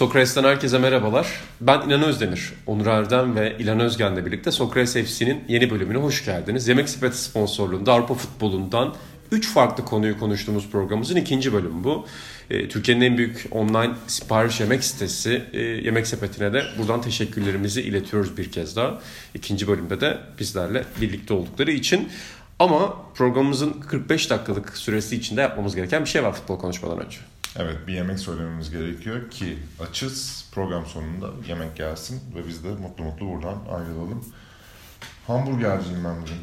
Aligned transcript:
Sokrates'ten 0.00 0.44
herkese 0.44 0.78
merhabalar. 0.78 1.40
Ben 1.60 1.80
İnan 1.80 2.02
Özdemir. 2.02 2.52
Onur 2.66 2.86
Erdem 2.86 3.36
ve 3.36 3.56
İlan 3.58 3.80
Özgen'le 3.80 4.26
birlikte 4.26 4.50
Sokrates 4.50 4.94
FC'nin 4.94 5.44
yeni 5.48 5.70
bölümüne 5.70 5.98
hoş 5.98 6.24
geldiniz. 6.24 6.68
Yemek 6.68 6.88
Sepeti 6.88 7.18
sponsorluğunda 7.18 7.92
Avrupa 7.92 8.14
futbolundan 8.14 8.94
3 9.32 9.48
farklı 9.48 9.84
konuyu 9.84 10.18
konuştuğumuz 10.18 10.70
programımızın 10.70 11.16
ikinci 11.16 11.52
bölümü 11.52 11.84
bu. 11.84 12.06
E, 12.50 12.68
Türkiye'nin 12.68 13.04
en 13.04 13.18
büyük 13.18 13.46
online 13.50 13.90
sipariş 14.06 14.60
yemek 14.60 14.84
sitesi 14.84 15.42
e, 15.52 15.60
Yemek 15.60 16.06
Sepeti'ne 16.06 16.52
de 16.52 16.62
buradan 16.78 17.02
teşekkürlerimizi 17.02 17.82
iletiyoruz 17.82 18.36
bir 18.38 18.52
kez 18.52 18.76
daha. 18.76 19.00
İkinci 19.34 19.68
bölümde 19.68 20.00
de 20.00 20.18
bizlerle 20.38 20.84
birlikte 21.00 21.34
oldukları 21.34 21.70
için. 21.70 22.08
Ama 22.58 22.96
programımızın 23.14 23.72
45 23.72 24.30
dakikalık 24.30 24.76
süresi 24.76 25.16
içinde 25.16 25.40
yapmamız 25.40 25.76
gereken 25.76 26.04
bir 26.04 26.08
şey 26.08 26.24
var 26.24 26.32
futbol 26.32 26.58
konuşmadan 26.58 27.00
önce. 27.00 27.18
Evet 27.56 27.76
bir 27.86 27.92
yemek 27.94 28.18
söylememiz 28.18 28.70
gerekiyor 28.70 29.30
ki 29.30 29.58
açız 29.80 30.44
program 30.54 30.86
sonunda 30.86 31.26
yemek 31.48 31.76
gelsin 31.76 32.20
ve 32.34 32.48
biz 32.48 32.64
de 32.64 32.68
mutlu 32.68 33.04
mutlu 33.04 33.26
buradan 33.26 33.58
ayrılalım. 33.72 34.24
Hamburgerciyim 35.26 36.04
ben 36.04 36.22
bugün. 36.22 36.36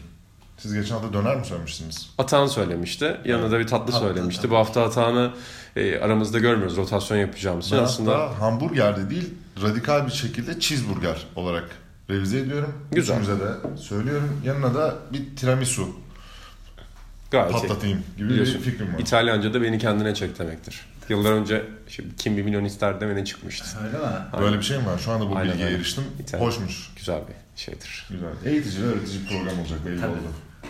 Siz 0.57 0.73
geçen 0.73 0.95
hafta 0.95 1.13
döner 1.13 1.35
mi 1.37 1.45
söylemiştiniz? 1.45 2.09
Atan 2.17 2.47
söylemişti. 2.47 3.17
Yanında 3.25 3.51
da 3.51 3.59
bir 3.59 3.67
tatlı, 3.67 3.91
Tatlı, 3.93 4.07
söylemişti. 4.07 4.41
tabii. 4.41 4.51
Bu 4.51 4.57
hafta 4.57 4.83
Atan'ı 4.83 5.31
e, 5.75 5.99
aramızda 5.99 6.39
görmüyoruz. 6.39 6.77
Rotasyon 6.77 7.17
yapacağımız 7.17 7.65
için 7.65 7.77
aslında 7.77 8.39
hamburger 8.41 8.97
de 8.97 9.09
değil 9.09 9.33
radikal 9.61 10.05
bir 10.07 10.11
şekilde 10.11 10.59
cheeseburger 10.59 11.27
olarak 11.35 11.69
revize 12.09 12.39
ediyorum. 12.39 12.73
Güzel. 12.91 13.19
Üçümüze 13.21 13.39
de 13.45 13.77
söylüyorum. 13.77 14.41
Yanına 14.45 14.75
da 14.75 14.95
bir 15.13 15.35
tiramisu 15.35 15.89
gayet 17.31 17.51
iyi. 17.51 17.61
patlatayım 17.61 18.03
gibi 18.17 18.29
Biliyorsun, 18.29 18.55
bir 18.55 18.71
fikrim 18.71 18.93
var. 18.93 18.99
İtalyanca 18.99 19.53
da 19.53 19.61
beni 19.61 19.79
kendine 19.79 20.13
çek 20.15 20.39
demektir. 20.39 20.85
Yıllar 21.09 21.31
önce 21.31 21.65
şimdi 21.87 22.15
kim 22.15 22.37
bir 22.37 22.43
milyon 22.43 22.65
ister 22.65 23.01
demene 23.01 23.25
çıkmıştı. 23.25 23.65
Öyle 23.85 23.97
mi? 23.97 24.03
Böyle 24.41 24.57
bir 24.57 24.63
şey 24.63 24.77
mi 24.77 24.85
var? 24.85 24.97
Şu 24.97 25.11
anda 25.11 25.29
bu 25.31 25.35
Aynen 25.35 25.49
bilgiye 25.51 25.67
öyle. 25.67 25.77
eriştim. 25.77 26.03
İtalyan. 26.19 26.45
Hoşmuş. 26.45 26.89
Güzel 26.95 27.21
bir 27.27 27.61
şeydir. 27.61 28.05
Güzel. 28.09 28.53
Eğitici 28.53 28.83
ve 28.83 28.87
öğretici 28.87 29.19
bir 29.21 29.27
program 29.29 29.59
olacak 29.59 29.79
belli 29.85 30.05
oldu. 30.05 30.17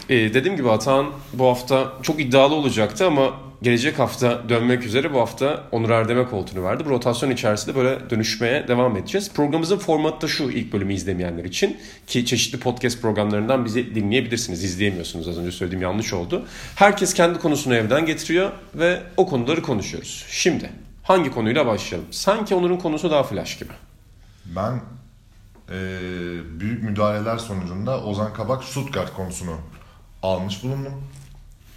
Ee, 0.10 0.34
dediğim 0.34 0.58
gibi 0.58 0.70
Atan 0.72 1.06
bu 1.34 1.46
hafta 1.48 1.94
çok 2.04 2.22
iddialı 2.22 2.54
olacaktı 2.56 3.06
ama 3.08 3.34
gelecek 3.62 4.00
hafta 4.00 4.50
dönmek 4.50 4.84
üzere 4.84 5.14
bu 5.14 5.20
hafta 5.20 5.64
Onur 5.72 5.90
Erdem'e 5.90 6.26
koltuğunu 6.26 6.64
verdi. 6.64 6.86
Bu 6.86 6.90
rotasyon 6.90 7.30
içerisinde 7.30 7.76
böyle 7.76 8.10
dönüşmeye 8.10 8.68
devam 8.68 8.98
edeceğiz. 8.98 9.34
Programımızın 9.34 9.78
formatı 9.78 10.22
da 10.22 10.28
şu 10.28 10.44
ilk 10.44 10.74
bölümü 10.74 10.94
izlemeyenler 10.94 11.46
için 11.46 11.78
ki 12.08 12.26
çeşitli 12.26 12.60
podcast 12.60 13.02
programlarından 13.02 13.66
bizi 13.66 13.96
dinleyebilirsiniz. 13.96 14.64
İzleyemiyorsunuz 14.64 15.28
az 15.28 15.38
önce 15.38 15.52
söylediğim 15.52 15.82
yanlış 15.82 16.14
oldu. 16.14 16.46
Herkes 16.76 17.14
kendi 17.14 17.40
konusunu 17.40 17.76
evden 17.76 18.06
getiriyor 18.06 18.52
ve 18.76 19.02
o 19.18 19.28
konuları 19.28 19.62
konuşuyoruz. 19.62 20.26
Şimdi 20.30 20.70
hangi 21.04 21.32
konuyla 21.32 21.66
başlayalım? 21.66 22.08
Sanki 22.12 22.56
Onur'un 22.56 22.78
konusu 22.78 23.12
daha 23.12 23.24
flash 23.24 23.60
gibi. 23.60 23.74
Ben 24.46 24.72
eee, 25.72 25.78
büyük 26.60 26.84
müdahaleler 26.84 27.38
sonucunda 27.38 28.04
Ozan 28.04 28.34
Kabak 28.34 28.64
Stuttgart 28.64 29.14
konusunu 29.14 29.56
almış 30.24 30.64
bulundum. 30.64 30.94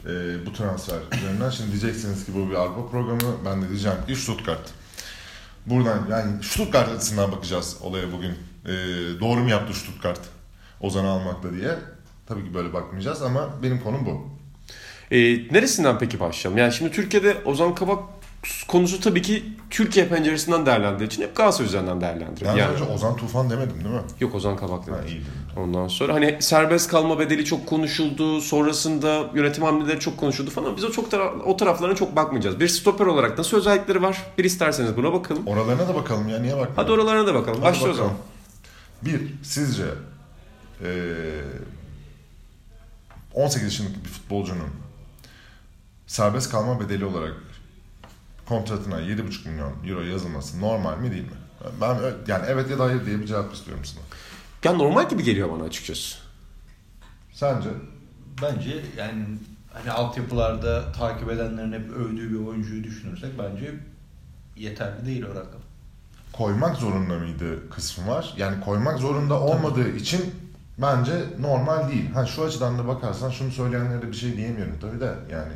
Eee, 0.07 0.13
bu 0.47 0.53
transfer 0.53 0.99
üzerinden. 1.19 1.51
Şimdi 1.51 1.71
diyeceksiniz 1.71 2.27
ki 2.27 2.33
bu 2.35 2.51
bir 2.51 2.55
Avrupa 2.55 2.91
programı. 2.91 3.37
Ben 3.45 3.63
de 3.63 3.69
diyeceğim 3.69 3.97
ki 4.07 4.17
Stuttgart. 4.17 4.71
Buradan 5.67 6.07
yani 6.11 6.43
Stuttgart 6.43 6.89
açısından 6.89 7.33
bakacağız 7.33 7.77
olaya 7.83 8.13
bugün. 8.13 8.31
Eee, 8.67 8.75
doğru 9.21 9.41
mu 9.41 9.51
yaptı 9.51 9.75
Stuttgart 9.75 10.21
Ozan'ı 10.81 11.09
almakla 11.09 11.53
diye. 11.53 11.79
Tabii 12.27 12.45
ki 12.45 12.55
böyle 12.55 12.73
bakmayacağız 12.73 13.23
ama 13.23 13.51
benim 13.63 13.81
konum 13.81 14.07
bu. 14.07 14.29
Ee, 15.11 15.19
neresinden 15.55 15.99
peki 15.99 16.21
başlayalım? 16.21 16.59
Yani 16.59 16.73
şimdi 16.73 16.91
Türkiye'de 16.93 17.37
Ozan 17.45 17.75
Kabak 17.75 17.99
konusu 18.69 19.01
tabii 19.01 19.23
ki 19.23 19.45
Türkiye 19.71 20.09
penceresinden 20.09 20.67
değerlendirildiği 20.67 21.07
için 21.09 21.23
hep 21.23 21.37
Galatasaray 21.37 21.67
üzerinden 21.69 22.01
değerlendiriyor. 22.01 22.53
Ben 22.53 22.59
Yani, 22.59 22.79
sadece 22.79 22.93
Ozan 22.93 23.17
Tufan 23.17 23.51
demedim 23.51 23.77
değil 23.85 23.95
mi? 23.95 24.01
yok 24.21 24.35
Ozan 24.35 24.57
Kabak 24.57 24.83
Ha, 24.83 24.87
dedim. 24.87 25.09
iyi 25.09 25.21
dedim. 25.21 25.33
Ondan 25.57 25.89
sonra 25.89 26.15
hani 26.15 26.37
serbest 26.41 26.91
kalma 26.91 27.19
bedeli 27.19 27.45
çok 27.45 27.67
konuşuldu. 27.67 28.41
Sonrasında 28.41 29.25
yönetim 29.35 29.65
hamleleri 29.65 30.01
çok 30.01 30.17
konuşuldu 30.17 30.51
falan. 30.51 30.77
Biz 30.77 30.85
o 30.85 30.91
çok 30.93 31.11
tara- 31.11 31.43
o 31.43 31.57
taraflarına 31.57 31.95
çok 31.97 32.17
bakmayacağız. 32.17 32.61
Bir 32.61 32.69
stoper 32.69 33.07
olarak 33.07 33.39
nasıl 33.39 33.57
özellikleri 33.57 34.03
var? 34.03 34.23
Bir 34.39 34.45
isterseniz 34.45 34.97
buna 34.97 35.13
bakalım. 35.13 35.47
Oralarına 35.47 35.89
da 35.89 35.95
bakalım 35.95 36.29
ya 36.29 36.39
niye 36.39 36.53
bakmıyorsun? 36.53 36.77
Hadi 36.77 36.93
oralarına 36.93 37.27
da 37.27 37.35
bakalım. 37.35 37.63
Hadi 37.63 37.79
zaman. 37.79 37.95
bakalım. 37.95 38.13
Bir, 39.03 39.21
sizce 39.43 39.85
eee 40.85 40.89
18 43.35 43.63
yaşındaki 43.65 44.05
bir 44.05 44.09
futbolcunun 44.09 44.69
serbest 46.07 46.51
kalma 46.51 46.81
bedeli 46.81 47.05
olarak 47.05 47.33
kontratına 48.51 49.01
7,5 49.01 49.49
milyon 49.49 49.73
euro 49.87 50.01
yazılması 50.01 50.61
normal 50.61 50.99
mi 50.99 51.11
değil 51.11 51.23
mi? 51.23 51.29
Ben 51.81 51.97
yani 52.27 52.45
evet 52.49 52.71
ya 52.71 52.79
da 52.79 52.85
hayır 52.85 53.07
diye 53.07 53.21
bir 53.21 53.27
cevap 53.27 53.55
istiyorum 53.55 53.85
sana. 53.85 54.03
Ya 54.65 54.79
normal 54.79 55.09
gibi 55.09 55.23
geliyor 55.23 55.53
bana 55.53 55.65
açıkçası. 55.65 56.19
Sence? 57.33 57.69
Bence 58.43 58.83
yani 58.97 59.25
hani 59.73 59.91
altyapılarda 59.91 60.93
takip 60.93 61.31
edenlerin 61.31 61.73
hep 61.73 61.91
övdüğü 61.91 62.31
bir 62.31 62.47
oyuncuyu 62.47 62.85
düşünürsek 62.85 63.39
bence 63.39 63.75
yeterli 64.57 65.07
değil 65.07 65.25
o 65.25 65.31
rakam. 65.31 65.61
Koymak 66.33 66.77
zorunda 66.77 67.19
mıydı 67.19 67.71
kısmı 67.71 68.07
var. 68.07 68.35
Yani 68.37 68.61
koymak 68.61 68.99
zorunda 68.99 69.41
olmadığı 69.41 69.89
için 69.89 70.35
bence 70.79 71.13
normal 71.41 71.89
değil. 71.89 72.13
Ha 72.13 72.27
şu 72.27 72.45
açıdan 72.45 72.79
da 72.79 72.89
bakarsan 72.89 73.31
şunu 73.31 73.51
söyleyenlere 73.51 74.03
de 74.03 74.09
bir 74.09 74.17
şey 74.17 74.37
diyemiyorum 74.37 74.79
tabii 74.81 75.01
de 75.01 75.15
yani. 75.33 75.53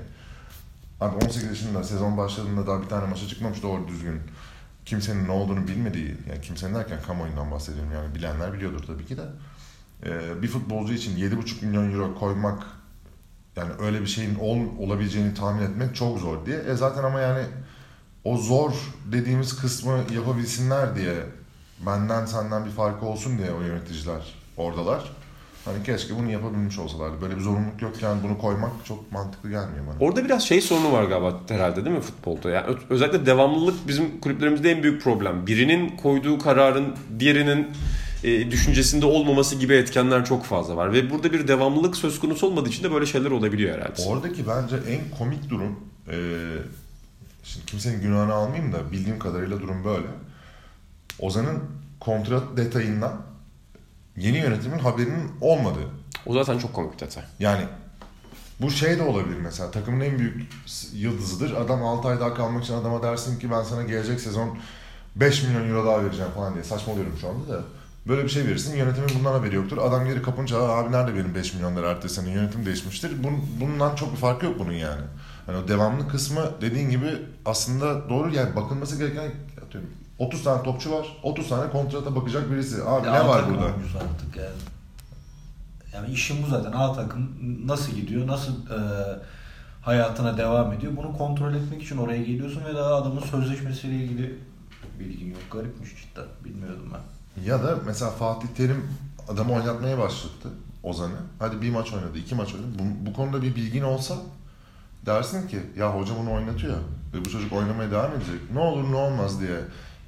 Abi 1.05 1.25
18 1.25 1.43
yaşında 1.43 1.85
sezon 1.85 2.17
başladığında 2.17 2.67
daha 2.67 2.83
bir 2.83 2.89
tane 2.89 3.07
maça 3.07 3.29
çıkmamış 3.29 3.63
doğru 3.63 3.89
düzgün. 3.89 4.21
Kimsenin 4.85 5.29
ne 5.29 5.33
olduğunu 5.33 5.69
bilmediği, 5.69 6.17
yani 6.29 6.41
kimsenin 6.43 6.75
derken 6.75 7.03
kamuoyundan 7.03 7.51
bahsediyorum 7.51 7.93
yani 7.93 8.15
bilenler 8.15 8.53
biliyordur 8.53 8.85
tabii 8.87 9.07
ki 9.07 9.17
de. 9.17 9.23
Ee, 10.05 10.43
bir 10.43 10.49
futbolcu 10.49 10.93
için 10.93 11.17
7,5 11.17 11.65
milyon 11.65 11.93
euro 11.93 12.15
koymak 12.15 12.63
yani 13.57 13.73
öyle 13.79 14.01
bir 14.01 14.07
şeyin 14.07 14.35
ol, 14.35 14.59
olabileceğini 14.79 15.35
tahmin 15.35 15.63
etmek 15.63 15.97
çok 15.97 16.19
zor 16.19 16.47
diye. 16.47 16.59
E 16.59 16.75
zaten 16.75 17.05
ama 17.05 17.21
yani 17.21 17.45
o 18.25 18.37
zor 18.37 18.73
dediğimiz 19.13 19.57
kısmı 19.57 20.05
yapabilsinler 20.15 20.97
diye 20.97 21.15
benden 21.87 22.27
senden 22.27 22.65
bir 22.65 22.71
farkı 22.71 23.07
olsun 23.07 23.39
diye 23.39 23.53
o 23.53 23.61
yöneticiler 23.61 24.35
oradalar. 24.57 25.24
Hani 25.65 25.83
keşke 25.83 26.17
bunu 26.19 26.31
yapabilmiş 26.31 26.79
olsalardı. 26.79 27.21
Böyle 27.23 27.37
bir 27.37 27.41
zorunluluk 27.41 27.83
yokken 27.83 28.17
bunu 28.23 28.39
koymak 28.39 28.71
çok 28.85 29.13
mantıklı 29.13 29.51
gelmiyor 29.51 29.87
bana. 29.87 29.97
Orada 30.09 30.25
biraz 30.25 30.43
şey 30.43 30.61
sorunu 30.61 30.93
var 30.93 31.05
galiba 31.05 31.41
herhalde 31.49 31.85
değil 31.85 31.97
mi 31.97 32.03
futbolda? 32.03 32.51
Yani 32.51 32.77
özellikle 32.91 33.27
devamlılık 33.27 33.89
bizim 33.89 34.21
kulüplerimizde 34.21 34.71
en 34.71 34.83
büyük 34.83 35.03
problem. 35.03 35.47
Birinin 35.47 35.97
koyduğu 35.97 36.39
kararın 36.39 36.95
diğerinin 37.19 37.67
e, 38.25 38.51
düşüncesinde 38.51 39.07
olmaması 39.07 39.57
gibi 39.57 39.75
etkenler 39.75 40.25
çok 40.25 40.45
fazla 40.45 40.77
var. 40.77 40.93
Ve 40.93 41.11
burada 41.11 41.33
bir 41.33 41.49
devamlılık 41.49 41.97
söz 41.97 42.21
konusu 42.21 42.47
olmadığı 42.47 42.69
için 42.69 42.85
de 42.85 42.93
böyle 42.93 43.07
şeyler 43.07 43.31
olabiliyor 43.31 43.79
herhalde. 43.79 44.03
Oradaki 44.03 44.45
bence 44.49 44.77
en 44.77 45.19
komik 45.19 45.51
durum 45.51 45.81
eee, 46.09 46.17
şimdi 47.45 47.67
kimsenin 47.67 48.01
günahını 48.01 48.35
almayayım 48.35 48.73
da 48.73 48.93
bildiğim 48.93 49.19
kadarıyla 49.19 49.61
durum 49.61 49.85
böyle. 49.85 50.07
Ozan'ın 51.19 51.59
kontrat 52.01 52.43
detayından 52.57 53.13
yeni 54.17 54.39
yönetimin 54.39 54.79
haberinin 54.79 55.31
olmadığı. 55.41 55.89
O 56.27 56.35
zaten 56.35 56.59
çok 56.59 56.73
komik 56.73 56.95
bir 56.95 56.99
detay. 56.99 57.25
Yani 57.39 57.65
bu 58.61 58.71
şey 58.71 58.99
de 58.99 59.03
olabilir 59.03 59.37
mesela 59.43 59.71
takımın 59.71 60.01
en 60.01 60.19
büyük 60.19 60.43
yıldızıdır. 60.93 61.53
Adam 61.55 61.83
6 61.83 62.09
ay 62.09 62.21
daha 62.21 62.35
kalmak 62.35 62.65
için 62.65 62.75
adama 62.75 63.03
dersin 63.03 63.39
ki 63.39 63.51
ben 63.51 63.63
sana 63.63 63.83
gelecek 63.83 64.21
sezon 64.21 64.59
5 65.17 65.43
milyon 65.43 65.69
euro 65.69 65.87
daha 65.87 66.05
vereceğim 66.05 66.31
falan 66.35 66.55
diye 66.55 66.65
saçmalıyorum 66.65 67.13
şu 67.21 67.29
anda 67.29 67.49
da. 67.49 67.63
Böyle 68.09 68.25
bir 68.25 68.29
şey 68.29 68.45
verirsin 68.47 68.77
yönetimin 68.77 69.09
bundan 69.19 69.33
haberi 69.33 69.55
yoktur. 69.57 69.79
Adam 69.79 70.05
geri 70.05 70.23
kapınca 70.23 70.59
"Aa, 70.59 70.79
abi 70.79 70.93
nerede 70.93 71.15
benim 71.15 71.35
5 71.35 71.55
milyon 71.55 71.77
lira 71.77 71.91
ertesi 71.91 72.15
sene 72.15 72.31
yönetim 72.31 72.67
değişmiştir. 72.67 73.25
Bun, 73.25 73.33
bundan 73.61 73.95
çok 73.97 74.13
bir 74.13 74.17
farkı 74.17 74.47
yok 74.47 74.59
bunun 74.59 74.73
yani. 74.73 75.01
Hani 75.47 75.57
o 75.57 75.69
devamlı 75.69 76.09
kısmı 76.09 76.43
dediğin 76.61 76.91
gibi 76.91 77.07
aslında 77.47 78.09
doğru 78.09 78.35
yani 78.35 78.57
bakılması 78.57 78.99
gereken 78.99 79.31
atıyorum 79.67 79.91
30 80.19 80.45
tane 80.45 80.63
topçu 80.63 80.93
var. 80.93 81.07
30 81.23 81.49
tane 81.49 81.71
kontrata 81.71 82.17
bakacak 82.17 82.51
birisi. 82.51 82.85
Abi 82.85 83.07
Ya 83.07 83.13
ne 83.23 83.29
var 83.29 83.43
burada? 83.51 83.65
artık 83.65 84.37
yani. 84.37 84.49
Yani 85.95 86.11
işin 86.13 86.43
bu 86.43 86.47
zaten. 86.51 86.73
A 86.73 86.93
takım 86.93 87.31
nasıl 87.67 87.93
gidiyor, 87.93 88.27
nasıl 88.27 88.53
e, 88.53 88.79
hayatına 89.83 90.39
devam 90.39 90.73
ediyor. 90.73 90.97
Bunu 90.97 91.19
kontrol 91.19 91.55
etmek 91.55 91.83
için 91.83 91.97
oraya 91.99 92.23
geliyorsun 92.23 92.65
ve 92.65 92.75
daha 92.75 92.95
adamın 92.95 93.21
sözleşmesiyle 93.21 93.95
ilgili 93.95 94.39
bilgin 95.01 95.29
yok. 95.31 95.39
Garipmiş 95.53 95.91
cidden. 95.91 96.25
Bilmiyordum 96.45 96.93
ben. 96.95 97.01
Ya 97.45 97.63
da 97.63 97.79
mesela 97.87 98.11
Fatih 98.11 98.49
Terim 98.57 98.85
adamı 99.29 99.53
oynatmaya 99.53 99.99
başlattı 99.99 100.49
Ozan'ı. 100.83 101.17
Hadi 101.39 101.63
bir 101.63 101.71
maç 101.71 101.93
oynadı, 101.93 102.19
iki 102.19 102.35
maç 102.35 102.55
oynadı. 102.55 102.69
Bu, 102.79 103.11
bu 103.11 103.15
konuda 103.15 103.43
bir 103.43 103.57
bilgin 103.57 103.83
olsa 103.83 104.15
dersin 105.07 105.49
ki 105.49 105.59
ya 105.79 105.95
hoca 105.95 106.13
bunu 106.21 106.33
oynatıyor 106.33 106.77
ve 107.15 107.25
bu 107.25 107.31
çocuk 107.31 107.53
oynamaya 107.53 107.91
devam 107.91 108.13
edecek. 108.13 108.41
Ne 108.53 108.59
olur 108.59 108.93
ne 108.93 108.97
olmaz 108.97 109.41
diye. 109.41 109.61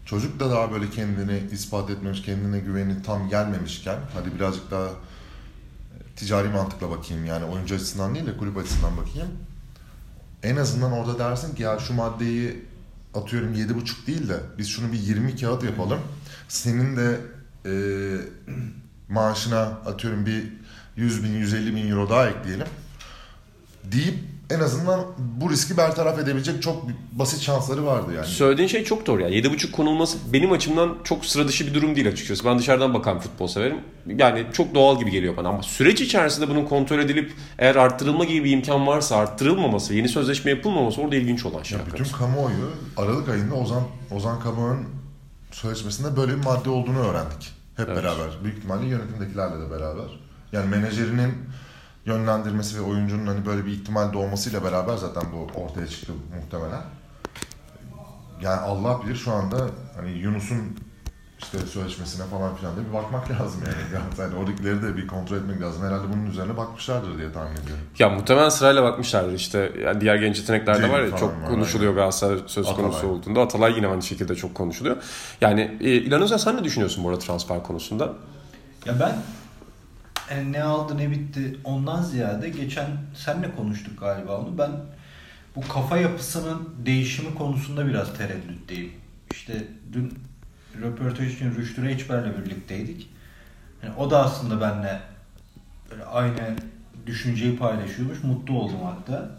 Çocuk 0.04 0.40
da 0.40 0.50
daha 0.50 0.72
böyle 0.72 0.90
kendini 0.90 1.40
ispat 1.52 1.90
etmemiş, 1.90 2.22
kendine 2.22 2.58
güveni 2.58 3.02
tam 3.02 3.28
gelmemişken 3.28 3.98
hadi 4.14 4.34
birazcık 4.34 4.70
daha 4.70 4.88
ticari 6.16 6.48
mantıkla 6.48 6.90
bakayım 6.90 7.24
yani 7.24 7.44
oyuncu 7.44 7.74
açısından 7.74 8.14
değil 8.14 8.26
de 8.26 8.36
kulüp 8.36 8.56
açısından 8.56 8.96
bakayım. 8.96 9.28
En 10.42 10.56
azından 10.56 10.92
orada 10.92 11.18
dersin 11.18 11.54
ki 11.54 11.62
ya 11.62 11.78
şu 11.78 11.94
maddeyi 11.94 12.64
atıyorum 13.14 13.54
7,5 13.54 14.06
değil 14.06 14.28
de 14.28 14.40
biz 14.58 14.68
şunu 14.68 14.92
bir 14.92 14.98
20 14.98 15.36
kağıt 15.36 15.64
yapalım. 15.64 16.00
Senin 16.48 16.96
de 16.96 17.20
e, 17.66 17.72
maaşına 19.08 19.62
atıyorum 19.62 20.26
bir 20.26 20.52
100 20.96 21.24
bin 21.24 21.32
150 21.32 21.76
bin 21.76 21.90
euro 21.90 22.10
daha 22.10 22.28
ekleyelim 22.28 22.66
deyip 23.84 24.18
en 24.50 24.60
azından 24.60 25.00
bu 25.18 25.50
riski 25.50 25.76
bertaraf 25.76 26.18
edebilecek 26.18 26.62
çok 26.62 26.82
basit 27.12 27.40
şansları 27.40 27.86
vardı 27.86 28.12
yani. 28.16 28.26
Söylediğin 28.26 28.68
şey 28.68 28.84
çok 28.84 29.06
doğru 29.06 29.22
ya. 29.22 29.28
7.5 29.28 29.70
konulması 29.70 30.18
benim 30.32 30.52
açımdan 30.52 30.94
çok 31.04 31.24
sıra 31.26 31.48
dışı 31.48 31.66
bir 31.66 31.74
durum 31.74 31.96
değil 31.96 32.08
açıkçası. 32.08 32.44
Ben 32.44 32.58
dışarıdan 32.58 32.94
bakan 32.94 33.18
futbol 33.18 33.46
severim. 33.46 33.76
Yani 34.06 34.46
çok 34.52 34.74
doğal 34.74 34.98
gibi 34.98 35.10
geliyor 35.10 35.36
bana 35.36 35.48
ama 35.48 35.62
süreç 35.62 36.00
içerisinde 36.00 36.48
bunun 36.48 36.64
kontrol 36.64 36.98
edilip 36.98 37.32
eğer 37.58 37.76
arttırılma 37.76 38.24
gibi 38.24 38.44
bir 38.44 38.50
imkan 38.50 38.86
varsa 38.86 39.16
arttırılmaması, 39.16 39.94
yeni 39.94 40.08
sözleşme 40.08 40.50
yapılmaması 40.50 41.00
orada 41.00 41.16
ilginç 41.16 41.46
olan 41.46 41.62
şey. 41.62 41.78
Ya 41.78 41.86
bütün 41.86 42.04
kamuoyu 42.04 42.70
Aralık 42.96 43.28
ayında 43.28 43.54
Ozan 43.54 43.82
Ozan 44.10 44.40
Kabak'ın 44.40 44.84
sözleşmesinde 45.52 46.16
böyle 46.16 46.32
bir 46.36 46.44
madde 46.44 46.70
olduğunu 46.70 46.98
öğrendik. 46.98 47.52
Hep 47.76 47.88
Evet. 47.88 47.96
beraber. 47.96 48.26
Büyük 48.44 48.56
ihtimalle 48.58 48.86
yönetimdekilerle 48.86 49.66
de 49.66 49.70
beraber. 49.70 50.20
Yani 50.52 50.70
menajerinin 50.70 51.34
yönlendirmesi 52.06 52.76
ve 52.78 52.80
oyuncunun 52.80 53.26
hani 53.26 53.46
böyle 53.46 53.66
bir 53.66 53.70
ihtimal 53.70 54.12
doğmasıyla 54.12 54.64
beraber 54.64 54.96
zaten 54.96 55.22
bu 55.32 55.60
ortaya 55.60 55.86
çıktı 55.86 56.12
muhtemelen. 56.36 56.82
Yani 58.42 58.60
Allah 58.60 59.00
bilir 59.04 59.16
şu 59.16 59.32
anda 59.32 59.56
hani 59.96 60.10
Yunus'un 60.10 60.78
işte 61.38 61.58
sözleşmesine 61.58 62.26
falan 62.26 62.56
filan 62.56 62.76
da 62.76 62.88
bir 62.88 62.92
bakmak 62.92 63.30
lazım 63.40 63.62
yani. 63.66 64.04
yani 64.18 64.36
oradakileri 64.36 64.82
de 64.82 64.96
bir 64.96 65.06
kontrol 65.06 65.36
etmek 65.36 65.60
lazım. 65.60 65.84
Herhalde 65.84 66.12
bunun 66.12 66.26
üzerine 66.26 66.56
bakmışlardır 66.56 67.18
diye 67.18 67.32
tahmin 67.32 67.52
ediyorum. 67.52 67.84
Ya 67.98 68.08
muhtemelen 68.08 68.48
sırayla 68.48 68.82
bakmışlardır 68.82 69.32
işte. 69.32 69.72
Yani 69.84 70.00
diğer 70.00 70.16
genç 70.16 70.38
yetenekler 70.38 70.82
de 70.82 70.90
var 70.90 71.00
ya 71.00 71.16
çok 71.16 71.30
var, 71.30 71.48
konuşuluyor 71.48 71.94
Galatasaray 71.94 72.38
söz 72.46 72.66
Atalay. 72.66 72.82
konusu 72.90 73.06
olduğunda. 73.08 73.40
Atalay 73.40 73.72
yine 73.76 73.86
aynı 73.86 74.02
şekilde 74.02 74.34
çok 74.34 74.54
konuşuluyor. 74.54 74.96
Yani 75.40 75.78
e, 75.80 75.90
İlhan 75.90 76.22
Özel 76.22 76.38
sen 76.38 76.56
ne 76.56 76.64
düşünüyorsun 76.64 77.04
bu 77.04 77.08
arada 77.08 77.20
transfer 77.20 77.62
konusunda? 77.62 78.12
Ya 78.86 79.00
ben 79.00 79.16
yani 80.30 80.52
ne 80.52 80.62
aldı 80.62 80.98
ne 80.98 81.10
bitti 81.10 81.56
ondan 81.64 82.02
ziyade 82.02 82.48
geçen 82.48 82.86
senle 83.14 83.54
konuştuk 83.56 84.00
galiba 84.00 84.38
onu. 84.38 84.58
Ben 84.58 84.70
bu 85.56 85.60
kafa 85.68 85.96
yapısının 85.96 86.68
değişimi 86.86 87.34
konusunda 87.34 87.86
biraz 87.86 88.18
tereddütteyim. 88.18 88.92
İşte 89.32 89.64
dün 89.92 90.18
röportaj 90.82 91.34
için 91.34 91.54
Rüştü 91.54 91.84
Reçber'le 91.84 92.38
birlikteydik. 92.38 93.10
Yani 93.82 93.94
o 93.96 94.10
da 94.10 94.24
aslında 94.24 94.60
benimle 94.60 95.00
aynı 96.12 96.56
düşünceyi 97.06 97.58
paylaşıyormuş. 97.58 98.22
Mutlu 98.22 98.58
oldum 98.58 98.78
hatta. 98.84 99.30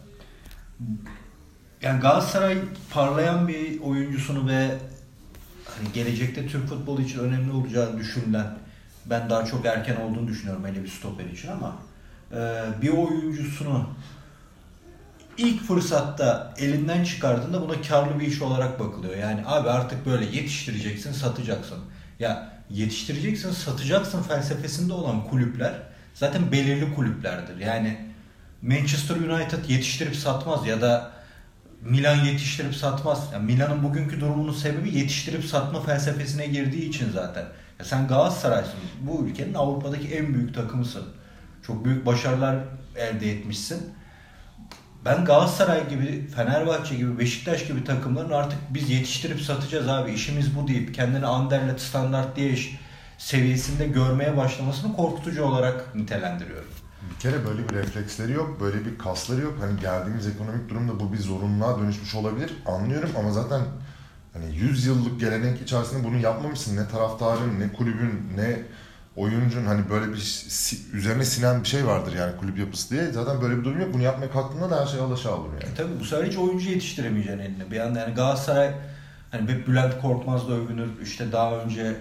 Yani 1.81 2.01
Galatasaray 2.01 2.57
parlayan 2.89 3.48
bir 3.48 3.81
oyuncusunu 3.81 4.50
ve 4.50 4.78
hani 5.66 5.92
gelecekte 5.94 6.48
Türk 6.48 6.68
futbolu 6.68 7.01
için 7.01 7.19
önemli 7.19 7.51
olacağı 7.51 7.98
düşünülen 7.98 8.48
ben 9.09 9.30
daha 9.30 9.45
çok 9.45 9.65
erken 9.65 9.95
olduğunu 9.95 10.27
düşünüyorum 10.27 10.65
hele 10.65 10.83
bir 10.83 10.88
stoper 10.88 11.25
için 11.25 11.48
ama 11.51 11.75
e, 12.31 12.63
bir 12.81 12.89
oyuncusunu 12.89 13.89
ilk 15.38 15.63
fırsatta 15.63 16.54
elinden 16.57 17.04
çıkardığında 17.04 17.62
buna 17.62 17.81
karlı 17.81 18.19
bir 18.19 18.27
iş 18.27 18.42
olarak 18.42 18.80
bakılıyor. 18.80 19.18
Yani 19.18 19.42
abi 19.45 19.69
artık 19.69 20.06
böyle 20.06 20.25
yetiştireceksin, 20.25 21.12
satacaksın. 21.12 21.77
Ya 22.19 22.50
yetiştireceksin, 22.69 23.51
satacaksın 23.51 24.24
felsefesinde 24.24 24.94
olan 24.94 25.24
kulüpler 25.27 25.74
zaten 26.13 26.51
belirli 26.51 26.95
kulüplerdir. 26.95 27.57
Yani 27.57 27.98
Manchester 28.62 29.15
United 29.15 29.69
yetiştirip 29.69 30.15
satmaz 30.15 30.68
ya 30.68 30.81
da 30.81 31.12
Milan 31.81 32.25
yetiştirip 32.25 32.75
satmaz. 32.75 33.30
Yani 33.33 33.45
Milan'ın 33.45 33.83
bugünkü 33.83 34.21
durumunun 34.21 34.53
sebebi 34.53 34.98
yetiştirip 34.98 35.45
satma 35.45 35.81
felsefesine 35.81 36.48
girdiği 36.48 36.89
için 36.89 37.12
zaten. 37.12 37.45
Ya 37.79 37.85
sen 37.85 38.07
Galatasaray'sın. 38.07 38.79
Bu 39.01 39.25
ülkenin 39.25 39.53
Avrupa'daki 39.53 40.15
en 40.15 40.33
büyük 40.33 40.56
takımısın. 40.56 41.03
Çok 41.68 41.85
büyük 41.85 42.06
başarılar 42.06 42.57
elde 42.95 43.31
etmişsin. 43.31 43.94
Ben 45.06 45.25
Galatasaray 45.25 45.89
gibi, 45.89 46.27
Fenerbahçe 46.27 46.95
gibi, 46.95 47.19
Beşiktaş 47.19 47.68
gibi 47.68 47.83
takımların 47.83 48.31
artık 48.31 48.59
biz 48.69 48.89
yetiştirip 48.89 49.41
satacağız 49.41 49.88
abi 49.88 50.12
işimiz 50.12 50.56
bu 50.56 50.68
deyip 50.68 50.95
kendini 50.95 51.25
Anderlet 51.25 51.81
standart 51.81 52.35
diye 52.35 52.50
iş 52.50 52.79
seviyesinde 53.18 53.88
görmeye 53.88 54.38
başlamasını 54.38 54.95
korkutucu 54.95 55.44
olarak 55.44 55.95
nitelendiriyorum. 55.95 56.69
Bir 57.15 57.19
kere 57.19 57.45
böyle 57.45 57.69
bir 57.69 57.75
refleksleri 57.75 58.31
yok, 58.31 58.62
böyle 58.62 58.85
bir 58.85 58.97
kasları 58.97 59.41
yok. 59.41 59.53
Hani 59.59 59.79
geldiğimiz 59.79 60.27
ekonomik 60.27 60.69
durumda 60.69 61.00
bu 61.00 61.13
bir 61.13 61.18
zorunluluğa 61.18 61.79
dönüşmüş 61.79 62.15
olabilir. 62.15 62.53
Anlıyorum 62.65 63.09
ama 63.19 63.31
zaten 63.31 63.62
hani 64.42 64.56
100 64.56 64.86
yıllık 64.86 65.19
gelenek 65.19 65.62
içerisinde 65.62 66.07
bunu 66.07 66.18
yapmamışsın. 66.18 66.78
Ne 66.78 66.88
taraftarın, 66.88 67.60
ne 67.60 67.74
kulübün, 67.74 68.24
ne 68.36 68.60
oyuncun 69.16 69.66
hani 69.66 69.89
böyle 69.89 70.13
bir 70.13 70.44
üzerine 70.94 71.25
sinen 71.25 71.63
bir 71.63 71.68
şey 71.68 71.88
vardır 71.88 72.13
yani 72.13 72.38
kulüp 72.38 72.60
yapısı 72.60 72.89
diye. 72.89 73.12
Zaten 73.12 73.42
böyle 73.42 73.57
bir 73.57 73.63
durum 73.63 73.81
yok. 73.81 73.94
Bunu 73.94 74.01
yapmaya 74.01 74.31
kalktığında 74.31 74.69
da 74.69 74.81
her 74.81 74.88
şey 74.88 75.00
alaşağı 75.00 75.36
olur 75.36 75.50
yani. 75.54 75.74
E 75.74 75.75
tabii 75.78 76.00
bu 76.00 76.06
sefer 76.06 76.25
hiç 76.25 76.38
oyuncu 76.38 76.69
yetiştiremeyeceksin 76.69 77.39
eline. 77.39 77.72
Bir 77.72 77.75
yanda 77.75 78.00
yani 78.00 78.13
Galatasaray 78.13 78.72
hani 79.31 79.51
hep 79.51 79.68
Bülent 79.68 80.01
Korkmaz'la 80.01 80.54
övünür. 80.54 80.89
İşte 81.04 81.31
daha 81.31 81.56
önce 81.56 81.95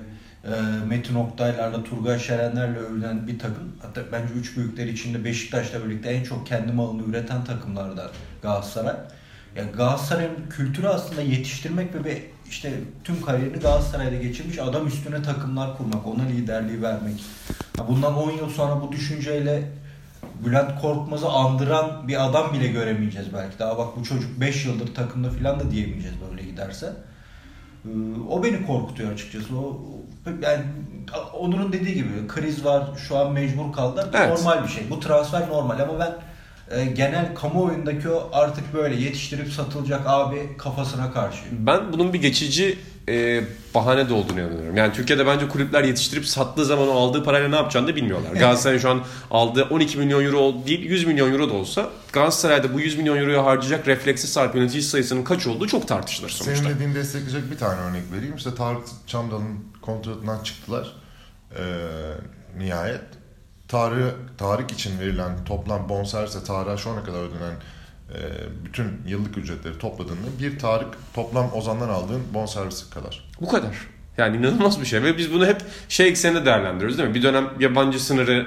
e, 0.45 0.51
Metin 0.87 1.15
Oktaylarla, 1.15 1.85
Turgay 1.85 2.19
Şerenlerle 2.19 2.79
övülen 2.79 3.27
bir 3.27 3.39
takım. 3.39 3.73
Hatta 3.83 4.01
bence 4.13 4.35
üç 4.35 4.57
büyükler 4.57 4.87
içinde 4.87 5.25
Beşiktaş'la 5.25 5.85
birlikte 5.85 6.09
en 6.11 6.25
çok 6.25 6.47
kendi 6.47 6.73
malını 6.73 7.03
üreten 7.03 7.45
takımlardan 7.45 8.11
Galatasaray. 8.43 8.97
Yani 9.57 9.71
Galatasaray'ın 9.73 10.49
kültürü 10.51 10.89
aslında 10.89 11.23
yetiştirmek 11.23 12.05
ve 12.05 12.23
işte 12.49 12.73
tüm 13.05 13.23
kariyerini 13.23 13.57
Galatasaray'da 13.57 14.17
geçirmiş 14.17 14.59
adam 14.59 14.87
üstüne 14.87 15.23
takımlar 15.23 15.77
kurmak, 15.77 16.07
ona 16.07 16.23
liderliği 16.23 16.83
vermek. 16.83 17.25
Bundan 17.89 18.17
10 18.17 18.31
yıl 18.31 18.51
sonra 18.51 18.83
bu 18.83 18.93
düşünceyle 18.93 19.63
Bülent 20.45 20.81
Korkmaz'ı 20.81 21.29
andıran 21.29 22.09
bir 22.09 22.27
adam 22.27 22.53
bile 22.53 22.67
göremeyeceğiz 22.67 23.29
belki. 23.35 23.59
Daha 23.59 23.79
bak 23.79 23.97
bu 23.97 24.05
çocuk 24.05 24.41
5 24.41 24.67
yıldır 24.67 24.95
takımda 24.95 25.31
falan 25.31 25.61
da 25.61 25.71
diyemeyeceğiz 25.71 26.17
böyle 26.31 26.43
giderse. 26.43 26.93
Ee, 27.85 27.89
O 28.31 28.43
beni 28.43 28.67
korkutuyor 28.67 29.13
açıkçası. 29.13 29.59
O 29.59 29.81
yani 30.43 30.63
Onur'un 31.33 31.73
dediği 31.73 31.95
gibi 31.95 32.09
kriz 32.29 32.65
var. 32.65 32.85
Şu 33.09 33.19
an 33.19 33.33
mecbur 33.33 33.73
kaldılar. 33.73 34.09
Evet. 34.15 34.29
Normal 34.29 34.65
bir 34.65 34.69
şey. 34.69 34.91
Bu 34.91 35.01
transfer 35.01 35.49
normal 35.49 35.81
ama 35.81 35.99
ben 35.99 36.13
genel 36.71 37.35
kamuoyundaki 37.35 38.09
o 38.09 38.31
artık 38.33 38.75
böyle 38.75 38.95
yetiştirip 38.95 39.53
satılacak 39.53 40.01
abi 40.07 40.57
kafasına 40.59 41.13
karşıyım. 41.13 41.67
Ben 41.67 41.93
bunun 41.93 42.13
bir 42.13 42.23
geçici 42.23 42.79
e, 43.09 43.45
bahane 43.75 44.09
de 44.09 44.15
olduğunu 44.15 44.41
inanıyorum. 44.41 44.77
Yani 44.77 44.93
Türkiye'de 44.93 45.27
bence 45.27 45.49
kulüpler 45.49 45.85
yetiştirip 45.85 46.27
sattığı 46.27 46.65
zaman 46.65 46.89
o 46.89 46.93
aldığı 46.93 47.25
parayla 47.25 47.49
ne 47.49 47.57
yapacağını 47.57 47.89
da 47.89 47.97
bilmiyorlar. 47.97 48.33
Galatasaray 48.33 48.79
şu 48.79 48.91
an 48.91 49.01
aldığı 49.31 49.65
12 49.65 49.99
milyon 49.99 50.25
euro 50.25 50.67
değil 50.67 50.81
100 50.81 51.07
milyon 51.07 51.33
euro 51.33 51.49
da 51.49 51.53
olsa 51.53 51.91
Galatasaray'da 52.13 52.75
bu 52.75 52.81
100 52.81 52.99
milyon 52.99 53.17
euroyu 53.17 53.45
harcayacak 53.45 53.89
refleksi 53.89 54.27
sahip 54.27 54.55
yönetici 54.55 54.83
sayısının 54.83 55.25
kaç 55.25 55.47
olduğu 55.47 55.67
çok 55.67 55.89
tartışılır 55.89 56.29
sonuçta. 56.29 56.65
Senin 56.65 56.75
dediğini 56.75 56.95
destekleyecek 56.95 57.51
bir 57.51 57.59
tane 57.59 57.81
örnek 57.81 58.03
vereyim. 58.13 58.37
İşte 58.37 58.55
Tarık 58.55 58.83
Çamdal'ın 59.07 59.65
kontratından 59.83 60.43
çıktılar. 60.43 60.93
Ee, 61.59 61.63
nihayet. 62.59 63.16
Tarık, 63.69 64.39
Tarık 64.39 64.71
için 64.71 65.01
verilen 65.01 65.45
toplam 65.45 65.89
bonservisle 65.89 66.45
Tarık'a 66.45 66.77
şu 66.77 66.91
ana 66.91 67.05
kadar 67.05 67.19
ödenen 67.19 67.55
e, 68.15 68.19
bütün 68.65 69.03
yıllık 69.07 69.39
ücretleri 69.39 69.79
topladığında 69.79 70.27
bir 70.41 70.59
Tarık 70.59 70.95
toplam 71.15 71.53
Ozan'dan 71.55 71.89
aldığın 71.89 72.23
bonservisi 72.35 72.91
kadar. 72.91 73.29
Bu 73.41 73.49
kadar. 73.49 73.77
Yani 74.19 74.37
inanılmaz 74.37 74.81
bir 74.81 74.87
şey 74.87 75.03
ve 75.03 75.19
biz 75.19 75.33
bunu 75.33 75.47
hep 75.47 75.63
şey 75.89 76.09
ekseninde 76.09 76.47
değerlendiriyoruz 76.47 76.99
değil 76.99 77.09
mi? 77.09 77.15
Bir 77.15 77.23
dönem 77.23 77.51
yabancı 77.61 78.05
sınırı 78.05 78.47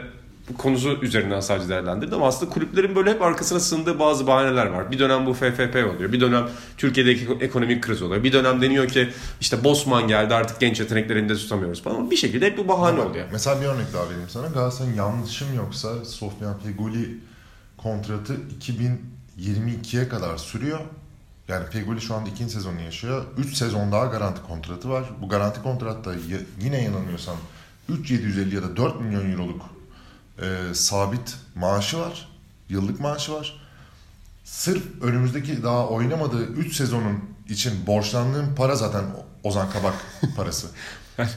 konusu 0.57 0.97
üzerinden 1.01 1.39
sadece 1.39 1.69
değerlendirdi 1.69 2.15
ama 2.15 2.27
aslında 2.27 2.51
kulüplerin 2.51 2.95
böyle 2.95 3.11
hep 3.11 3.21
arkasına 3.21 3.59
sığındığı 3.59 3.99
bazı 3.99 4.27
bahaneler 4.27 4.65
var. 4.65 4.91
Bir 4.91 4.99
dönem 4.99 5.25
bu 5.25 5.33
FFP 5.33 5.75
oluyor. 5.95 6.11
Bir 6.11 6.21
dönem 6.21 6.49
Türkiye'deki 6.77 7.27
ekonomik 7.41 7.83
kriz 7.83 8.01
oluyor. 8.01 8.23
Bir 8.23 8.33
dönem 8.33 8.61
deniyor 8.61 8.87
ki 8.87 9.09
işte 9.41 9.63
Bosman 9.63 10.07
geldi 10.07 10.35
artık 10.35 10.59
genç 10.59 10.79
yeteneklerini 10.79 11.29
de 11.29 11.35
tutamıyoruz 11.35 11.83
falan. 11.83 11.95
Ama 11.95 12.11
bir 12.11 12.15
şekilde 12.15 12.45
hep 12.45 12.57
bir 12.57 12.67
bahane 12.67 13.01
oluyor. 13.01 13.25
Mesela 13.31 13.61
bir 13.61 13.65
örnek 13.65 13.93
daha 13.93 14.09
vereyim 14.09 14.29
sana. 14.29 14.47
Galatasaray'ın 14.47 14.95
yanlışım 14.95 15.47
yoksa 15.55 16.05
Sofyan 16.05 16.59
Feguli 16.59 17.17
kontratı 17.77 18.37
2022'ye 19.39 20.09
kadar 20.09 20.37
sürüyor. 20.37 20.79
Yani 21.47 21.65
Feguli 21.65 22.01
şu 22.01 22.15
anda 22.15 22.29
ikinci 22.29 22.53
sezonunu 22.53 22.81
yaşıyor. 22.81 23.25
3 23.37 23.57
sezon 23.57 23.91
daha 23.91 24.05
garanti 24.05 24.41
kontratı 24.47 24.89
var. 24.89 25.03
Bu 25.21 25.29
garanti 25.29 25.61
kontratta 25.61 26.13
yine 26.61 26.83
yanılmıyorsam 26.83 27.35
3750 27.89 28.55
ya 28.55 28.63
da 28.63 28.77
4 28.77 29.01
milyon 29.01 29.31
euroluk 29.31 29.78
e, 30.41 30.73
sabit 30.73 31.37
maaşı 31.55 31.99
var. 31.99 32.29
Yıllık 32.69 32.99
maaşı 32.99 33.33
var. 33.33 33.61
Sırf 34.43 34.83
önümüzdeki 35.01 35.63
daha 35.63 35.87
oynamadığı 35.87 36.45
3 36.45 36.75
sezonun 36.75 37.19
için 37.49 37.87
borçlandığım 37.87 38.55
para 38.55 38.75
zaten 38.75 39.05
Ozan 39.43 39.69
Kabak 39.69 39.93
parası. 40.35 40.67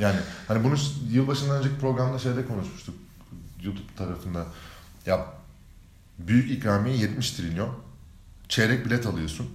Yani 0.00 0.16
hani 0.49 0.64
bunu 0.64 0.75
yılbaşından 1.11 1.56
önceki 1.56 1.78
programda 1.78 2.18
şeyde 2.18 2.47
konuşmuştuk 2.47 2.94
YouTube 3.62 3.94
tarafında. 3.97 4.47
Ya 5.06 5.26
büyük 6.18 6.50
ikramiye 6.50 6.97
70 6.97 7.30
trilyon. 7.30 7.75
Çeyrek 8.49 8.87
bilet 8.87 9.06
alıyorsun. 9.06 9.50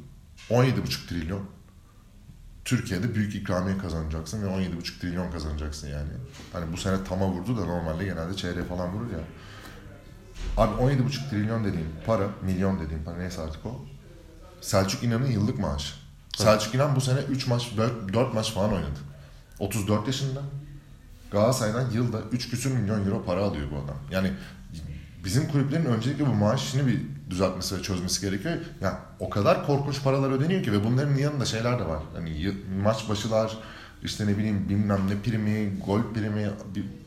17,5 0.49 1.07
trilyon. 1.07 1.56
Türkiye'de 2.67 3.15
büyük 3.15 3.35
ikramiye 3.35 3.77
kazanacaksın 3.77 4.43
ve 4.43 4.47
17,5 4.47 4.99
trilyon 4.99 5.31
kazanacaksın 5.31 5.87
yani. 5.87 6.09
Hani 6.53 6.73
bu 6.73 6.77
sene 6.77 7.03
tama 7.03 7.27
vurdu 7.27 7.57
da 7.57 7.65
normalde 7.65 8.05
genelde 8.05 8.35
çeyreğe 8.35 8.65
falan 8.65 8.93
vurur 8.93 9.11
ya. 9.11 9.19
Abi 10.57 10.81
17,5 10.81 11.29
trilyon 11.29 11.63
dediğim 11.63 11.87
para, 12.05 12.27
milyon 12.41 12.79
dediğim 12.79 13.03
para 13.03 13.17
neyse 13.17 13.41
artık 13.41 13.65
o. 13.65 13.85
Selçuk 14.61 15.03
İnan'ın 15.03 15.25
yıllık 15.25 15.59
maaşı. 15.59 15.93
Selçuk 16.37 16.75
İnan 16.75 16.95
bu 16.95 17.01
sene 17.01 17.19
3 17.19 17.47
maç, 17.47 17.71
4, 17.77 18.13
4 18.13 18.33
maç 18.33 18.53
falan 18.53 18.73
oynadı. 18.73 18.99
34 19.59 20.07
yaşında. 20.07 20.41
Galatasaray'dan 21.31 21.91
yılda 21.91 22.21
3 22.31 22.49
küsür 22.49 22.71
milyon 22.71 23.05
euro 23.05 23.25
para 23.25 23.43
alıyor 23.43 23.67
bu 23.71 23.75
adam. 23.75 23.97
Yani 24.11 24.31
bizim 25.25 25.47
kulüplerin 25.47 25.85
öncelikle 25.85 26.27
bu 26.27 26.33
maaş 26.33 26.63
işini 26.63 26.87
bir 26.87 27.01
düzeltmesi 27.29 27.77
ve 27.77 27.81
çözmesi 27.81 28.21
gerekiyor. 28.21 28.55
Yani 28.81 28.95
o 29.19 29.29
kadar 29.29 29.65
korkunç 29.65 30.03
paralar 30.03 30.31
ödeniyor 30.31 30.63
ki 30.63 30.71
ve 30.71 30.83
bunların 30.83 31.15
yanında 31.15 31.45
şeyler 31.45 31.79
de 31.79 31.85
var. 31.85 31.99
Hani 32.15 32.53
maç 32.83 33.09
başılar, 33.09 33.57
işte 34.03 34.27
ne 34.27 34.37
bileyim 34.37 34.65
bilmem 34.69 34.99
ne 35.09 35.21
primi, 35.23 35.71
gol 35.85 35.99
primi 36.13 36.49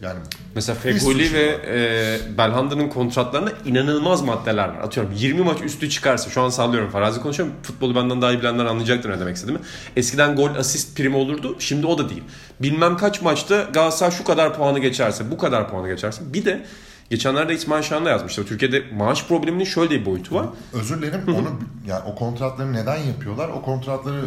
yani 0.02 0.18
mesela 0.54 0.78
Fegoli 0.78 1.32
ve 1.32 1.58
e, 1.66 2.38
Belhanda'nın 2.38 2.88
kontratlarında 2.88 3.52
inanılmaz 3.64 4.22
maddeler 4.22 4.68
var. 4.68 4.78
Atıyorum 4.78 5.12
20 5.16 5.42
maç 5.42 5.60
üstü 5.60 5.90
çıkarsa 5.90 6.30
şu 6.30 6.42
an 6.42 6.48
sallıyorum 6.48 6.90
farazi 6.90 7.20
konuşuyorum. 7.20 7.54
Futbolu 7.62 7.94
benden 7.94 8.22
daha 8.22 8.32
iyi 8.32 8.40
bilenler 8.40 8.64
anlayacaktır 8.64 9.10
ne 9.10 9.20
demek 9.20 9.36
istediğimi. 9.36 9.62
Eskiden 9.96 10.36
gol 10.36 10.54
asist 10.54 10.96
primi 10.96 11.16
olurdu. 11.16 11.56
Şimdi 11.58 11.86
o 11.86 11.98
da 11.98 12.08
değil. 12.08 12.22
Bilmem 12.60 12.96
kaç 12.96 13.22
maçta 13.22 13.62
Galatasaray 13.72 14.12
şu 14.12 14.24
kadar 14.24 14.56
puanı 14.56 14.78
geçerse, 14.78 15.30
bu 15.30 15.38
kadar 15.38 15.70
puanı 15.70 15.88
geçerse. 15.88 16.22
Bir 16.32 16.44
de 16.44 16.66
Geçenlerde 17.10 17.54
İsmail 17.54 17.82
Şahan 17.82 18.04
da 18.04 18.10
yazmıştı. 18.10 18.46
Türkiye'de 18.46 18.84
maaş 18.94 19.26
probleminin 19.26 19.64
şöyle 19.64 19.90
bir 19.90 20.06
boyutu 20.06 20.34
var. 20.34 20.46
Özür 20.72 21.02
dilerim. 21.02 21.22
onu 21.28 21.58
yani 21.86 22.02
o 22.06 22.14
kontratları 22.14 22.72
neden 22.72 22.96
yapıyorlar? 22.96 23.48
O 23.48 23.62
kontratları 23.62 24.24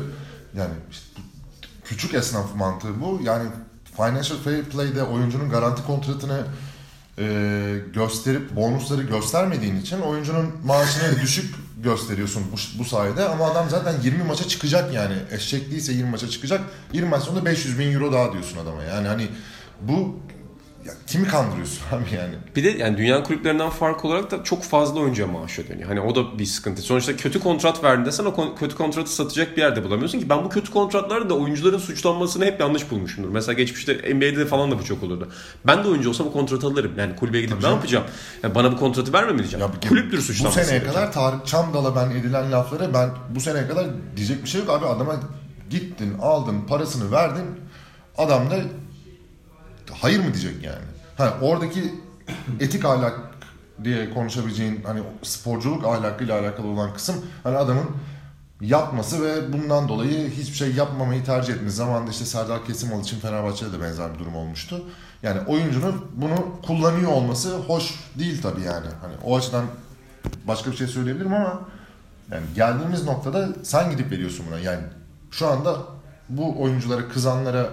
yani 0.58 0.74
işte 0.92 1.06
küçük 1.86 2.14
esnaf 2.14 2.56
mantığı 2.56 3.02
bu. 3.02 3.20
Yani 3.24 3.50
Financial 3.98 4.38
Fair 4.38 4.64
Play'de 4.64 5.04
oyuncunun 5.04 5.50
garanti 5.50 5.84
kontratını 5.84 6.44
e, 7.20 7.26
gösterip 7.94 8.56
bonusları 8.56 9.02
göstermediğin 9.02 9.76
için 9.76 10.00
oyuncunun 10.00 10.52
maaşını 10.66 11.22
düşük 11.22 11.56
gösteriyorsun 11.84 12.44
bu, 12.52 12.80
bu 12.80 12.86
sayede 12.86 13.30
ama 13.30 13.46
adam 13.46 13.70
zaten 13.70 13.94
20 14.04 14.24
maça 14.24 14.48
çıkacak 14.48 14.94
yani 14.94 15.16
eşek 15.32 15.72
değilse 15.72 15.94
20 15.94 16.10
maça 16.10 16.30
çıkacak 16.30 16.62
20 16.94 17.10
maç 17.10 17.24
sonunda 17.24 17.46
500 17.46 17.80
bin 17.80 17.94
euro 17.94 18.14
daha 18.14 18.34
diyorsun 18.34 18.58
adama 18.58 18.84
yani 18.84 19.08
hani 19.08 19.28
bu 19.82 20.20
ya 20.86 20.94
kimi 21.08 21.28
kandırıyorsun 21.28 21.82
abi 21.92 22.16
yani? 22.16 22.34
Bir 22.56 22.64
de 22.64 22.70
yani 22.70 22.98
dünya 22.98 23.24
kulüplerinden 23.24 23.70
fark 23.70 24.06
olarak 24.06 24.32
da 24.32 24.44
çok 24.44 24.64
fazla 24.64 25.00
oyuncuya 25.00 25.28
maaş 25.28 25.60
ödeniyor. 25.60 25.90
Hani 25.90 26.02
o 26.02 26.16
da 26.16 26.40
bir 26.40 26.46
sıkıntı. 26.46 26.82
Sonuçta 26.82 27.16
kötü 27.16 27.40
kontrat 27.40 27.84
verdin 27.84 28.06
desen 28.06 28.26
o 28.26 28.56
kötü 28.56 28.76
kontratı 28.76 29.12
satacak 29.16 29.58
bir 29.58 29.62
yerde 29.62 29.84
bulamıyorsun 29.84 30.20
ki 30.20 30.30
ben 30.30 30.44
bu 30.46 30.50
kötü 30.50 30.72
kontratlarda 30.72 31.30
da 31.30 31.34
oyuncuların 31.34 31.78
suçlanmasını 31.78 32.46
hep 32.46 32.60
yanlış 32.60 32.92
bulmuşumdur. 32.92 33.30
Mesela 33.30 33.54
geçmişte 33.54 33.94
NBA'de 34.16 34.46
falan 34.46 34.72
da 34.72 34.80
bu 34.80 34.84
çok 34.84 35.04
olurdu. 35.04 35.28
Ben 35.68 35.84
de 35.84 35.88
oyuncu 35.88 36.10
olsam 36.10 36.28
bu 36.28 36.34
kontratı 36.34 36.68
alırım. 36.68 36.92
Yani 36.98 37.16
kulübe 37.16 37.42
gidip 37.42 37.54
Tabii 37.62 37.64
ne 37.66 37.76
yapacağım? 37.76 38.06
Yani 38.44 38.56
bana 38.56 38.72
bu 38.72 38.78
kontratı 38.78 39.14
verme 39.14 39.32
mi 39.32 39.40
diyeceğim? 39.40 39.66
Ya, 39.84 39.90
Kulüptür 39.90 40.22
suçlanması. 40.22 40.60
Bu 40.60 40.64
seneye 40.64 40.80
gerekiyor. 40.80 40.94
kadar 40.96 41.12
Tarık 41.12 41.48
Çamdal'a 41.48 41.96
ben 41.96 42.12
edilen 42.16 42.52
lafları 42.52 42.94
ben 42.94 43.10
bu 43.30 43.40
seneye 43.40 43.68
kadar 43.68 43.86
diyecek 44.18 44.44
bir 44.44 44.50
şey 44.50 44.62
yok 44.62 44.70
abi 44.70 44.86
adama 44.86 45.16
gittin 45.70 46.18
aldın 46.22 46.62
parasını 46.68 47.12
verdin 47.12 47.46
adam 48.18 48.50
da 48.50 48.56
hayır 50.02 50.20
mı 50.20 50.34
diyecek 50.34 50.64
yani? 50.64 50.86
Ha, 51.18 51.38
oradaki 51.42 51.96
etik 52.60 52.86
ahlak 52.86 53.20
diye 53.84 54.14
konuşabileceğin 54.14 54.84
hani 54.84 55.02
sporculuk 55.24 55.86
ahlakıyla 55.86 56.40
alakalı 56.40 56.68
olan 56.68 56.94
kısım 56.94 57.16
hani 57.44 57.58
adamın 57.58 57.86
yapması 58.62 59.24
ve 59.24 59.54
bundan 59.54 59.90
dolayı 59.90 60.30
hiçbir 60.30 60.56
şey 60.56 60.74
yapmamayı 60.74 61.24
tercih 61.24 61.54
etmesi. 61.54 61.76
Zamanında 61.76 62.12
işte 62.12 62.26
Serdar 62.26 62.66
Kesimoğlu 62.66 63.02
için 63.02 63.20
Fenerbahçe'de 63.20 63.74
de 63.74 63.82
benzer 63.82 64.14
bir 64.14 64.20
durum 64.20 64.36
olmuştu. 64.36 64.84
Yani 65.24 65.40
oyuncunun 65.48 66.06
bunu 66.16 66.36
kullanıyor 66.68 67.12
olması 67.12 67.58
hoş 67.58 67.94
değil 68.20 68.42
tabii 68.42 68.62
yani. 68.62 68.88
Hani 69.02 69.14
o 69.24 69.38
açıdan 69.38 69.66
başka 70.48 70.72
bir 70.72 70.76
şey 70.76 70.88
söyleyebilirim 70.88 71.34
ama 71.34 71.62
yani 72.32 72.44
geldiğimiz 72.56 73.04
noktada 73.04 73.50
sen 73.64 73.92
gidip 73.92 74.12
veriyorsun 74.12 74.46
buna. 74.50 74.60
Yani 74.60 74.84
şu 75.32 75.48
anda 75.48 75.78
bu 76.30 76.62
oyunculara, 76.62 77.08
kızanlara 77.10 77.70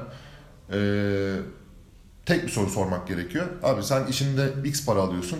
eee 0.72 1.34
tek 2.30 2.46
bir 2.46 2.48
soru 2.48 2.70
sormak 2.70 3.08
gerekiyor. 3.08 3.46
Abi 3.62 3.82
sen 3.82 4.06
işinde 4.06 4.48
X 4.64 4.86
para 4.86 5.00
alıyorsun. 5.00 5.38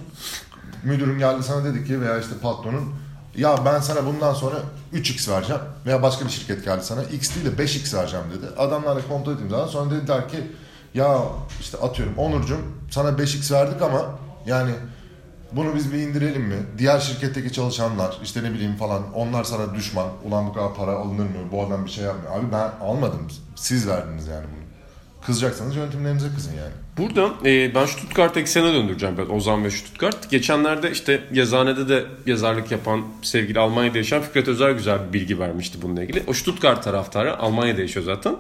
Müdürün 0.85 1.18
geldi 1.18 1.42
sana 1.42 1.64
dedi 1.64 1.85
ki 1.85 2.00
veya 2.00 2.18
işte 2.18 2.35
patronun 2.42 2.94
ya 3.37 3.64
ben 3.64 3.80
sana 3.80 4.06
bundan 4.06 4.35
sonra 4.35 4.56
3x 4.94 5.30
vereceğim 5.30 5.62
veya 5.87 6.02
başka 6.02 6.25
bir 6.25 6.30
şirket 6.30 6.64
geldi 6.64 6.85
sana 6.85 7.02
x 7.02 7.35
değil 7.35 7.47
de 7.47 7.62
5x 7.62 7.97
vereceğim 7.97 8.26
dedi. 8.38 8.47
Adamlarla 8.59 9.09
kontrol 9.09 9.32
ettiğim 9.32 9.50
zaman 9.50 9.66
sonra 9.66 9.90
dediler 9.90 10.28
ki 10.28 10.37
ya 10.94 11.23
işte 11.61 11.78
atıyorum 11.78 12.18
Onurcuğum 12.18 12.61
sana 12.90 13.09
5x 13.09 13.52
verdik 13.54 13.82
ama 13.82 14.04
yani 14.47 14.70
bunu 15.52 15.75
biz 15.75 15.92
bir 15.92 15.99
indirelim 15.99 16.42
mi? 16.42 16.56
Diğer 16.78 17.00
şirketteki 17.00 17.52
çalışanlar 17.52 18.18
işte 18.23 18.42
ne 18.42 18.52
bileyim 18.52 18.76
falan 18.76 19.14
onlar 19.14 19.44
sana 19.44 19.75
düşman. 19.75 20.09
Ulan 20.25 20.47
bu 20.47 20.52
kadar 20.52 20.75
para 20.75 20.92
alınır 20.92 21.25
mı? 21.25 21.52
Bu 21.52 21.66
adam 21.66 21.85
bir 21.85 21.90
şey 21.90 22.04
yapmıyor. 22.04 22.38
Abi 22.38 22.52
ben 22.52 22.87
almadım. 22.87 23.28
Siz 23.56 23.88
verdiniz 23.88 24.26
yani 24.26 24.44
bunu. 24.54 24.60
Kızacaksanız 25.27 25.77
yönetimlerinize 25.77 26.29
kızın 26.35 26.53
yani. 26.53 26.73
Burada 26.99 27.31
e, 27.45 27.75
ben 27.75 27.87
Stuttgart 27.87 28.37
eksene 28.37 28.75
döndüreceğim 28.75 29.17
biraz 29.17 29.31
Ozan 29.31 29.65
ve 29.65 29.71
Stuttgart. 29.71 30.31
Geçenlerde 30.31 30.91
işte 30.91 31.21
yazanede 31.33 31.89
de 31.89 32.05
yazarlık 32.27 32.71
yapan 32.71 33.05
sevgili 33.23 33.59
Almanya'da 33.59 33.99
yaşayan 33.99 34.23
Fikret 34.23 34.49
Özer 34.49 34.71
güzel 34.71 34.99
bir 35.09 35.12
bilgi 35.12 35.39
vermişti 35.39 35.79
bununla 35.83 36.03
ilgili. 36.03 36.23
O 36.27 36.33
Stuttgart 36.33 36.85
taraftarı 36.85 37.39
Almanya'da 37.39 37.81
yaşıyor 37.81 38.07
zaten. 38.07 38.37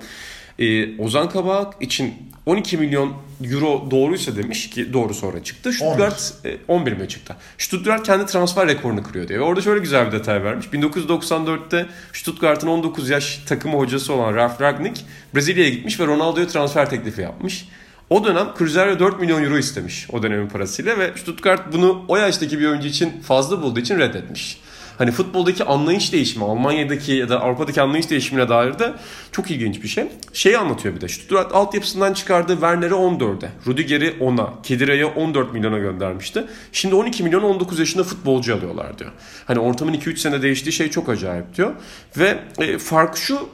E, 0.60 0.96
Ozan 0.98 1.28
Kabak 1.28 1.74
için 1.80 2.14
12 2.46 2.76
milyon 2.76 3.12
euro 3.44 3.90
doğruysa 3.90 4.36
demiş 4.36 4.70
ki 4.70 4.92
doğru 4.92 5.14
sonra 5.14 5.44
çıktı. 5.44 5.72
Stuttgart 5.72 6.32
11, 6.44 6.50
e, 6.50 6.58
11 6.68 6.92
mi 6.92 7.08
çıktı? 7.08 7.36
Stuttgart 7.58 8.06
kendi 8.06 8.26
transfer 8.26 8.68
rekorunu 8.68 9.02
kırıyor 9.02 9.28
diyor. 9.28 9.40
Ve 9.40 9.44
orada 9.44 9.60
şöyle 9.60 9.80
güzel 9.80 10.06
bir 10.06 10.12
detay 10.12 10.44
vermiş. 10.44 10.66
1994'te 10.66 11.86
Stuttgart'ın 12.12 12.68
19 12.68 13.10
yaş 13.10 13.38
takımı 13.46 13.76
hocası 13.76 14.12
olan 14.12 14.34
Ralf 14.34 14.60
Ragnick 14.60 15.00
Brezilya'ya 15.34 15.70
gitmiş 15.70 16.00
ve 16.00 16.06
Ronaldo'ya 16.06 16.46
transfer 16.46 16.90
teklifi 16.90 17.22
yapmış. 17.22 17.68
O 18.10 18.24
dönem 18.24 18.48
Cruzeiro 18.58 18.98
4 18.98 19.20
milyon 19.20 19.42
euro 19.44 19.58
istemiş 19.58 20.06
o 20.12 20.22
dönemin 20.22 20.48
parasıyla 20.48 20.98
ve 20.98 21.12
Stuttgart 21.16 21.72
bunu 21.72 22.04
o 22.08 22.16
yaştaki 22.16 22.58
bir 22.58 22.66
oyuncu 22.66 22.88
için 22.88 23.20
fazla 23.20 23.62
bulduğu 23.62 23.80
için 23.80 23.98
reddetmiş 23.98 24.60
hani 25.00 25.10
futboldaki 25.10 25.64
anlayış 25.64 26.12
değişimi, 26.12 26.44
Almanya'daki 26.44 27.12
ya 27.12 27.28
da 27.28 27.40
Avrupa'daki 27.40 27.82
anlayış 27.82 28.10
değişimine 28.10 28.48
dair 28.48 28.78
de 28.78 28.92
çok 29.32 29.50
ilginç 29.50 29.82
bir 29.82 29.88
şey. 29.88 30.04
Şeyi 30.32 30.58
anlatıyor 30.58 30.96
bir 30.96 31.00
de. 31.00 31.08
Stuttgart 31.08 31.54
altyapısından 31.54 32.12
çıkardığı 32.12 32.52
Werner'i 32.52 32.94
14'e, 32.94 33.48
Rudiger'i 33.66 34.08
10'a, 34.20 34.62
Kedire'ye 34.62 35.04
14 35.04 35.52
milyona 35.52 35.78
göndermişti. 35.78 36.44
Şimdi 36.72 36.94
12 36.94 37.22
milyon 37.22 37.42
19 37.42 37.78
yaşında 37.78 38.04
futbolcu 38.04 38.54
alıyorlar 38.54 38.98
diyor. 38.98 39.10
Hani 39.44 39.58
ortamın 39.58 39.94
2-3 39.94 40.16
sene 40.16 40.42
değiştiği 40.42 40.72
şey 40.72 40.90
çok 40.90 41.08
acayip 41.08 41.56
diyor. 41.56 41.72
Ve 42.18 42.38
e, 42.58 42.78
fark 42.78 43.16
şu 43.16 43.48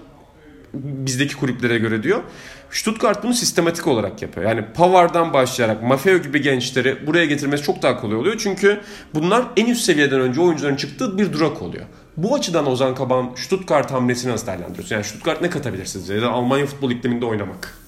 bizdeki 0.75 1.37
kulüplere 1.37 1.79
göre 1.79 2.03
diyor. 2.03 2.23
Stuttgart 2.71 3.25
bunu 3.25 3.35
sistematik 3.35 3.87
olarak 3.87 4.23
yapıyor. 4.23 4.47
Yani 4.47 4.65
Pavard'dan 4.75 5.33
başlayarak 5.33 5.83
Maffeo 5.83 6.19
gibi 6.19 6.43
gençleri 6.43 7.07
buraya 7.07 7.27
getirmesi 7.27 7.63
çok 7.63 7.83
daha 7.83 8.01
kolay 8.01 8.17
oluyor. 8.17 8.37
Çünkü 8.39 8.81
bunlar 9.15 9.45
en 9.57 9.67
üst 9.67 9.85
seviyeden 9.85 10.21
önce 10.21 10.41
oyuncuların 10.41 10.77
çıktığı 10.77 11.19
bir 11.19 11.33
durak 11.33 11.63
oluyor. 11.63 11.85
Bu 12.17 12.35
açıdan 12.35 12.67
Ozan 12.67 12.95
Kaban 12.95 13.31
Stuttgart 13.37 13.91
hamlesini 13.91 14.33
nasıl 14.33 14.47
değerlendiriyorsun? 14.47 14.95
Yani 14.95 15.05
Stuttgart 15.05 15.43
ne 15.43 15.51
katabilir 15.51 15.85
sizce? 15.85 16.15
Ya 16.15 16.23
da 16.23 16.31
Almanya 16.31 16.67
futbol 16.67 16.91
ikliminde 16.91 17.27
oynamak. 17.27 17.79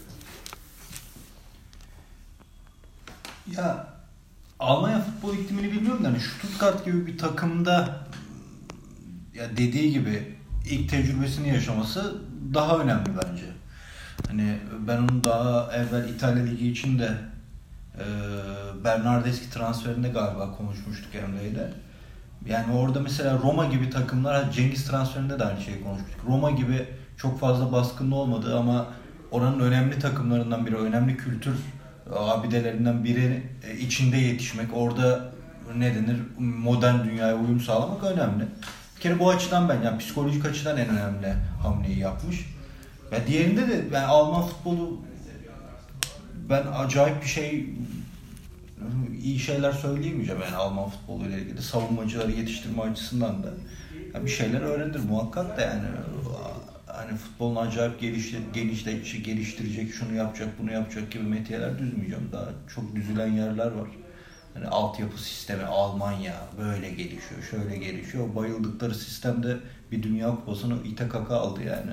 Ya 3.56 3.87
Almanya 4.61 5.00
futbol 5.00 5.35
iklimini 5.35 5.73
bilmiyorum 5.73 6.04
da 6.04 6.08
hani 6.08 6.20
Stuttgart 6.20 6.85
gibi 6.85 7.06
bir 7.06 7.18
takımda 7.18 8.06
ya 9.35 9.50
dediği 9.56 9.92
gibi 9.92 10.37
ilk 10.70 10.90
tecrübesini 10.90 11.49
yaşaması 11.49 12.14
daha 12.54 12.78
önemli 12.78 13.08
bence. 13.25 13.44
Hani 14.26 14.58
ben 14.88 14.98
onu 14.98 15.25
daha 15.25 15.72
evvel 15.72 16.08
İtalya 16.08 16.44
Ligi 16.44 16.68
için 16.68 16.98
de 16.98 17.10
e, 17.98 18.04
Bernardeschi 18.84 19.50
transferinde 19.50 20.08
galiba 20.08 20.56
konuşmuştuk 20.56 21.14
Emre 21.14 21.48
ile. 21.48 21.70
Yani 22.46 22.75
orada 22.75 23.00
mesela 23.00 23.38
Roma 23.42 23.64
gibi 23.64 23.90
takımlar, 23.90 24.52
Cengiz 24.52 24.84
transferinde 24.84 25.38
de 25.38 25.44
aynı 25.44 25.60
şeyi 25.60 25.82
konuşmuştuk. 25.82 26.20
Roma 26.26 26.50
gibi 26.50 26.87
çok 27.16 27.40
fazla 27.40 27.72
baskınlı 27.72 28.14
olmadığı 28.14 28.58
ama 28.58 28.87
oranın 29.30 29.60
önemli 29.60 29.98
takımlarından 29.98 30.66
biri, 30.66 30.76
önemli 30.76 31.16
kültür 31.16 31.54
abidelerinden 32.16 33.04
biri 33.04 33.42
e, 33.68 33.76
içinde 33.76 34.16
yetişmek, 34.16 34.68
orada 34.75 35.30
ne 35.76 35.94
denir 35.94 36.16
modern 36.38 37.04
dünyaya 37.04 37.37
uyum 37.37 37.60
sağlamak 37.60 38.04
önemli. 38.04 38.44
Bir 38.96 39.00
kere 39.00 39.18
bu 39.18 39.30
açıdan 39.30 39.68
ben 39.68 39.82
yani 39.82 39.98
psikolojik 39.98 40.44
açıdan 40.44 40.76
en 40.76 40.88
önemli 40.88 41.34
hamleyi 41.62 41.98
yapmış. 41.98 42.57
Ya 43.12 43.26
diğerinde 43.26 43.68
de 43.68 43.92
ben 43.92 44.02
Alman 44.02 44.42
futbolu 44.42 45.00
ben 46.50 46.66
acayip 46.74 47.22
bir 47.22 47.28
şey 47.28 47.70
iyi 49.22 49.38
şeyler 49.38 49.72
söyleyemeyeceğim 49.72 50.40
yani 50.42 50.56
Alman 50.56 50.88
futbolu 50.90 51.26
ile 51.26 51.38
ilgili 51.38 51.62
savunmacıları 51.62 52.32
yetiştirme 52.32 52.82
açısından 52.82 53.42
da 53.42 53.48
yani 54.14 54.26
bir 54.26 54.30
şeyler 54.30 54.60
öğrenir 54.60 55.00
muhakkak 55.00 55.58
da 55.58 55.60
yani 55.60 55.86
hani 56.86 57.16
futbolun 57.16 57.56
acayip 57.56 58.00
geliştir, 58.00 58.40
genişle, 58.54 59.04
şey, 59.04 59.20
geliştirecek, 59.20 59.94
şunu 59.94 60.14
yapacak, 60.14 60.48
bunu 60.58 60.72
yapacak 60.72 61.10
gibi 61.10 61.22
metiyeler 61.22 61.78
düzmeyeceğim. 61.78 62.28
Daha 62.32 62.48
çok 62.74 62.96
düzülen 62.96 63.32
yerler 63.32 63.66
var. 63.66 63.88
Hani 64.54 64.66
altyapı 64.66 65.22
sistemi 65.22 65.62
Almanya 65.62 66.34
böyle 66.58 66.90
gelişiyor, 66.90 67.42
şöyle 67.50 67.76
gelişiyor. 67.76 68.34
Bayıldıkları 68.34 68.94
sistemde 68.94 69.56
bir 69.92 70.02
dünya 70.02 70.30
kupasını 70.30 70.82
ite 70.84 71.08
kaka 71.08 71.36
aldı 71.36 71.62
yani. 71.62 71.92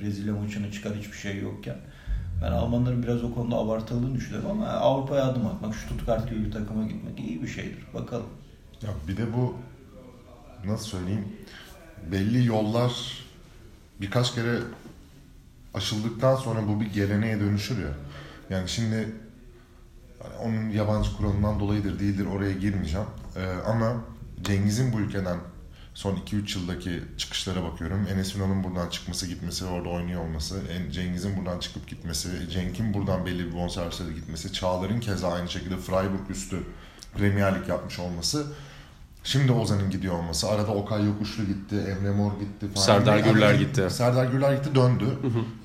Brezilya 0.00 0.34
maçını 0.34 0.72
çıkar 0.72 0.96
hiçbir 0.96 1.16
şey 1.16 1.40
yokken. 1.40 1.76
Ben 2.42 2.52
Almanların 2.52 3.02
biraz 3.02 3.24
o 3.24 3.34
konuda 3.34 3.56
abartıldığını 3.56 4.14
düşünüyorum 4.14 4.50
ama 4.50 4.66
Avrupa'ya 4.66 5.24
adım 5.24 5.46
atmak, 5.46 5.74
Stuttgart 5.74 6.30
gibi 6.30 6.44
bir 6.44 6.52
takıma 6.52 6.86
gitmek 6.86 7.20
iyi 7.20 7.42
bir 7.42 7.48
şeydir. 7.48 7.84
Bakalım. 7.94 8.26
Ya 8.82 8.88
bir 9.08 9.16
de 9.16 9.32
bu 9.32 9.56
nasıl 10.64 10.86
söyleyeyim 10.86 11.24
belli 12.12 12.46
yollar 12.46 13.24
birkaç 14.00 14.34
kere 14.34 14.58
aşıldıktan 15.74 16.36
sonra 16.36 16.68
bu 16.68 16.80
bir 16.80 16.86
geleneğe 16.86 17.40
dönüşür 17.40 17.78
ya. 17.78 17.90
Yani 18.50 18.68
şimdi 18.68 18.94
yani 20.24 20.36
onun 20.42 20.70
yabancı 20.70 21.16
kuralından 21.16 21.60
dolayıdır 21.60 21.98
değildir 21.98 22.26
oraya 22.26 22.52
girmeyeceğim. 22.52 23.06
Ee, 23.36 23.46
ama 23.66 24.04
Cengiz'in 24.42 24.92
bu 24.92 25.00
ülkeden 25.00 25.38
son 25.94 26.16
2-3 26.16 26.58
yıldaki 26.58 27.02
çıkışlara 27.18 27.62
bakıyorum. 27.62 28.06
Enes 28.12 28.36
Ünal'ın 28.36 28.64
buradan 28.64 28.88
çıkması 28.88 29.26
gitmesi, 29.26 29.64
orada 29.64 29.88
oynuyor 29.88 30.24
olması, 30.24 30.60
Cengiz'in 30.92 31.36
buradan 31.36 31.58
çıkıp 31.58 31.88
gitmesi, 31.88 32.28
Cenk'in 32.50 32.94
buradan 32.94 33.26
belli 33.26 33.46
bir 33.46 33.54
bonservisle 33.54 34.12
gitmesi, 34.12 34.52
Çağlar'ın 34.52 35.00
keza 35.00 35.32
aynı 35.32 35.48
şekilde 35.48 35.76
Freiburg 35.76 36.30
üstü 36.30 36.56
Premier 37.18 37.60
Lig 37.60 37.68
yapmış 37.68 37.98
olması. 37.98 38.46
Şimdi 39.24 39.52
Ozan'ın 39.52 39.90
gidiyor 39.90 40.18
olması. 40.18 40.48
Arada 40.48 40.72
Okay 40.72 41.04
Yokuşlu 41.04 41.44
gitti, 41.44 41.76
Emre 41.76 42.10
Mor 42.10 42.32
gitti 42.40 42.68
falan. 42.74 42.86
Serdar 42.86 43.18
Gürler 43.18 43.52
Yani 43.52 43.58
gitti. 43.58 43.86
Serdar 43.90 44.24
Gürler 44.24 44.52
gitti 44.52 44.74
döndü. 44.74 45.04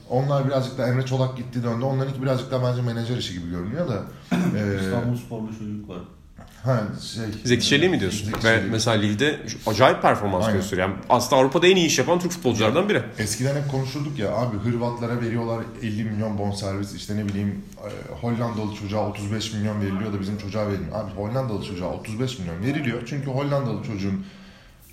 Onlar 0.10 0.48
birazcık 0.48 0.78
da 0.78 0.88
Emre 0.88 1.06
Çolak 1.06 1.38
gitti 1.38 1.64
döndü. 1.64 1.86
Onlarınki 1.86 2.22
birazcık 2.22 2.52
da 2.52 2.64
bence 2.64 2.82
menajer 2.82 3.18
işi 3.18 3.34
gibi 3.34 3.50
görünüyor 3.50 3.88
da. 3.88 4.04
Ee, 4.56 4.80
İstanbul 4.82 5.18
sporlu 5.18 5.58
çocuk 5.60 5.90
var. 5.90 6.00
Ha, 6.64 6.84
şey, 7.14 7.24
Zeki 7.46 7.66
Çelik'i 7.66 7.90
mi 7.90 8.00
diyorsun? 8.00 8.26
Zeki 8.26 8.44
Ve 8.48 8.62
mesela 8.72 8.98
Lille'de 8.98 9.40
acayip 9.68 10.02
performans 10.02 10.46
Aynen. 10.46 10.58
gösteriyor. 10.58 10.90
Yani 10.90 11.00
aslında 11.10 11.42
Avrupa'da 11.42 11.68
en 11.68 11.76
iyi 11.76 11.86
iş 11.86 12.00
yapan 12.00 12.20
Türk 12.20 12.32
futbolculardan 12.32 12.90
biri. 12.90 13.04
Eskiden 13.18 13.56
hep 13.56 13.72
konuşurduk 13.72 14.20
ya 14.20 14.32
abi 14.32 14.58
Hırvatlara 14.58 15.22
veriyorlar 15.22 15.64
50 15.82 16.04
milyon 16.04 16.38
bonservis 16.38 16.96
işte 16.96 17.18
ne 17.18 17.26
bileyim 17.26 17.64
e, 17.78 18.14
Hollandalı 18.22 18.76
çocuğa 18.76 19.10
35 19.10 19.54
milyon 19.54 19.82
veriliyor 19.82 20.14
da 20.14 20.20
bizim 20.20 20.38
çocuğa 20.38 20.68
verilmiyor. 20.68 20.96
Abi 20.96 21.12
Hollandalı 21.12 21.66
çocuğa 21.66 21.90
35 21.90 22.40
milyon 22.40 22.64
veriliyor 22.64 23.02
çünkü 23.06 23.28
Hollandalı 23.32 23.84
çocuğun 23.84 24.26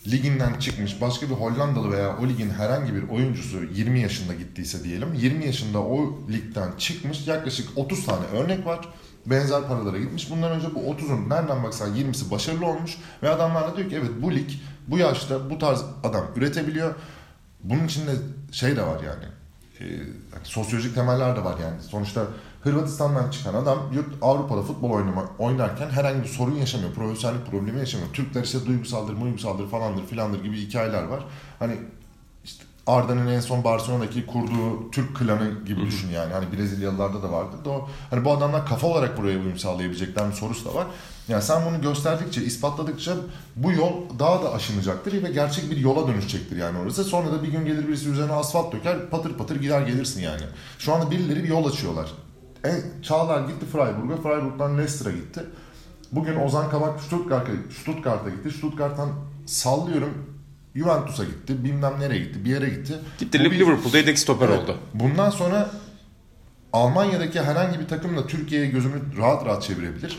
liginden 0.06 0.58
çıkmış 0.60 1.00
başka 1.00 1.26
bir 1.26 1.34
Hollandalı 1.34 1.92
veya 1.92 2.16
o 2.22 2.28
ligin 2.28 2.50
herhangi 2.50 2.94
bir 2.94 3.08
oyuncusu 3.08 3.56
20 3.74 4.00
yaşında 4.00 4.34
gittiyse 4.34 4.84
diyelim 4.84 5.14
20 5.14 5.46
yaşında 5.46 5.78
o 5.82 6.18
ligden 6.32 6.68
çıkmış 6.78 7.26
yaklaşık 7.26 7.68
30 7.76 8.06
tane 8.06 8.26
örnek 8.26 8.66
var. 8.66 8.88
Benzer 9.26 9.68
paralara 9.68 9.98
gitmiş. 9.98 10.30
Bundan 10.30 10.50
önce 10.50 10.74
bu 10.74 10.78
30'un 10.78 11.30
nereden 11.30 11.64
baksan 11.64 11.96
20'si 11.96 12.30
başarılı 12.30 12.66
olmuş 12.66 12.98
ve 13.22 13.30
adamlar 13.30 13.72
da 13.72 13.76
diyor 13.76 13.90
ki 13.90 13.96
evet 13.96 14.10
bu 14.22 14.34
lig 14.34 14.50
bu 14.88 14.98
yaşta 14.98 15.50
bu 15.50 15.58
tarz 15.58 15.84
adam 16.04 16.26
üretebiliyor. 16.36 16.94
Bunun 17.64 17.84
içinde 17.84 18.10
şey 18.52 18.76
de 18.76 18.82
var 18.82 19.00
yani. 19.02 19.24
E, 19.80 19.84
hani 20.34 20.44
sosyolojik 20.44 20.94
temeller 20.94 21.36
de 21.36 21.44
var 21.44 21.54
yani. 21.62 21.82
Sonuçta 21.82 22.26
Hırvatistan'dan 22.62 23.30
çıkan 23.30 23.54
adam 23.54 23.78
yurt 23.94 24.08
Avrupa'da 24.22 24.62
futbol 24.62 24.90
oynama, 24.90 25.24
oynarken 25.38 25.90
herhangi 25.90 26.22
bir 26.22 26.28
sorun 26.28 26.54
yaşamıyor. 26.54 26.94
Profesyonellik 26.94 27.46
problemi 27.50 27.78
yaşamıyor. 27.78 28.12
Türkler 28.12 28.44
işte 28.44 28.66
duygusaldır, 28.66 29.20
duygusaldır 29.20 29.68
falandır 29.68 30.06
filandır 30.06 30.42
gibi 30.42 30.56
hikayeler 30.56 31.02
var. 31.02 31.24
Hani 31.58 31.76
Arda'nın 32.86 33.26
en 33.26 33.40
son 33.40 33.64
Barcelona'daki 33.64 34.26
kurduğu 34.26 34.90
Türk 34.90 35.16
klanı 35.16 35.64
gibi 35.66 35.86
düşün 35.86 36.08
yani. 36.08 36.32
Hani 36.32 36.52
Brezilyalılarda 36.52 37.22
da 37.22 37.32
vardı 37.32 37.56
da 37.64 37.70
o. 37.70 37.88
Hani 38.10 38.24
bu 38.24 38.32
adamlar 38.32 38.66
kafa 38.66 38.86
olarak 38.86 39.18
buraya 39.18 39.38
uyum 39.38 39.58
sağlayabilecekler 39.58 40.28
bir 40.28 40.34
sorusu 40.34 40.64
da 40.64 40.74
var. 40.74 40.86
Yani 41.28 41.42
sen 41.42 41.62
bunu 41.66 41.82
gösterdikçe, 41.82 42.44
ispatladıkça 42.44 43.12
bu 43.56 43.72
yol 43.72 43.92
daha 44.18 44.42
da 44.42 44.52
aşınacaktır 44.52 45.22
ve 45.22 45.30
gerçek 45.30 45.70
bir 45.70 45.76
yola 45.76 46.08
dönüşecektir 46.08 46.56
yani 46.56 46.78
orası. 46.78 47.04
Sonra 47.04 47.32
da 47.32 47.42
bir 47.42 47.48
gün 47.48 47.64
gelir 47.64 47.88
birisi 47.88 48.08
üzerine 48.08 48.32
asfalt 48.32 48.72
döker, 48.72 49.10
patır 49.10 49.32
patır 49.32 49.56
gider 49.56 49.80
gelirsin 49.80 50.20
yani. 50.20 50.42
Şu 50.78 50.94
anda 50.94 51.10
birileri 51.10 51.44
bir 51.44 51.48
yol 51.48 51.66
açıyorlar. 51.66 52.12
En, 52.64 53.02
Çağlar 53.02 53.40
gitti 53.40 53.66
Freiburg'a, 53.72 54.16
Freiburg'dan 54.16 54.78
Leicester'a 54.78 55.12
gitti. 55.12 55.44
Bugün 56.12 56.36
Ozan 56.36 56.70
Kabak 56.70 57.00
Stuttgart'a, 57.00 57.52
Stuttgart'a 57.80 58.30
gitti. 58.30 58.50
Stuttgart'tan 58.50 59.08
sallıyorum 59.46 60.35
Juventus'a 60.76 61.24
gitti, 61.24 61.64
bilmem 61.64 62.00
nereye 62.00 62.18
gitti, 62.18 62.44
bir 62.44 62.50
yere 62.50 62.68
gitti. 62.68 62.94
Gitti 63.18 63.40
Bu 63.40 63.50
Liverpool'da 63.50 63.98
yedek 63.98 64.18
stoper 64.18 64.48
Evet. 64.48 64.58
oldu. 64.58 64.76
Bundan 64.94 65.30
sonra 65.30 65.70
Almanya'daki 66.72 67.42
herhangi 67.42 67.80
bir 67.80 67.88
takım 67.88 68.16
da 68.16 68.26
Türkiye'ye 68.26 68.66
gözünü 68.66 68.94
rahat 69.18 69.46
rahat 69.46 69.62
çevirebilir. 69.62 70.18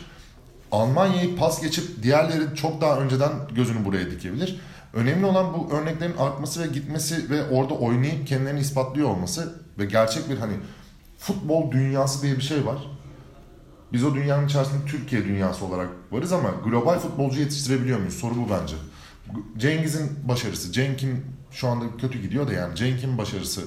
Almanya'yı 0.71 1.35
pas 1.35 1.61
geçip 1.61 2.03
diğerleri 2.03 2.55
çok 2.55 2.81
daha 2.81 2.99
önceden 2.99 3.31
gözünü 3.55 3.85
buraya 3.85 4.11
dikebilir. 4.11 4.59
Önemli 4.93 5.25
olan 5.25 5.53
bu 5.53 5.71
örneklerin 5.75 6.17
artması 6.17 6.63
ve 6.63 6.67
gitmesi 6.67 7.29
ve 7.29 7.49
orada 7.49 7.73
oynayıp 7.73 8.27
kendilerini 8.27 8.59
ispatlıyor 8.59 9.09
olması 9.09 9.53
ve 9.79 9.85
gerçek 9.85 10.29
bir 10.29 10.37
hani 10.37 10.53
futbol 11.17 11.71
dünyası 11.71 12.21
diye 12.21 12.35
bir 12.35 12.41
şey 12.41 12.65
var. 12.65 12.77
Biz 13.93 14.03
o 14.03 14.15
dünyanın 14.15 14.47
içerisinde 14.47 14.85
Türkiye 14.85 15.25
dünyası 15.25 15.65
olarak 15.65 15.87
varız 16.11 16.33
ama 16.33 16.49
global 16.65 16.99
futbolcu 16.99 17.39
yetiştirebiliyor 17.39 17.99
muyuz? 17.99 18.13
Soru 18.13 18.35
bu 18.35 18.49
bence. 18.61 18.75
Cengiz'in 19.57 20.09
başarısı, 20.27 20.71
Cenk'in 20.71 21.25
şu 21.51 21.67
anda 21.67 21.85
kötü 21.97 22.21
gidiyor 22.21 22.47
da 22.47 22.53
yani 22.53 22.75
Cenk'in 22.75 23.17
başarısı 23.17 23.61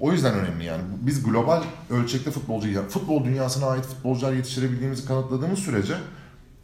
o 0.00 0.12
yüzden 0.12 0.34
önemli 0.34 0.64
yani. 0.64 0.82
Biz 1.00 1.24
global 1.24 1.62
ölçekte 1.90 2.30
futbolcu, 2.30 2.88
futbol 2.88 3.24
dünyasına 3.24 3.66
ait 3.66 3.84
futbolcular 3.84 4.32
yetiştirebildiğimizi 4.32 5.06
kanıtladığımız 5.06 5.58
sürece 5.58 5.94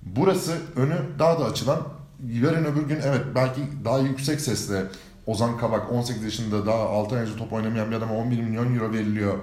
burası 0.02 0.58
önü 0.76 0.96
daha 1.18 1.40
da 1.40 1.44
açılan 1.44 1.82
yarın 2.28 2.64
öbür 2.64 2.82
gün 2.82 2.98
evet 3.04 3.22
belki 3.34 3.60
daha 3.84 3.98
yüksek 3.98 4.40
sesle 4.40 4.82
Ozan 5.26 5.58
Kabak 5.58 5.92
18 5.92 6.24
yaşında 6.24 6.66
daha 6.66 6.78
6 6.78 7.16
ay 7.16 7.26
top 7.38 7.52
oynamayan 7.52 7.90
bir 7.90 7.96
adama 7.96 8.14
11 8.14 8.42
milyon 8.42 8.74
euro 8.74 8.92
veriliyor 8.92 9.34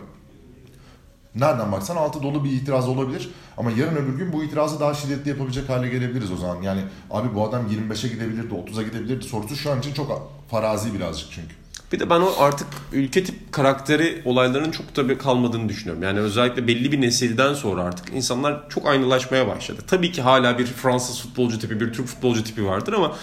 Nereden 1.35 1.71
baksan 1.71 1.95
altı 1.95 2.23
dolu 2.23 2.43
bir 2.43 2.51
itiraz 2.51 2.89
olabilir. 2.89 3.29
Ama 3.57 3.71
yarın 3.71 3.95
öbür 3.95 4.17
gün 4.17 4.33
bu 4.33 4.43
itirazı 4.43 4.79
daha 4.79 4.93
şiddetli 4.93 5.29
yapabilecek 5.29 5.69
hale 5.69 5.89
gelebiliriz 5.89 6.31
o 6.31 6.37
zaman. 6.37 6.61
Yani 6.61 6.81
abi 7.11 7.35
bu 7.35 7.47
adam 7.47 7.67
25'e 7.67 8.09
gidebilirdi, 8.09 8.53
30'a 8.53 8.83
gidebilirdi 8.83 9.25
sorusu 9.25 9.55
şu 9.55 9.71
an 9.71 9.79
için 9.79 9.93
çok 9.93 10.31
farazi 10.51 10.93
birazcık 10.93 11.31
çünkü. 11.31 11.55
Bir 11.93 11.99
de 11.99 12.09
ben 12.09 12.21
o 12.21 12.33
artık 12.39 12.67
ülke 12.91 13.23
tip 13.23 13.51
karakteri 13.51 14.21
olaylarının 14.25 14.71
çok 14.71 14.95
tabii 14.95 15.17
kalmadığını 15.17 15.69
düşünüyorum. 15.69 16.03
Yani 16.03 16.19
özellikle 16.19 16.67
belli 16.67 16.91
bir 16.91 17.01
nesilden 17.01 17.53
sonra 17.53 17.83
artık 17.83 18.13
insanlar 18.13 18.69
çok 18.69 18.87
aynılaşmaya 18.87 19.47
başladı. 19.47 19.81
Tabii 19.87 20.11
ki 20.11 20.21
hala 20.21 20.57
bir 20.57 20.65
Fransız 20.65 21.21
futbolcu 21.21 21.59
tipi, 21.59 21.79
bir 21.79 21.93
Türk 21.93 22.07
futbolcu 22.07 22.43
tipi 22.43 22.65
vardır 22.65 22.93
ama 22.93 23.15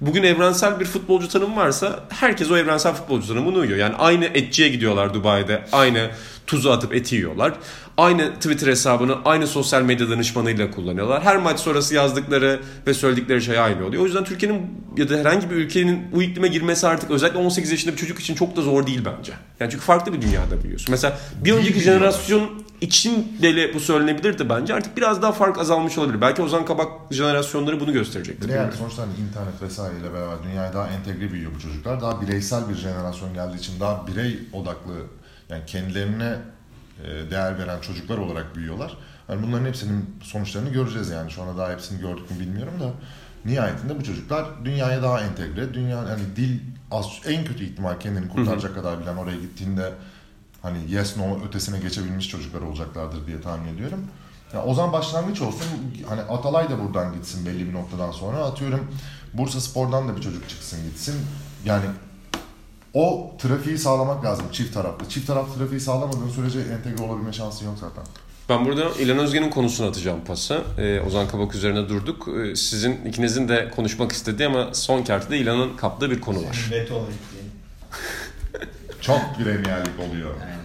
bugün 0.00 0.22
evrensel 0.22 0.80
bir 0.80 0.84
futbolcu 0.84 1.28
tanımı 1.28 1.56
varsa 1.56 2.04
herkes 2.08 2.50
o 2.50 2.56
evrensel 2.56 2.94
futbolcu 2.94 3.28
tanımına 3.28 3.58
uyuyor. 3.58 3.78
Yani 3.78 3.96
aynı 3.96 4.24
etçiye 4.24 4.68
gidiyorlar 4.68 5.14
Dubai'de, 5.14 5.64
aynı 5.72 6.10
tuzu 6.48 6.70
atıp 6.70 6.94
eti 6.94 7.14
yiyorlar. 7.14 7.54
Aynı 7.96 8.34
Twitter 8.34 8.66
hesabını 8.66 9.16
aynı 9.24 9.46
sosyal 9.46 9.82
medya 9.82 10.10
danışmanıyla 10.10 10.70
kullanıyorlar. 10.70 11.22
Her 11.22 11.36
maç 11.36 11.60
sonrası 11.60 11.94
yazdıkları 11.94 12.60
ve 12.86 12.94
söyledikleri 12.94 13.42
şey 13.42 13.58
aynı 13.58 13.86
oluyor. 13.86 14.02
O 14.02 14.06
yüzden 14.06 14.24
Türkiye'nin 14.24 14.84
ya 14.96 15.08
da 15.08 15.16
herhangi 15.16 15.50
bir 15.50 15.56
ülkenin 15.56 16.12
bu 16.12 16.22
iklime 16.22 16.48
girmesi 16.48 16.86
artık 16.86 17.10
özellikle 17.10 17.38
18 17.38 17.70
yaşında 17.70 17.92
bir 17.92 17.98
çocuk 17.98 18.18
için 18.20 18.34
çok 18.34 18.56
da 18.56 18.62
zor 18.62 18.86
değil 18.86 19.00
bence. 19.04 19.32
Yani 19.60 19.70
çünkü 19.70 19.84
farklı 19.84 20.12
bir 20.12 20.22
dünyada 20.22 20.62
büyüyorsun. 20.62 20.90
Mesela 20.90 21.18
bir 21.44 21.52
önceki 21.52 21.80
jenerasyon 21.80 22.50
için 22.80 23.42
bile 23.42 23.74
bu 23.74 23.80
söylenebilirdi 23.80 24.48
bence. 24.48 24.74
Artık 24.74 24.96
biraz 24.96 25.22
daha 25.22 25.32
fark 25.32 25.58
azalmış 25.58 25.98
olabilir. 25.98 26.20
Belki 26.20 26.42
Ozan 26.42 26.64
Kabak 26.64 26.88
jenerasyonları 27.10 27.80
bunu 27.80 27.92
gösterecektir. 27.92 28.48
De 28.48 28.52
yani 28.52 28.72
sonuçta 28.72 29.02
hani 29.02 29.12
internet 29.12 29.62
vesaireyle 29.62 30.14
beraber 30.14 30.42
dünyaya 30.42 30.72
daha 30.72 30.88
entegre 30.88 31.32
büyüyor 31.32 31.52
bu 31.56 31.60
çocuklar. 31.60 32.00
Daha 32.00 32.22
bireysel 32.22 32.68
bir 32.68 32.74
jenerasyon 32.74 33.34
geldiği 33.34 33.58
için 33.58 33.80
daha 33.80 34.06
birey 34.06 34.38
odaklı 34.52 34.92
yani 35.48 35.66
kendilerine 35.66 36.36
e, 37.04 37.30
değer 37.30 37.58
veren 37.58 37.80
çocuklar 37.80 38.18
olarak 38.18 38.56
büyüyorlar. 38.56 38.96
Yani 39.28 39.42
bunların 39.42 39.66
hepsinin 39.66 40.16
sonuçlarını 40.22 40.68
göreceğiz 40.68 41.10
yani. 41.10 41.30
Şu 41.30 41.42
anda 41.42 41.58
daha 41.58 41.72
hepsini 41.72 42.00
gördük 42.00 42.30
mü 42.30 42.40
bilmiyorum 42.40 42.74
da. 42.80 42.92
Nihayetinde 43.44 43.98
bu 43.98 44.04
çocuklar 44.04 44.64
dünyaya 44.64 45.02
daha 45.02 45.20
entegre. 45.20 45.74
Dünya 45.74 45.96
yani 45.96 46.22
dil 46.36 46.60
az 46.90 47.06
en 47.26 47.44
kötü 47.44 47.64
ihtimal 47.64 47.98
kendini 48.00 48.28
kurtaracak 48.28 48.74
kadar 48.74 49.00
bilen 49.00 49.16
oraya 49.16 49.36
gittiğinde 49.36 49.92
hani 50.62 50.78
yes 50.90 51.16
no 51.16 51.46
ötesine 51.48 51.78
geçebilmiş 51.78 52.28
çocuklar 52.28 52.60
olacaklardır 52.60 53.26
diye 53.26 53.40
tahmin 53.40 53.74
ediyorum. 53.74 54.06
Ya 54.54 54.64
o 54.64 54.74
zaman 54.74 54.92
başlangıç 54.92 55.40
olsun. 55.40 55.66
Hani 56.08 56.20
Atalay 56.20 56.70
da 56.70 56.84
buradan 56.84 57.12
gitsin 57.12 57.46
belli 57.46 57.68
bir 57.68 57.72
noktadan 57.72 58.10
sonra. 58.10 58.36
Atıyorum 58.36 58.90
Bursa 59.34 59.60
Spor'dan 59.60 60.08
da 60.08 60.16
bir 60.16 60.22
çocuk 60.22 60.48
çıksın 60.48 60.84
gitsin. 60.84 61.14
Yani 61.64 61.84
o 62.94 63.32
trafiği 63.38 63.78
sağlamak 63.78 64.24
lazım 64.24 64.46
çift 64.52 64.74
taraflı. 64.74 65.08
Çift 65.08 65.26
taraflı 65.26 65.58
trafiği 65.58 65.80
sağlamadığın 65.80 66.28
sürece 66.28 66.58
entegre 66.60 67.02
olabilme 67.02 67.32
şansı 67.32 67.64
yok 67.64 67.74
zaten. 67.80 68.04
Ben 68.48 68.64
burada 68.64 68.90
İlhan 68.98 69.18
Özgen'in 69.18 69.50
konusunu 69.50 69.86
atacağım 69.88 70.20
pası. 70.26 70.62
Ee, 70.78 71.00
Ozan 71.00 71.28
Kabak 71.28 71.54
üzerine 71.54 71.88
durduk. 71.88 72.28
Ee, 72.28 72.56
sizin 72.56 73.04
ikinizin 73.04 73.48
de 73.48 73.70
konuşmak 73.76 74.12
istediği 74.12 74.46
ama 74.48 74.74
son 74.74 75.02
kertede 75.02 75.38
İlhan'ın 75.38 75.76
kaptığı 75.76 76.10
bir 76.10 76.20
konu 76.20 76.38
var. 76.38 76.68
Veto 76.70 76.94
ettiğin. 76.94 77.50
Çok 79.00 79.20
Premier 79.36 79.86
Lig 79.86 80.10
oluyor. 80.10 80.34
Yani 80.40 80.58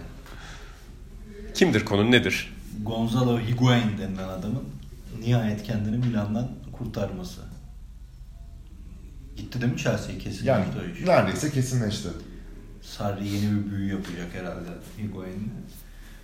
Kimdir 1.53 1.85
konu 1.85 2.11
nedir? 2.11 2.53
Gonzalo 2.83 3.39
Higuain 3.39 3.97
denilen 3.97 4.29
adamın 4.29 4.63
nihayet 5.19 5.63
kendini 5.63 5.97
Milan'dan 5.97 6.47
kurtarması. 6.77 7.41
Gitti 9.37 9.61
değil 9.61 9.73
mi 9.73 9.77
Chelsea'ye 9.79 10.17
kesin 10.19 10.45
Yani 10.45 10.65
o 10.81 10.99
iş. 10.99 11.07
neredeyse 11.07 11.51
kesinleşti. 11.51 12.09
Sarri 12.81 13.27
yeni 13.27 13.51
bir 13.65 13.71
büyü 13.71 13.91
yapacak 13.91 14.27
herhalde 14.33 14.69
Higuain'le. 14.97 15.51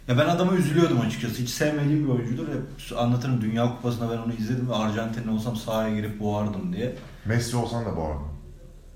Ya 0.07 0.17
ben 0.17 0.25
adama 0.25 0.53
üzülüyordum 0.53 1.01
açıkçası. 1.01 1.41
Hiç 1.41 1.49
sevmediğim 1.49 2.03
bir 2.03 2.09
oyuncudur. 2.09 2.47
Hep 2.47 2.97
anlatırım 2.99 3.41
Dünya 3.41 3.63
Kupası'nda 3.75 4.11
ben 4.11 4.17
onu 4.17 4.33
izledim 4.33 4.69
ve 4.69 4.75
Arjantinli 4.75 5.29
olsam 5.29 5.55
sahaya 5.55 5.95
girip 5.95 6.19
boğardım 6.19 6.73
diye. 6.73 6.95
Messi 7.25 7.55
olsan 7.57 7.85
da 7.85 7.89
arada. 7.89 8.19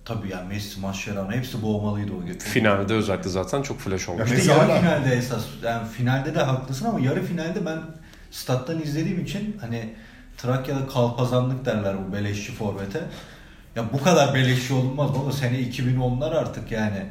Tabii 0.06 0.30
ya 0.30 0.44
Messi, 0.50 0.80
Mascherano 0.80 1.32
hepsi 1.32 1.62
boğmalıydı 1.62 2.12
o 2.14 2.26
gün. 2.26 2.38
Finalde 2.40 2.94
özellikle 2.94 3.30
zaten 3.30 3.62
çok 3.62 3.80
flash 3.80 4.10
olmuş. 4.10 4.32
Ya 4.32 4.38
İşte 4.38 4.52
yarı 4.52 4.62
hala- 4.72 4.80
finalde 4.80 5.16
esas. 5.16 5.44
Yani 5.64 5.88
finalde 5.90 6.36
de 6.36 6.40
haklısın 6.44 6.86
ama 6.86 7.00
yarı 7.00 7.24
finalde 7.26 7.66
ben 7.66 7.80
stat'tan 8.32 8.82
izlediğim 8.82 9.20
için 9.24 9.58
hani 9.62 9.94
Trakya'da 10.38 10.88
kalpazanlık 10.88 11.66
derler 11.66 11.96
bu 12.08 12.14
beleşçi 12.14 12.52
forvete. 12.52 13.04
Ya 13.76 13.94
bu 13.94 14.04
kadar 14.04 14.34
beleşçi 14.34 14.74
olunmaz 14.74 15.10
baba. 15.16 15.32
Sene 15.32 15.58
2010'lar 15.60 16.36
artık 16.36 16.72
yani. 16.72 17.06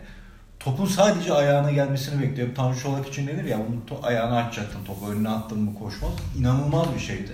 Topun 0.60 0.86
sadece 0.86 1.32
ayağına 1.32 1.70
gelmesini 1.70 2.22
bekliyor. 2.22 2.54
Tanju 2.54 2.80
Çolak 2.80 3.08
için 3.08 3.26
denir 3.26 3.44
ya, 3.44 3.58
onun 3.58 3.84
to- 3.88 4.06
ayağını 4.06 4.36
açacaktın 4.36 4.84
topu, 4.84 5.10
önüne 5.10 5.28
attın 5.28 5.58
mı 5.58 5.74
koşmaz. 5.78 6.12
İnanılmaz 6.38 6.94
bir 6.94 7.00
şeydi. 7.00 7.32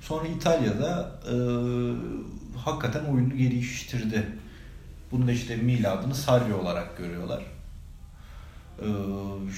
Sonra 0.00 0.28
İtalya'da 0.28 1.10
e, 1.24 1.34
hakikaten 2.58 3.04
oyunu 3.04 3.36
geliştirdi. 3.36 4.26
Bunu 5.12 5.26
da 5.26 5.32
işte 5.32 5.56
miladını 5.56 6.14
Sarri 6.14 6.54
olarak 6.54 6.98
görüyorlar. 6.98 7.42
Ee, 8.80 8.84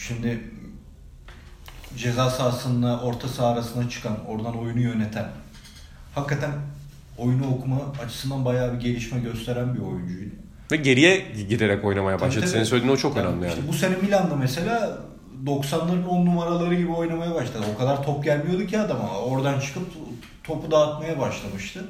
şimdi 0.06 0.50
ceza 1.96 2.30
sahasında 2.30 3.00
orta 3.00 3.28
saha 3.28 3.48
arasına 3.48 3.90
çıkan, 3.90 4.26
oradan 4.26 4.58
oyunu 4.58 4.80
yöneten, 4.80 5.28
hakikaten 6.14 6.50
oyunu 7.18 7.46
okuma 7.54 7.76
açısından 8.04 8.44
bayağı 8.44 8.72
bir 8.74 8.80
gelişme 8.80 9.20
gösteren 9.20 9.74
bir 9.74 9.80
oyuncuydu. 9.80 10.34
Ve 10.72 10.76
geriye 10.76 11.16
giderek 11.48 11.84
oynamaya 11.84 12.20
başladı. 12.20 12.40
Tabii, 12.40 12.50
Senin 12.50 12.64
söylediğin 12.64 12.92
o 12.94 12.96
çok 12.96 13.16
Yani 13.16 13.26
önemli 13.26 13.44
yani. 13.44 13.54
işte 13.54 13.68
bu 13.68 13.72
sene 13.72 13.96
Milan'da 14.02 14.36
mesela 14.36 14.98
90'ların 15.46 16.06
10 16.06 16.26
numaraları 16.26 16.74
gibi 16.74 16.90
oynamaya 16.92 17.34
başladı. 17.34 17.64
O 17.74 17.78
kadar 17.78 18.02
top 18.02 18.24
gelmiyordu 18.24 18.66
ki 18.66 18.78
adama. 18.78 19.18
Oradan 19.20 19.60
çıkıp 19.60 19.82
topu 20.44 20.70
dağıtmaya 20.70 21.18
başlamıştı. 21.20 21.84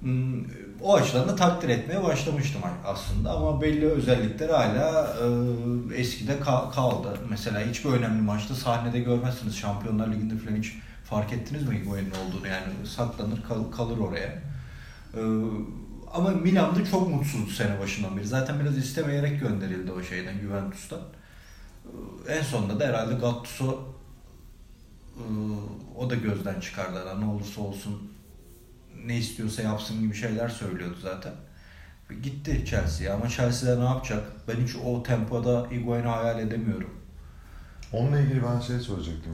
Hmm, 0.00 0.40
O 0.82 0.94
açıdan 0.94 1.28
da 1.28 1.36
takdir 1.36 1.68
etmeye 1.68 2.02
başlamıştım 2.02 2.60
aslında 2.86 3.30
ama 3.30 3.62
belli 3.62 3.86
özellikler 3.86 4.48
hala 4.48 5.16
e, 5.92 6.00
eskide 6.00 6.32
ka- 6.32 6.72
kaldı. 6.74 7.18
Mesela 7.30 7.60
hiçbir 7.70 7.90
önemli 7.90 8.22
maçta 8.22 8.54
sahnede 8.54 8.98
görmezsiniz. 9.00 9.56
Şampiyonlar 9.56 10.08
Ligi'nde 10.12 10.36
falan 10.36 10.56
hiç 10.56 10.72
fark 11.04 11.32
ettiniz 11.32 11.68
mi 11.68 11.78
Higuain'in 11.80 12.10
olduğunu? 12.10 12.48
Yani 12.48 12.86
saklanır 12.86 13.42
kal- 13.42 13.70
kalır 13.70 13.98
oraya. 13.98 14.42
E, 15.14 15.20
ama 16.12 16.30
Milan'da 16.30 16.84
çok 16.84 17.08
mutsuzdu 17.10 17.50
sene 17.50 17.80
başından 17.80 18.16
beri. 18.16 18.26
Zaten 18.26 18.60
biraz 18.60 18.76
istemeyerek 18.78 19.40
gönderildi 19.40 19.92
o 19.92 20.02
şeyden 20.02 20.38
Juventus'tan. 20.40 21.00
E, 22.28 22.32
En 22.34 22.42
sonunda 22.42 22.80
da 22.80 22.86
herhalde 22.86 23.14
Gattuso 23.14 23.94
e, 25.16 25.22
o 25.98 26.10
da 26.10 26.14
gözden 26.14 26.60
çıkardı. 26.60 27.20
Ne 27.20 27.24
olursa 27.24 27.60
olsun 27.60 28.12
ne 29.06 29.16
istiyorsa 29.18 29.62
yapsın 29.62 30.00
gibi 30.00 30.14
şeyler 30.14 30.48
söylüyordu 30.48 30.96
zaten. 31.02 31.32
Gitti 32.22 32.64
Chelsea'ye 32.66 33.12
ama 33.12 33.28
Chelsea'de 33.28 33.80
ne 33.80 33.84
yapacak? 33.84 34.24
Ben 34.48 34.54
hiç 34.66 34.76
o 34.84 35.02
tempoda 35.02 35.66
Higuain'i 35.70 36.06
hayal 36.06 36.38
edemiyorum. 36.38 36.90
Onunla 37.92 38.20
ilgili 38.20 38.42
ben 38.42 38.60
şey 38.60 38.78
söyleyecektim. 38.80 39.32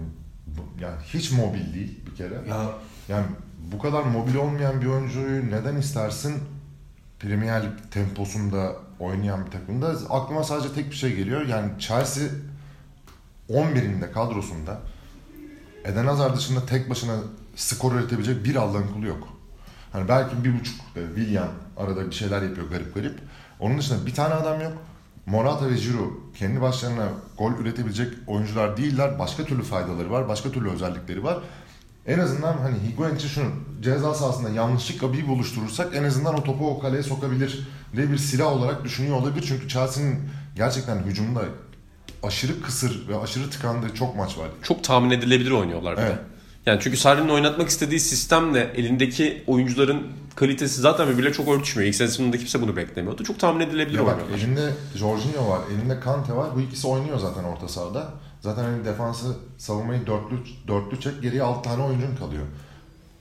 Yani 0.80 0.96
hiç 1.04 1.32
mobil 1.32 1.74
değil 1.74 2.00
bir 2.06 2.16
kere. 2.16 2.34
Ya 2.48 2.66
Yani 3.08 3.26
bu 3.72 3.78
kadar 3.78 4.02
mobil 4.02 4.34
olmayan 4.34 4.80
bir 4.80 4.86
oyuncuyu 4.86 5.50
neden 5.50 5.76
istersin 5.76 6.34
Premier 7.20 7.62
Lig 7.62 7.72
temposunda 7.90 8.76
oynayan 8.98 9.46
bir 9.46 9.50
takımda? 9.50 9.88
Aklıma 10.10 10.44
sadece 10.44 10.74
tek 10.74 10.90
bir 10.90 10.96
şey 10.96 11.16
geliyor. 11.16 11.46
Yani 11.46 11.70
Chelsea 11.78 12.28
11'inde 13.50 14.12
kadrosunda 14.12 14.80
Eden 15.84 16.06
Hazard 16.06 16.36
dışında 16.36 16.66
tek 16.66 16.90
başına 16.90 17.16
skor 17.56 17.92
üretebilecek 17.92 18.44
bir 18.44 18.56
Allah'ın 18.56 18.88
kulu 18.94 19.06
yok. 19.06 19.28
Hani 19.92 20.08
belki 20.08 20.44
bir 20.44 20.60
buçuk 20.60 20.80
e, 20.96 21.00
Willian 21.16 21.48
arada 21.76 22.06
bir 22.06 22.14
şeyler 22.14 22.42
yapıyor 22.42 22.70
garip 22.70 22.94
garip. 22.94 23.18
Onun 23.60 23.78
dışında 23.78 24.06
bir 24.06 24.14
tane 24.14 24.34
adam 24.34 24.60
yok. 24.60 24.72
Morata 25.30 25.70
ve 25.70 25.74
Giroud 25.74 26.12
kendi 26.38 26.60
başlarına 26.60 27.08
gol 27.38 27.52
üretebilecek 27.52 28.12
oyuncular 28.26 28.76
değiller. 28.76 29.18
Başka 29.18 29.44
türlü 29.44 29.62
faydaları 29.62 30.10
var, 30.10 30.28
başka 30.28 30.50
türlü 30.50 30.70
özellikleri 30.70 31.24
var. 31.24 31.38
En 32.06 32.18
azından 32.18 32.58
hani 32.58 32.76
Higuain 32.88 33.16
için 33.16 33.28
şunu 33.28 33.50
ceza 33.80 34.14
sahasında 34.14 34.50
yanlışlıkla 34.50 35.12
bir 35.12 35.28
buluşturursak 35.28 35.96
en 35.96 36.04
azından 36.04 36.34
o 36.34 36.44
topu 36.44 36.70
o 36.70 36.78
kaleye 36.80 37.02
sokabilir 37.02 37.68
diye 37.96 38.10
bir 38.10 38.18
silah 38.18 38.52
olarak 38.52 38.84
düşünüyor 38.84 39.16
olabilir. 39.16 39.44
Çünkü 39.48 39.68
Chelsea'nin 39.68 40.20
gerçekten 40.56 40.98
hücumda 40.98 41.40
aşırı 42.22 42.62
kısır 42.62 43.08
ve 43.08 43.18
aşırı 43.18 43.50
tıkandığı 43.50 43.94
çok 43.94 44.16
maç 44.16 44.38
var. 44.38 44.48
Çok 44.62 44.84
tahmin 44.84 45.10
edilebilir 45.10 45.50
oynuyorlar 45.50 45.96
bir 45.96 46.02
Evet. 46.02 46.16
de. 46.16 46.20
Yani 46.66 46.80
çünkü 46.82 46.96
Sarri'nin 46.96 47.28
oynatmak 47.28 47.68
istediği 47.68 48.00
sistemle 48.00 48.72
elindeki 48.76 49.44
oyuncuların 49.46 50.06
kalitesi 50.36 50.80
zaten 50.80 51.08
birbiriyle 51.08 51.32
çok 51.32 51.48
örtüşmüyor. 51.48 51.88
İlk 51.88 51.94
sezonunda 51.96 52.38
kimse 52.38 52.62
bunu 52.62 52.76
beklemiyordu. 52.76 53.24
Çok 53.24 53.38
tahmin 53.38 53.60
edilebilir 53.60 53.98
Ya 53.98 54.06
bak 54.06 54.12
oynuyorlar. 54.18 54.38
elinde 54.38 54.72
Jorginho 54.94 55.50
var, 55.50 55.60
elinde 55.74 56.00
Kante 56.00 56.36
var. 56.36 56.48
Bu 56.56 56.60
ikisi 56.60 56.86
oynuyor 56.86 57.18
zaten 57.18 57.44
orta 57.44 57.68
sahada. 57.68 58.08
Zaten 58.40 58.62
hani 58.64 58.84
defansı 58.84 59.36
savunmayı 59.58 60.06
dörtlü, 60.06 60.36
dörtlü 60.68 61.00
çek 61.00 61.22
geriye 61.22 61.42
alt 61.42 61.64
tane 61.64 61.82
oyuncun 61.82 62.16
kalıyor. 62.16 62.44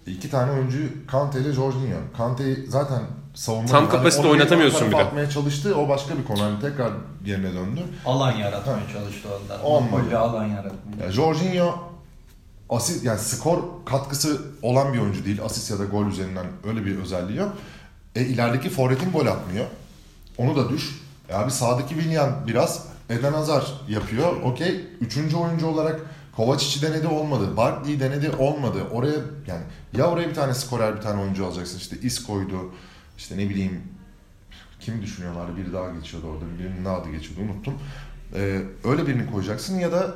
İki 0.07 0.29
tane 0.31 0.51
oyuncu 0.51 0.77
Kante 1.07 1.39
ile 1.41 1.53
Jorginho. 1.53 1.97
Kante 2.17 2.55
zaten 2.67 3.01
savunma 3.33 3.67
Tam 3.67 3.89
kapasite 3.89 4.23
onu 4.23 4.31
oynatamıyorsun 4.31 4.87
bir 4.87 4.97
de. 4.97 5.01
atmaya 5.03 5.29
çalıştı. 5.29 5.75
O 5.75 5.89
başka 5.89 6.17
bir 6.17 6.23
konu. 6.23 6.41
Hani 6.43 6.59
tekrar 6.61 6.91
yerine 7.25 7.53
döndü. 7.53 7.81
alan 8.05 8.31
yaratmaya 8.31 8.79
çalıştı 8.93 9.27
onlar. 9.45 9.59
Olmadı. 9.63 10.19
Alan 10.19 10.45
yaratmaya. 10.45 11.05
Ya 11.05 11.11
Jorginho 11.11 11.88
asist 12.69 13.05
yani 13.05 13.19
skor 13.19 13.59
katkısı 13.85 14.41
olan 14.61 14.93
bir 14.93 14.99
oyuncu 14.99 15.25
değil. 15.25 15.43
Asist 15.43 15.71
ya 15.71 15.79
da 15.79 15.85
gol 15.85 16.05
üzerinden 16.05 16.45
öyle 16.67 16.85
bir 16.85 16.97
özelliği 16.97 17.37
yok. 17.37 17.53
E 18.15 18.21
ilerideki 18.21 18.69
forvetin 18.69 19.11
gol 19.11 19.25
atmıyor. 19.25 19.65
Onu 20.37 20.55
da 20.55 20.69
düş. 20.69 21.01
E 21.29 21.33
abi 21.33 21.51
sağdaki 21.51 21.95
Willian 21.95 22.47
biraz 22.47 22.85
Eden 23.09 23.33
Hazard 23.33 23.65
yapıyor. 23.89 24.41
Okey. 24.41 24.85
Üçüncü 25.01 25.35
oyuncu 25.35 25.67
olarak 25.67 25.99
Kovacic'i 26.35 26.81
denedi 26.81 27.07
olmadı. 27.07 27.57
Barkley'i 27.57 27.99
denedi 27.99 28.29
olmadı. 28.29 28.83
Oraya 28.91 29.15
yani 29.47 29.63
ya 29.97 30.05
oraya 30.05 30.29
bir 30.29 30.35
tane 30.35 30.53
skorer 30.53 30.95
bir 30.95 31.01
tane 31.01 31.21
oyuncu 31.21 31.45
alacaksın. 31.45 31.77
İşte 31.77 31.97
Isco'ydu. 32.01 32.71
İşte 33.17 33.37
ne 33.37 33.49
bileyim 33.49 33.81
kim 34.79 35.01
düşünüyorlardı? 35.01 35.57
Biri 35.57 35.73
daha 35.73 35.89
geçiyordu 35.89 36.27
orada. 36.27 36.59
Birinin 36.59 36.83
ne 36.83 36.89
adı 36.89 37.11
geçiyordu 37.11 37.41
unuttum. 37.41 37.73
Ee, 38.35 38.61
öyle 38.83 39.07
birini 39.07 39.31
koyacaksın 39.31 39.79
ya 39.79 39.91
da 39.91 40.15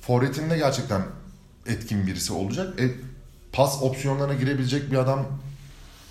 forvetinde 0.00 0.58
gerçekten 0.58 1.02
etkin 1.68 2.06
birisi 2.06 2.32
olacak. 2.32 2.80
E, 2.80 2.90
pas 3.52 3.82
opsiyonlarına 3.82 4.34
girebilecek 4.34 4.90
bir 4.90 4.96
adam 4.96 5.26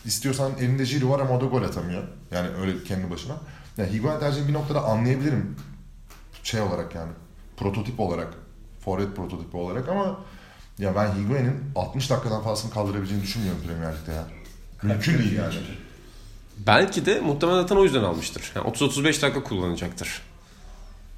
istiyorsan 0.06 0.52
elinde 0.60 0.84
Giroud 0.84 1.12
var 1.12 1.20
ama 1.20 1.38
o 1.38 1.42
da 1.42 1.46
gol 1.46 1.64
atamıyor. 1.64 2.04
Yani 2.32 2.50
öyle 2.62 2.84
kendi 2.84 3.12
başına. 3.12 3.36
Yani 3.78 3.94
Higuain 3.94 4.20
tercihini 4.20 4.48
bir 4.48 4.54
noktada 4.54 4.84
anlayabilirim. 4.84 5.56
Şey 6.44 6.62
olarak 6.62 6.96
yani 6.96 7.12
prototip 7.58 8.00
olarak 8.00 8.34
forvet 8.86 9.16
prototipi 9.16 9.58
olarak 9.58 9.90
ama 9.90 10.20
ya 10.78 10.96
ben 10.96 11.12
Higuain'in 11.16 11.56
60 11.76 12.10
dakikadan 12.10 12.44
fazlasını 12.44 12.72
kaldırabileceğini 12.72 13.24
düşünmüyorum 13.24 13.62
Premier 13.68 13.96
Lig'de 13.96 14.12
ya. 14.12 14.28
Mümkün 14.84 15.20
değil 15.20 15.36
yani. 15.36 15.56
Belki 16.58 17.06
de 17.06 17.20
muhtemelen 17.20 17.62
zaten 17.62 17.76
o 17.76 17.84
yüzden 17.84 18.04
almıştır. 18.04 18.52
Yani 18.56 18.68
30-35 18.68 19.22
dakika 19.22 19.44
kullanacaktır. 19.44 20.22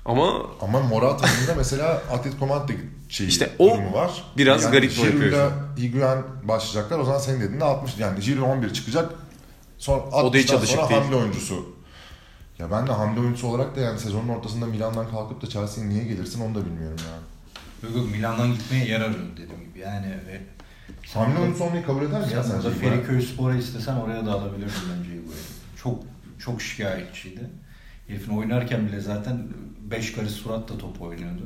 Ama 0.08 0.42
Ama 0.62 0.80
Morata'nın 0.80 1.48
da 1.48 1.56
mesela 1.58 2.02
Atletico 2.12 2.48
Madrid 2.48 2.80
şeyi 3.10 3.28
İşte 3.30 3.50
o 3.60 3.66
durumu 3.72 3.94
var. 3.94 4.24
biraz 4.38 4.72
garip 4.72 4.92
o 4.92 4.96
Giroud'la 5.02 5.24
yapıyor. 5.38 5.52
Higuain 5.78 6.24
başlayacaklar. 6.44 7.00
O 7.00 7.04
zaman 7.04 7.20
senin 7.20 7.42
dediğinde 7.42 7.64
60 7.64 7.98
yani 7.98 8.20
Giroud 8.20 8.50
11 8.50 8.74
çıkacak. 8.74 9.12
Sonra 9.78 10.02
O 10.04 10.34
da 10.34 10.38
hiç 10.38 10.50
60'tan 10.50 10.56
alışık 10.58 10.76
sonra 10.76 10.90
değil. 10.90 11.02
hamle 11.02 11.16
oyuncusu. 11.16 11.66
Ya 12.60 12.72
ben 12.72 12.88
de 12.88 12.92
hamle 12.92 13.20
oyuncusu 13.20 13.48
olarak 13.48 13.76
da 13.76 13.80
yani 13.80 14.00
sezonun 14.00 14.28
ortasında 14.30 14.66
Milan'dan 14.66 15.10
kalkıp 15.12 15.42
da 15.42 15.48
Chelsea'ye 15.50 15.90
niye 15.90 16.04
gelirsin 16.04 16.42
onu 16.42 16.56
da 16.56 16.66
bilmiyorum 16.66 16.98
yani. 17.12 17.94
Yok 17.94 18.04
yok 18.04 18.12
Milan'dan 18.16 18.54
gitmeye 18.54 18.86
yer 18.86 19.02
arıyorum 19.02 19.32
dediğim 19.34 19.64
gibi. 19.70 19.80
Yani 19.80 20.08
ve 20.08 20.42
Hamle 21.14 21.40
oyuncusu 21.40 21.64
olmayı 21.64 21.86
kabul 21.86 22.02
eder 22.02 22.20
mi 22.28 22.34
ya 22.34 22.44
Sen 22.44 22.52
sence? 22.52 22.70
Feriköy 22.70 23.22
Spor'a 23.22 23.56
istesen 23.56 23.96
oraya 23.96 24.26
da 24.26 24.32
alabilirdin 24.32 24.74
bence 24.98 25.10
Higuain'i. 25.10 25.78
Çok 25.84 26.00
çok 26.40 26.62
şikayetçiydi. 26.62 27.50
Herifin 28.08 28.38
oynarken 28.38 28.88
bile 28.88 29.00
zaten 29.02 29.48
5 29.92 30.12
karış 30.12 30.32
suratla 30.32 30.78
top 30.78 31.02
oynuyordu. 31.02 31.44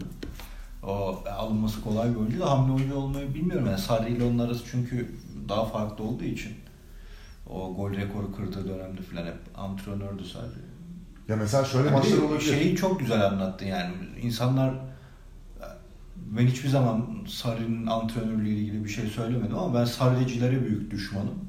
O 0.84 1.24
alınması 1.38 1.82
kolay 1.82 2.10
bir 2.10 2.16
oyuncu 2.16 2.40
da 2.40 2.50
hamle 2.52 2.72
oyuncu 2.72 2.96
olmayı 2.96 3.34
bilmiyorum. 3.34 3.68
Yani 3.68 3.80
Sarri 3.80 4.12
ile 4.12 4.24
onun 4.24 4.40
arası 4.40 4.64
çünkü 4.72 5.12
daha 5.50 5.66
farklı 5.66 6.04
olduğu 6.04 6.24
için. 6.24 6.54
O 7.50 7.76
gol 7.76 7.92
rekoru 7.92 8.36
kırdığı 8.36 8.70
dönemde 8.70 9.02
falan 9.02 9.26
hep 9.26 9.38
antrenördü 9.56 10.26
Sarri. 10.26 10.62
Ya 11.28 11.36
mesela 11.36 11.66
şöyle 11.66 11.90
de 11.90 11.92
maçlar 11.92 12.18
olabilir. 12.18 12.42
Şeyi 12.42 12.76
çok 12.76 13.00
güzel 13.00 13.28
anlattın 13.28 13.66
yani. 13.66 13.94
İnsanlar 14.22 14.74
ben 16.16 16.48
hiçbir 16.48 16.70
zaman 16.70 17.08
Sarri'nin 17.28 17.88
antrenörlüğü 17.88 18.50
ile 18.50 18.60
ilgili 18.60 18.84
bir 18.84 18.90
şey 18.90 19.08
söylemedim 19.08 19.58
ama 19.58 19.80
ben 19.80 19.86
Sarri'cilere 19.86 20.66
büyük 20.66 20.92
düşmanım. 20.92 21.40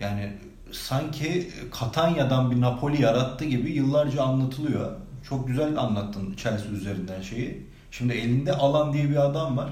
Yani 0.00 0.32
sanki 0.72 1.52
Katanya'dan 1.70 2.50
bir 2.50 2.60
Napoli 2.60 3.02
yarattı 3.02 3.44
gibi 3.44 3.72
yıllarca 3.72 4.22
anlatılıyor. 4.22 4.92
Çok 5.28 5.48
güzel 5.48 5.78
anlattın 5.78 6.34
Chelsea 6.36 6.70
üzerinden 6.70 7.22
şeyi. 7.22 7.66
Şimdi 7.90 8.12
elinde 8.12 8.52
Alan 8.52 8.92
diye 8.92 9.10
bir 9.10 9.26
adam 9.26 9.56
var. 9.56 9.70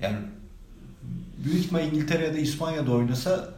Yani 0.00 0.16
büyük 1.44 1.64
ihtimal 1.64 1.84
İngiltere 1.84 2.26
ya 2.26 2.34
da 2.34 2.38
İspanya'da 2.38 2.90
oynasa 2.90 3.48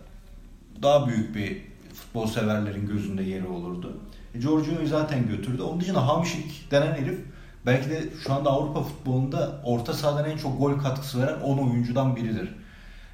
daha 0.82 1.08
büyük 1.08 1.34
bir 1.34 1.62
futbol 1.94 2.26
severlerin 2.26 2.86
gözünde 2.86 3.22
yeri 3.22 3.46
olurdu. 3.46 4.00
E, 4.34 4.40
Jorginho'yu 4.40 4.86
zaten 4.86 5.28
götürdü. 5.28 5.62
Onun 5.62 5.80
dışında 5.80 6.08
Hamşik 6.08 6.70
denen 6.70 6.92
herif 6.92 7.20
belki 7.66 7.90
de 7.90 8.04
şu 8.24 8.32
anda 8.32 8.50
Avrupa 8.50 8.82
futbolunda 8.82 9.60
orta 9.64 9.92
sahadan 9.92 10.30
en 10.30 10.36
çok 10.36 10.58
gol 10.58 10.78
katkısı 10.78 11.22
veren 11.22 11.40
10 11.40 11.58
oyuncudan 11.58 12.16
biridir. 12.16 12.48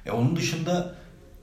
E, 0.05 0.11
onun 0.11 0.35
dışında 0.35 0.95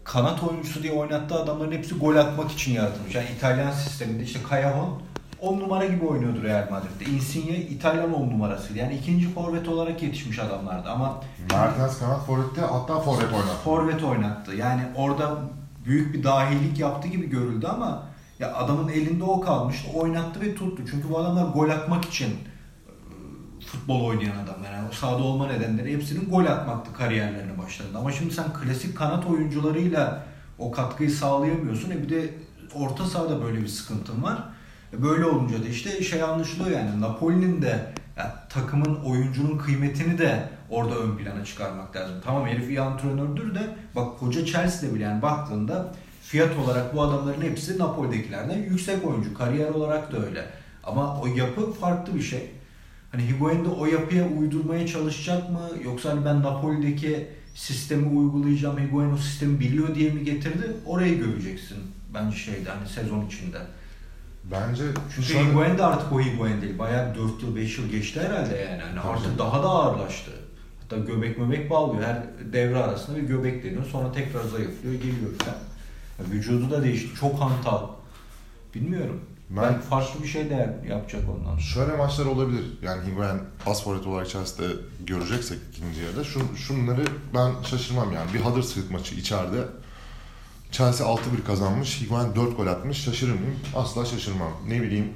kanat 0.04 0.42
oyuncusu 0.42 0.82
diye 0.82 0.92
oynattığı 0.92 1.34
adamların 1.34 1.72
hepsi 1.72 1.94
gol 1.94 2.16
atmak 2.16 2.50
için 2.52 2.72
yaratılmış. 2.72 3.14
Yani 3.14 3.26
İtalyan 3.36 3.70
sisteminde 3.70 4.22
işte 4.22 4.38
Cajon 4.50 5.02
10 5.40 5.60
numara 5.60 5.86
gibi 5.86 6.04
oynuyordu 6.06 6.42
Real 6.42 6.68
Madrid'de. 6.70 7.10
Insigne 7.10 7.56
İtalyan 7.56 8.14
10 8.14 8.30
numarası. 8.30 8.78
Yani 8.78 8.96
ikinci 8.96 9.34
forvet 9.34 9.68
olarak 9.68 10.02
yetişmiş 10.02 10.38
adamlardı 10.38 10.90
ama 10.90 11.20
Mertens 11.50 11.98
kanat 11.98 12.26
forvette 12.26 12.60
hatta 12.60 13.00
forvet 13.00 13.32
oynattı. 13.32 13.56
forvet 13.64 14.02
oynattı. 14.02 14.54
Yani 14.54 14.82
orada 14.96 15.38
büyük 15.84 16.14
bir 16.14 16.24
dahilik 16.24 16.78
yaptı 16.78 17.08
gibi 17.08 17.30
görüldü 17.30 17.66
ama 17.66 18.02
ya 18.38 18.54
adamın 18.54 18.88
elinde 18.88 19.24
o 19.24 19.40
kalmıştı. 19.40 19.88
Oynattı 19.94 20.40
ve 20.40 20.54
tuttu. 20.54 20.82
Çünkü 20.90 21.10
bu 21.10 21.18
adamlar 21.18 21.44
gol 21.44 21.70
atmak 21.70 22.04
için 22.04 22.38
futbol 23.74 24.04
oynayan 24.04 24.36
adamlar. 24.36 24.72
Yani 24.72 24.94
sahada 24.94 25.22
olma 25.22 25.46
nedenleri 25.46 25.92
hepsinin 25.92 26.30
gol 26.30 26.46
atmaktı 26.46 26.92
kariyerlerine 26.92 27.58
başlarında. 27.58 27.98
Ama 27.98 28.12
şimdi 28.12 28.34
sen 28.34 28.52
klasik 28.52 28.96
kanat 28.96 29.26
oyuncularıyla 29.26 30.26
o 30.58 30.70
katkıyı 30.70 31.10
sağlayamıyorsun. 31.10 31.90
E 31.90 32.02
bir 32.02 32.08
de 32.08 32.34
orta 32.74 33.04
sahada 33.04 33.42
böyle 33.42 33.62
bir 33.62 33.68
sıkıntın 33.68 34.22
var. 34.22 34.44
E 34.92 35.02
böyle 35.02 35.24
olunca 35.24 35.62
da 35.62 35.68
işte 35.68 36.02
şey 36.02 36.22
anlaşılıyor 36.22 36.70
yani 36.70 37.00
Napoli'nin 37.00 37.62
de 37.62 37.92
ya 38.16 38.46
takımın 38.48 38.94
oyuncunun 38.94 39.58
kıymetini 39.58 40.18
de 40.18 40.48
orada 40.70 40.98
ön 40.98 41.16
plana 41.16 41.44
çıkarmak 41.44 41.96
lazım. 41.96 42.16
Tamam 42.24 42.46
herif 42.46 42.68
iyi 42.68 42.80
antrenördür 42.80 43.54
de 43.54 43.60
bak 43.96 44.18
koca 44.20 44.46
Chelsea'de 44.46 44.94
bile 44.94 45.04
yani 45.04 45.22
baktığında 45.22 45.94
fiyat 46.22 46.58
olarak 46.58 46.94
bu 46.94 47.02
adamların 47.02 47.42
hepsi 47.42 47.78
Napoli'dekilerden 47.78 48.58
yüksek 48.58 49.06
oyuncu. 49.06 49.34
Kariyer 49.34 49.68
olarak 49.68 50.12
da 50.12 50.26
öyle. 50.26 50.44
Ama 50.84 51.20
o 51.20 51.26
yapı 51.26 51.72
farklı 51.72 52.14
bir 52.14 52.22
şey. 52.22 52.50
Hani 53.14 53.28
Higuain 53.28 53.64
de 53.64 53.68
o 53.68 53.86
yapıya 53.86 54.28
uydurmaya 54.28 54.86
çalışacak 54.86 55.50
mı? 55.50 55.60
Yoksa 55.84 56.10
hani 56.10 56.24
ben 56.24 56.42
Napoli'deki 56.42 57.28
sistemi 57.54 58.06
uygulayacağım, 58.18 58.78
Higuain 58.78 59.12
o 59.12 59.16
sistemi 59.16 59.60
biliyor 59.60 59.94
diye 59.94 60.10
mi 60.10 60.24
getirdi? 60.24 60.76
Orayı 60.86 61.18
göreceksin 61.18 61.78
bence 62.14 62.36
şeyde 62.36 62.70
hani 62.70 62.88
sezon 62.88 63.26
içinde. 63.26 63.58
Bence 64.44 64.82
Çünkü 65.14 65.28
şöyle- 65.28 65.50
Higuain 65.50 65.78
de 65.78 65.84
artık 65.84 66.12
o 66.12 66.20
Higuain 66.20 66.62
değil. 66.62 66.78
Bayağı 66.78 67.14
4 67.14 67.42
yıl 67.42 67.56
5 67.56 67.78
yıl 67.78 67.88
geçti 67.88 68.20
herhalde 68.20 68.56
yani. 68.56 68.82
Hani 68.82 69.00
Tabii 69.02 69.12
artık 69.12 69.38
daha 69.38 69.62
da 69.62 69.68
ağırlaştı. 69.68 70.30
Hatta 70.82 70.96
göbek 70.96 71.38
möbek 71.38 71.70
bağlıyor. 71.70 72.02
Her 72.02 72.22
devre 72.52 72.78
arasında 72.78 73.16
bir 73.16 73.22
göbek 73.22 73.64
deniyor. 73.64 73.84
Sonra 73.84 74.12
tekrar 74.12 74.44
zayıflıyor 74.44 74.94
geliyor 74.94 75.30
falan. 75.38 75.56
Ya 76.18 76.24
vücudu 76.34 76.70
da 76.70 76.82
değişti. 76.84 77.08
Çok 77.20 77.40
hantal. 77.40 77.86
Bilmiyorum. 78.74 79.20
Ben- 79.50 79.62
Ben 79.64 79.80
farklı 79.80 80.22
bir 80.22 80.28
şey 80.28 80.50
de 80.50 80.76
yapacak 80.88 81.22
ondan. 81.38 81.58
Şöyle 81.58 81.96
maçlar 81.96 82.26
olabilir. 82.26 82.64
Yani 82.82 83.10
Higuain 83.10 83.40
pas 83.64 83.84
forvet 83.84 84.06
olarak 84.06 84.28
Chelsea'de 84.28 84.72
göreceksek 85.06 85.58
ikinci 85.72 86.00
yarıda. 86.00 86.24
Şun, 86.24 86.42
şunları 86.56 87.04
ben 87.34 87.52
şaşırmam 87.70 88.12
yani. 88.12 88.34
Bir 88.34 88.40
Huddersfield 88.40 88.90
maçı 88.90 89.14
içeride. 89.14 89.62
Chelsea 90.72 91.06
6-1 91.06 91.18
kazanmış. 91.46 92.00
Higuain 92.00 92.34
4 92.34 92.56
gol 92.56 92.66
atmış. 92.66 92.98
Şaşırır 93.04 93.32
mıyım? 93.32 93.56
Asla 93.76 94.04
şaşırmam. 94.04 94.52
Ne 94.68 94.82
bileyim. 94.82 95.08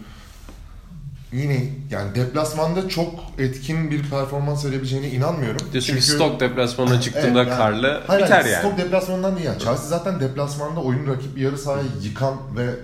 Yine 1.33 1.71
yani 1.91 2.15
deplasmanda 2.15 2.89
çok 2.89 3.15
etkin 3.39 3.91
bir 3.91 4.03
performans 4.11 4.65
verebileceğine 4.65 5.11
inanmıyorum. 5.11 5.73
Diyorsun 5.73 5.95
ki 5.97 6.03
Stoke 6.03 6.41
deplasmanına 6.41 7.01
çıktığında 7.01 7.27
Evet, 7.27 7.37
yani- 7.37 7.59
karlı 7.59 8.03
hayır, 8.07 8.25
biter 8.25 8.41
hayır, 8.43 8.53
yani. 8.55 8.67
Stoke 8.67 8.83
deplasmanından 8.85 9.37
değil 9.37 9.47
yani. 9.47 9.59
Chelsea 9.59 9.87
zaten 9.87 10.21
deplasmanda 10.21 10.81
oyunu 10.81 11.13
rakip 11.13 11.39
yarı 11.39 11.59
sahaya 11.59 11.85
yıkan 12.03 12.35
ve 12.57 12.75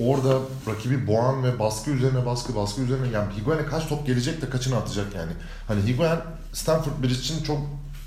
orada 0.00 0.38
rakibi 0.68 1.06
boğan 1.06 1.44
ve 1.44 1.58
baskı 1.58 1.90
üzerine 1.90 2.26
baskı 2.26 2.56
baskı 2.56 2.82
üzerine 2.82 3.08
yani 3.08 3.34
Higuain'e 3.36 3.66
kaç 3.66 3.88
top 3.88 4.06
gelecek 4.06 4.42
de 4.42 4.50
kaçını 4.50 4.76
atacak 4.76 5.14
yani. 5.14 5.32
Hani 5.68 5.82
Higuain 5.82 6.20
Stanford 6.52 7.02
Bridge 7.02 7.14
için 7.14 7.42
çok 7.42 7.58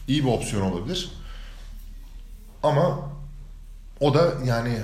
iyi 0.07 0.25
bir 0.25 0.31
opsiyon 0.31 0.71
olabilir. 0.71 1.11
Ama 2.63 2.99
o 3.99 4.13
da 4.13 4.33
yani 4.45 4.77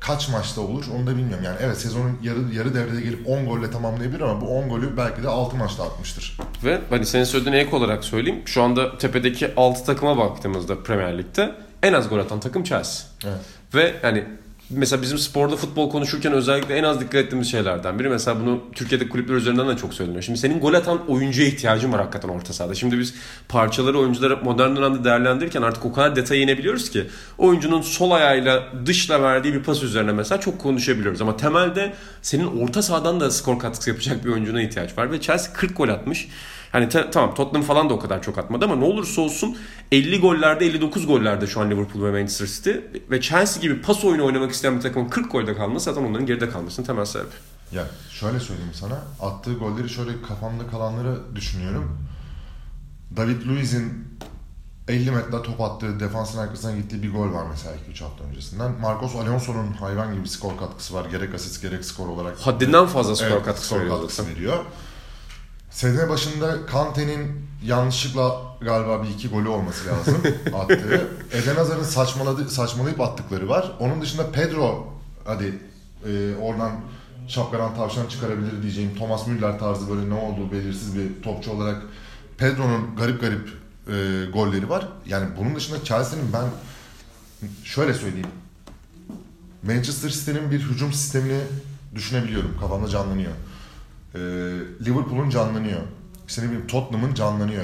kaç 0.00 0.28
maçta 0.28 0.60
olur 0.60 0.84
onu 0.96 1.06
da 1.06 1.10
bilmiyorum. 1.10 1.44
Yani 1.44 1.56
evet 1.60 1.78
sezonun 1.78 2.18
yarı 2.22 2.54
yarı 2.54 2.74
devrede 2.74 3.00
gelip 3.00 3.28
10 3.28 3.46
golle 3.46 3.70
tamamlayabilir 3.70 4.20
ama 4.20 4.40
bu 4.40 4.58
10 4.58 4.68
golü 4.68 4.96
belki 4.96 5.22
de 5.22 5.28
6 5.28 5.56
maçta 5.56 5.84
atmıştır. 5.84 6.38
Ve 6.64 6.80
hani 6.90 7.06
senin 7.06 7.24
söylediğine 7.24 7.58
ek 7.58 7.76
olarak 7.76 8.04
söyleyeyim. 8.04 8.42
Şu 8.46 8.62
anda 8.62 8.98
tepedeki 8.98 9.54
6 9.56 9.84
takıma 9.84 10.18
baktığımızda 10.18 10.82
Premier 10.82 11.18
Lig'de 11.18 11.54
en 11.82 11.92
az 11.92 12.08
gol 12.08 12.18
atan 12.18 12.40
takım 12.40 12.64
Chelsea. 12.64 13.06
Evet. 13.24 13.40
Ve 13.74 13.94
hani 14.02 14.24
mesela 14.72 15.02
bizim 15.02 15.18
sporda 15.18 15.56
futbol 15.56 15.90
konuşurken 15.90 16.32
özellikle 16.32 16.74
en 16.74 16.84
az 16.84 17.00
dikkat 17.00 17.14
ettiğimiz 17.14 17.50
şeylerden 17.50 17.98
biri. 17.98 18.08
Mesela 18.08 18.40
bunu 18.40 18.60
Türkiye'de 18.74 19.08
kulüpler 19.08 19.34
üzerinden 19.34 19.68
de 19.68 19.76
çok 19.76 19.94
söyleniyor. 19.94 20.22
Şimdi 20.22 20.38
senin 20.38 20.60
gol 20.60 20.74
atan 20.74 21.10
oyuncuya 21.10 21.48
ihtiyacın 21.48 21.92
var 21.92 22.00
hakikaten 22.00 22.28
orta 22.28 22.52
sahada. 22.52 22.74
Şimdi 22.74 22.98
biz 22.98 23.14
parçaları 23.48 23.98
oyuncuları 23.98 24.44
modern 24.44 24.76
dönemde 24.76 25.04
değerlendirirken 25.04 25.62
artık 25.62 25.84
o 25.84 25.92
kadar 25.92 26.16
detaya 26.16 26.42
inebiliyoruz 26.42 26.90
ki 26.90 27.06
oyuncunun 27.38 27.80
sol 27.80 28.10
ayağıyla 28.10 28.62
dışla 28.86 29.22
verdiği 29.22 29.54
bir 29.54 29.62
pas 29.62 29.82
üzerine 29.82 30.12
mesela 30.12 30.40
çok 30.40 30.58
konuşabiliyoruz. 30.58 31.22
Ama 31.22 31.36
temelde 31.36 31.92
senin 32.22 32.46
orta 32.46 32.82
sahadan 32.82 33.20
da 33.20 33.30
skor 33.30 33.58
katkısı 33.58 33.90
yapacak 33.90 34.24
bir 34.24 34.30
oyuncuna 34.30 34.62
ihtiyaç 34.62 34.98
var. 34.98 35.12
Ve 35.12 35.20
Chelsea 35.20 35.52
40 35.52 35.76
gol 35.76 35.88
atmış. 35.88 36.28
Hani 36.72 36.88
te- 36.88 37.10
tamam 37.10 37.34
Tottenham 37.34 37.62
falan 37.62 37.90
da 37.90 37.94
o 37.94 37.98
kadar 37.98 38.22
çok 38.22 38.38
atmadı 38.38 38.64
ama 38.64 38.76
ne 38.76 38.84
olursa 38.84 39.20
olsun 39.22 39.56
50 39.92 40.20
gollerde 40.20 40.66
59 40.66 41.06
gollerde 41.06 41.46
şu 41.46 41.60
an 41.60 41.70
Liverpool 41.70 42.04
ve 42.04 42.10
Manchester 42.10 42.46
City 42.46 42.70
ve 43.10 43.20
Chelsea 43.20 43.62
gibi 43.62 43.82
pas 43.82 44.04
oyunu 44.04 44.24
oynamak 44.26 44.50
isteyen 44.52 44.76
bir 44.76 44.80
takımın 44.82 45.08
40 45.08 45.32
golde 45.32 45.54
kalması 45.54 45.84
zaten 45.84 46.04
onların 46.08 46.26
geride 46.26 46.48
kalmasının 46.48 46.86
temel 46.86 47.04
sebebi. 47.04 47.28
Ya 47.72 47.86
şöyle 48.10 48.40
söyleyeyim 48.40 48.72
sana. 48.74 48.98
Attığı 49.20 49.54
golleri 49.54 49.88
şöyle 49.88 50.22
kafamda 50.28 50.66
kalanları 50.66 51.18
düşünüyorum. 51.36 51.98
David 53.16 53.46
Luiz'in 53.46 54.08
50 54.88 55.10
metre 55.10 55.42
top 55.42 55.60
attığı 55.60 56.00
defansın 56.00 56.38
arkasına 56.38 56.76
gittiği 56.76 57.02
bir 57.02 57.12
gol 57.12 57.32
var 57.32 57.46
mesela 57.50 57.74
2-3 57.94 58.02
hafta 58.04 58.24
öncesinden. 58.24 58.72
Marcos 58.80 59.16
Alonso'nun 59.16 59.72
hayvan 59.72 60.14
gibi 60.14 60.28
skor 60.28 60.56
katkısı 60.58 60.94
var. 60.94 61.04
Gerek 61.10 61.34
asist 61.34 61.62
gerek 61.62 61.84
skor 61.84 62.08
olarak. 62.08 62.38
Haddinden 62.38 62.86
fazla 62.86 63.16
skor 63.16 63.26
Evet, 63.26 63.44
katkısı 63.44 63.66
skor 63.66 63.88
katkısı 63.88 64.26
veriyor. 64.28 64.64
Sezon 65.72 66.08
başında 66.08 66.66
Kante'nin 66.66 67.46
yanlışlıkla 67.64 68.42
galiba 68.60 69.02
bir 69.02 69.08
iki 69.08 69.28
golü 69.28 69.48
olması 69.48 69.88
lazım 69.88 70.16
attığı. 70.54 71.08
Eden 71.32 71.54
Hazar'ın 71.54 71.82
saçmaladı, 71.82 72.50
saçmalayıp 72.50 73.00
attıkları 73.00 73.48
var. 73.48 73.72
Onun 73.80 74.02
dışında 74.02 74.30
Pedro 74.30 74.92
hadi 75.24 75.58
e, 76.06 76.34
oradan 76.42 76.72
şapkadan 77.28 77.74
tavşan 77.74 78.06
çıkarabilir 78.06 78.62
diyeceğim 78.62 78.90
Thomas 78.98 79.26
Müller 79.26 79.58
tarzı 79.58 79.88
böyle 79.90 80.10
ne 80.10 80.14
olduğu 80.14 80.52
belirsiz 80.52 80.96
bir 80.98 81.22
topçu 81.22 81.50
olarak 81.50 81.82
Pedro'nun 82.38 82.96
garip 82.96 83.20
garip 83.20 83.48
e, 83.88 84.26
golleri 84.32 84.68
var. 84.68 84.88
Yani 85.06 85.26
bunun 85.38 85.56
dışında 85.56 85.84
Chelsea'nin 85.84 86.32
ben 86.32 86.44
şöyle 87.64 87.94
söyleyeyim. 87.94 88.28
Manchester 89.62 90.08
City'nin 90.08 90.50
bir 90.50 90.60
hücum 90.60 90.92
sistemini 90.92 91.40
düşünebiliyorum. 91.94 92.56
Kafamda 92.60 92.88
canlanıyor. 92.88 93.32
Ee, 94.14 94.18
Liverpool'un 94.84 95.30
canlanıyor. 95.30 95.80
İşte 96.28 96.42
ne 96.42 96.46
bileyim 96.46 96.66
Tottenham'ın 96.66 97.14
canlanıyor. 97.14 97.62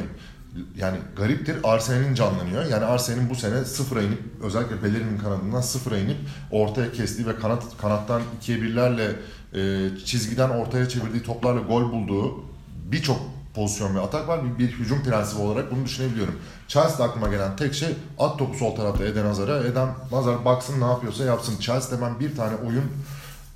Yani 0.76 0.98
gariptir 1.16 1.56
Arsenal'in 1.62 2.14
canlanıyor. 2.14 2.64
Yani 2.64 2.84
Arsenal'in 2.84 3.30
bu 3.30 3.34
sene 3.34 3.64
sıfıra 3.64 4.02
inip 4.02 4.18
özellikle 4.42 4.82
Bellerin'in 4.82 5.18
kanadından 5.18 5.60
sıfıra 5.60 5.98
inip 5.98 6.16
ortaya 6.50 6.92
kestiği 6.92 7.26
ve 7.26 7.36
kanat 7.36 7.64
kanattan 7.80 8.22
ikiye 8.36 8.62
birlerle 8.62 9.16
e, 9.54 9.90
çizgiden 10.04 10.50
ortaya 10.50 10.88
çevirdiği 10.88 11.22
toplarla 11.22 11.60
gol 11.60 11.92
bulduğu 11.92 12.44
birçok 12.92 13.20
pozisyon 13.54 13.94
ve 13.94 14.00
atak 14.00 14.28
var. 14.28 14.40
Bir, 14.44 14.58
bir 14.58 14.72
hücum 14.72 15.02
prensibi 15.02 15.42
olarak 15.42 15.70
bunu 15.70 15.84
düşünebiliyorum. 15.84 16.34
Chelsea'de 16.68 17.02
aklıma 17.02 17.28
gelen 17.28 17.56
tek 17.56 17.74
şey 17.74 17.88
at 18.18 18.38
topu 18.38 18.58
sol 18.58 18.76
tarafta 18.76 19.04
Eden 19.04 19.24
Hazar'a. 19.24 19.58
Eden 19.58 19.88
Hazar 20.10 20.44
baksın 20.44 20.80
ne 20.80 20.84
yapıyorsa 20.84 21.24
yapsın. 21.24 21.58
Chelsea'de 21.60 22.02
ben 22.02 22.20
bir 22.20 22.36
tane 22.36 22.56
oyun 22.56 22.84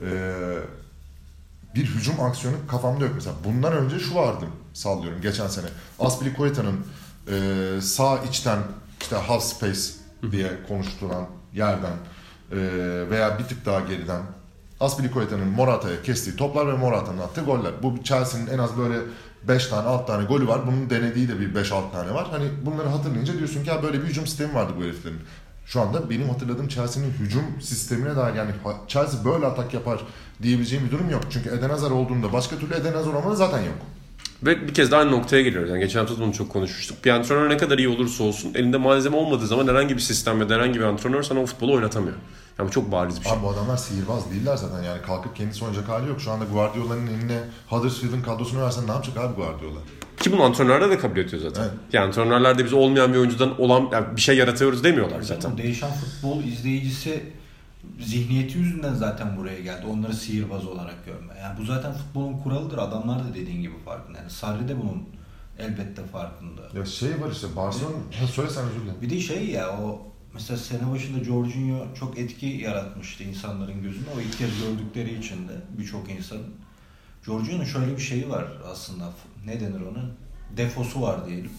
e, 0.01 0.11
bir 1.75 1.85
hücum 1.85 2.21
aksiyonu 2.21 2.57
kafamda 2.69 3.05
yok 3.05 3.13
mesela. 3.15 3.37
Bundan 3.45 3.73
önce 3.73 3.99
şu 3.99 4.15
vardı 4.15 4.45
sallıyorum 4.73 5.21
geçen 5.21 5.49
sene. 5.49 5.67
Aspilicueta'nın 5.99 6.87
e, 7.29 7.81
sağ 7.81 8.19
içten 8.19 8.59
işte 9.01 9.17
half 9.17 9.43
space 9.43 9.81
diye 10.33 10.51
konuşturan 10.69 11.27
yerden 11.55 11.93
e, 12.53 12.57
veya 13.11 13.39
bir 13.39 13.45
tık 13.45 13.67
daha 13.67 13.81
geriden 13.81 14.23
Aspilicueta'nın 14.81 15.49
Morata'ya 15.49 16.03
kestiği 16.03 16.37
toplar 16.37 16.69
ve 16.69 16.77
Morata'nın 16.77 17.19
attığı 17.19 17.41
goller. 17.41 17.73
Bu 17.83 18.03
Chelsea'nin 18.05 18.47
en 18.47 18.59
az 18.59 18.79
böyle 18.79 18.99
5 19.49 19.67
tane 19.67 19.89
6 19.89 20.07
tane 20.07 20.25
golü 20.25 20.49
var. 20.49 20.67
Bunun 20.67 20.91
denediği 20.91 21.29
de 21.29 21.41
bir 21.41 21.55
5-6 21.55 21.93
tane 21.93 22.15
var. 22.15 22.27
Hani 22.31 22.49
bunları 22.63 22.89
hatırlayınca 22.89 23.39
diyorsun 23.39 23.65
ki 23.65 23.69
ya 23.69 23.83
böyle 23.83 24.03
bir 24.03 24.07
hücum 24.07 24.27
sistemi 24.27 24.55
vardı 24.55 24.73
bu 24.79 24.83
heriflerin. 24.83 25.21
Şu 25.73 25.81
anda 25.81 26.11
benim 26.11 26.29
hatırladığım 26.29 26.69
Chelsea'nin 26.69 27.11
hücum 27.11 27.45
sistemine 27.61 28.17
dair 28.17 28.35
yani 28.35 28.51
Chelsea 28.89 29.25
böyle 29.25 29.47
atak 29.47 29.75
yapar 29.75 30.01
diyebileceğim 30.43 30.87
bir 30.87 30.91
durum 30.91 31.11
yok. 31.11 31.23
Çünkü 31.31 31.49
Eden 31.49 31.71
Hazard 31.71 31.91
olduğunda 31.91 32.33
başka 32.33 32.57
türlü 32.59 32.75
Eden 32.75 32.93
Hazard 32.93 33.15
olmadı 33.15 33.37
zaten 33.37 33.59
yok. 33.59 33.75
Ve 34.43 34.69
bir 34.69 34.75
kez 34.75 34.91
daha 34.91 35.01
aynı 35.01 35.11
noktaya 35.11 35.43
geliyoruz. 35.43 35.71
Yani 35.71 35.81
geçen 35.81 36.01
hafta 36.01 36.19
bunu 36.21 36.33
çok 36.33 36.51
konuşmuştuk. 36.51 37.05
Bir 37.05 37.11
antrenör 37.11 37.51
ne 37.51 37.57
kadar 37.57 37.79
iyi 37.79 37.89
olursa 37.89 38.25
olsun 38.25 38.55
elinde 38.55 38.77
malzeme 38.77 39.17
olmadığı 39.17 39.47
zaman 39.47 39.69
herhangi 39.69 39.97
bir 39.97 40.01
sistem 40.01 40.41
ve 40.41 40.55
herhangi 40.55 40.79
bir 40.79 40.85
antrenör 40.85 41.23
sana 41.23 41.41
o 41.41 41.47
futbolu 41.47 41.75
oynatamıyor. 41.75 42.17
Yani 42.59 42.69
bu 42.69 42.73
çok 42.73 42.93
bariz 42.93 43.21
bir 43.21 43.25
şey. 43.25 43.33
Abi 43.33 43.43
bu 43.43 43.51
adamlar 43.51 43.77
sihirbaz 43.77 44.31
değiller 44.31 44.57
zaten 44.57 44.83
yani 44.83 45.03
kalkıp 45.03 45.37
kendisi 45.37 45.65
oynayacak 45.65 45.89
hali 45.89 46.09
yok. 46.09 46.21
Şu 46.21 46.31
anda 46.31 46.45
Guardiola'nın 46.45 47.07
eline 47.07 47.39
Huddersfield'ın 47.69 48.23
kadrosunu 48.23 48.63
versen 48.63 48.87
ne 48.87 48.91
yapacak 48.91 49.17
abi 49.17 49.35
Guardiola? 49.35 49.81
Ki 50.23 50.33
bunu 50.33 50.43
antrenörler 50.43 50.91
de 50.91 50.99
kabul 50.99 51.17
ediyor 51.17 51.43
zaten. 51.43 51.63
Evet. 51.63 51.73
Yani 51.93 52.07
antrenörler 52.07 52.59
de 52.59 52.65
biz 52.65 52.73
olmayan 52.73 53.13
bir 53.13 53.19
oyuncudan 53.19 53.61
olan 53.61 53.89
yani 53.93 54.17
bir 54.17 54.21
şey 54.21 54.37
yaratıyoruz 54.37 54.85
demiyorlar 54.85 55.23
zaten. 55.23 55.53
Bu 55.53 55.59
değişen 55.59 55.91
futbol 55.91 56.45
izleyicisi 56.45 57.23
zihniyeti 58.01 58.59
yüzünden 58.59 58.95
zaten 58.95 59.37
buraya 59.37 59.61
geldi. 59.61 59.87
Onları 59.87 60.15
sihirbaz 60.15 60.67
olarak 60.67 61.07
görme. 61.07 61.35
Yani 61.41 61.59
bu 61.59 61.65
zaten 61.65 61.93
futbolun 61.93 62.39
kuralıdır. 62.39 62.79
Adamlar 62.79 63.19
da 63.19 63.35
dediğin 63.35 63.63
gibi 63.63 63.75
farkında. 63.85 64.19
Yani 64.19 64.31
Sarri 64.31 64.69
de 64.69 64.81
bunun 64.83 65.09
elbette 65.59 66.03
farkında. 66.13 66.63
Ya 66.75 66.85
şey 66.85 67.21
var 67.21 67.31
işte 67.33 67.47
Barcelona... 67.57 67.97
Ha, 68.21 68.27
söyle 68.27 68.51
sen 68.51 68.65
özür 68.65 68.81
dilerim. 68.81 69.01
Bir 69.03 69.11
de 69.11 69.21
şey 69.21 69.47
ya 69.51 69.71
o 69.71 70.03
mesela 70.35 70.57
sene 70.57 70.91
başında 70.91 71.25
Jorginho 71.25 71.95
çok 72.01 72.19
etki 72.19 72.47
yaratmıştı 72.47 73.25
insanların 73.25 73.83
gözünde. 73.83 74.09
O 74.17 74.21
ilk 74.21 74.39
kez 74.39 74.51
gördükleri 74.61 75.19
için 75.19 75.49
de 75.49 75.53
birçok 75.79 76.11
insanın. 76.11 76.55
Jorginho'nun 77.23 77.65
şöyle 77.65 77.97
bir 77.97 78.03
şeyi 78.03 78.31
var 78.31 78.47
aslında. 78.73 79.13
Ne 79.47 79.61
denir 79.61 79.81
ona? 79.81 80.05
Defosu 80.57 81.03
var 81.03 81.27
diyelim. 81.27 81.51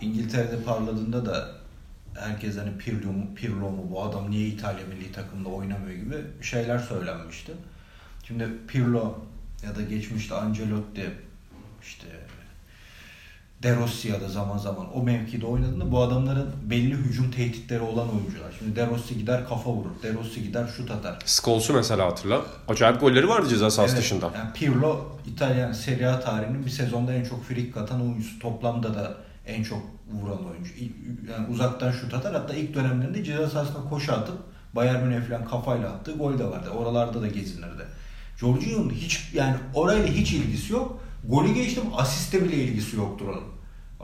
İngiltere'de 0.00 0.62
parladığında 0.62 1.26
da 1.26 1.50
herkes 2.14 2.58
hani 2.58 2.78
Pirlo 2.78 3.12
mu, 3.12 3.34
Pirlo 3.34 3.70
mu 3.70 3.86
bu 3.90 4.02
adam 4.02 4.30
niye 4.30 4.46
İtalya 4.48 4.86
milli 4.86 5.12
takımda 5.12 5.48
oynamıyor 5.48 5.98
gibi 5.98 6.16
şeyler 6.42 6.78
söylenmişti. 6.78 7.52
Şimdi 8.26 8.48
Pirlo 8.68 9.18
ya 9.64 9.76
da 9.76 9.82
geçmişte 9.82 10.34
Ancelotti 10.34 11.12
işte 11.82 12.06
De 13.64 13.76
Rossi 13.76 14.08
ya 14.08 14.20
da 14.20 14.28
zaman 14.28 14.58
zaman 14.58 14.96
o 14.96 15.02
mevkide 15.02 15.46
oynadığında 15.46 15.92
bu 15.92 16.02
adamların 16.02 16.50
belli 16.62 16.94
hücum 16.94 17.30
tehditleri 17.30 17.80
olan 17.80 18.08
oyuncular. 18.08 18.52
Şimdi 18.58 18.76
De 18.76 18.86
Rossi 18.86 19.18
gider 19.18 19.48
kafa 19.48 19.70
vurur. 19.70 19.90
De 20.02 20.14
Rossi 20.14 20.42
gider 20.42 20.66
şut 20.76 20.90
atar. 20.90 21.18
Scholes'u 21.26 21.72
mesela 21.72 22.06
hatırla. 22.06 22.42
Acayip 22.68 23.00
golleri 23.00 23.28
vardı 23.28 23.48
ceza 23.48 23.70
sahası 23.70 23.94
Evet, 23.94 24.04
dışında. 24.04 24.30
Yani 24.34 24.52
Pirlo 24.54 25.00
İtalyan 25.26 25.72
Serie 25.72 26.06
A 26.06 26.20
tarihinin 26.20 26.64
bir 26.66 26.70
sezonda 26.70 27.12
en 27.14 27.24
çok 27.24 27.44
frikik 27.44 27.76
atan 27.76 28.02
oyuncusu. 28.02 28.38
Toplamda 28.38 28.94
da 28.94 29.14
en 29.46 29.62
çok 29.62 29.82
vuran 30.12 30.38
oyuncu. 30.46 30.72
Yani 31.32 31.46
uzaktan 31.52 31.92
şut 31.92 32.14
atar. 32.14 32.32
Hatta 32.32 32.54
ilk 32.54 32.74
dönemlerinde 32.74 33.24
ceza 33.24 33.50
sahasına 33.50 33.88
koşu 33.90 34.12
atıp 34.12 34.36
Bayern 34.72 35.06
Münih 35.06 35.28
falan 35.28 35.44
kafayla 35.44 35.88
attığı 35.88 36.12
gol 36.12 36.38
de 36.38 36.44
vardı. 36.44 36.70
Oralarda 36.70 37.22
da 37.22 37.26
gezinirdi. 37.26 37.86
Jorginho'nun 38.36 38.90
hiç 38.90 39.30
yani 39.34 39.56
orayla 39.74 40.06
hiç 40.06 40.32
ilgisi 40.32 40.72
yok. 40.72 41.00
Golü 41.28 41.54
geçtim 41.54 41.84
asiste 41.96 42.44
bile 42.44 42.56
ilgisi 42.56 42.96
yoktur 42.96 43.28
onun. 43.28 43.53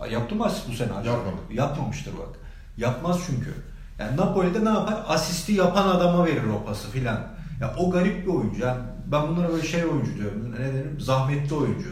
Yaptı 0.06 0.34
mı 0.34 0.44
asist 0.44 0.68
bu 0.68 0.72
sene? 0.72 0.88
Yapmadı. 0.92 1.36
Yapmamıştır 1.52 2.12
bak. 2.12 2.38
Yapmaz 2.76 3.18
çünkü. 3.26 3.54
Yani 3.98 4.16
Napoli'de 4.16 4.64
ne 4.64 4.68
yapar? 4.68 5.04
Asisti 5.08 5.52
yapan 5.52 5.88
adama 5.88 6.26
verir 6.26 6.42
o 6.60 6.64
pası 6.64 6.90
filan. 6.90 7.20
Ya 7.60 7.74
o 7.78 7.90
garip 7.90 8.26
bir 8.26 8.32
oyuncu. 8.32 8.60
Yani 8.60 8.78
ben 9.06 9.28
bunlara 9.28 9.48
böyle 9.48 9.66
şey 9.66 9.84
oyuncu 9.84 10.16
diyorum. 10.16 10.52
Ne 10.52 10.58
derim? 10.74 10.96
Zahmetli 11.00 11.54
oyuncu. 11.54 11.88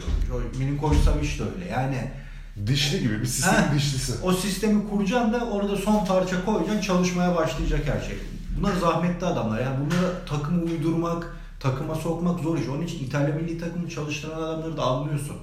Milinkovic 0.59 0.97
Savic 0.99 1.39
de 1.39 1.43
öyle. 1.55 1.65
Yani 1.71 2.11
Dişli 2.67 2.99
gibi 2.99 3.21
bir 3.21 3.25
sistemin 3.25 3.57
Ha, 3.67 3.75
dişlisi. 3.75 4.13
o 4.23 4.33
sistemi 4.33 4.89
kuracaksın 4.89 5.33
da 5.33 5.45
orada 5.45 5.75
son 5.75 6.05
parça 6.05 6.45
koyacaksın 6.45 6.81
çalışmaya 6.81 7.35
başlayacak 7.35 7.79
her 7.85 8.01
şey. 8.07 8.17
Bunlar 8.57 8.73
zahmetli 8.75 9.25
adamlar. 9.27 9.61
Yani 9.61 9.75
bunları 9.79 10.25
takıma 10.29 10.61
uydurmak, 10.63 11.35
takıma 11.59 11.95
sokmak 11.95 12.39
zor 12.39 12.57
iş. 12.57 12.67
Onun 12.67 12.81
için 12.81 13.05
İtalya 13.05 13.35
milli 13.35 13.57
takımını 13.59 13.89
çalıştıran 13.89 14.41
adamları 14.41 14.77
da 14.77 14.83
anlıyorsun. 14.83 15.35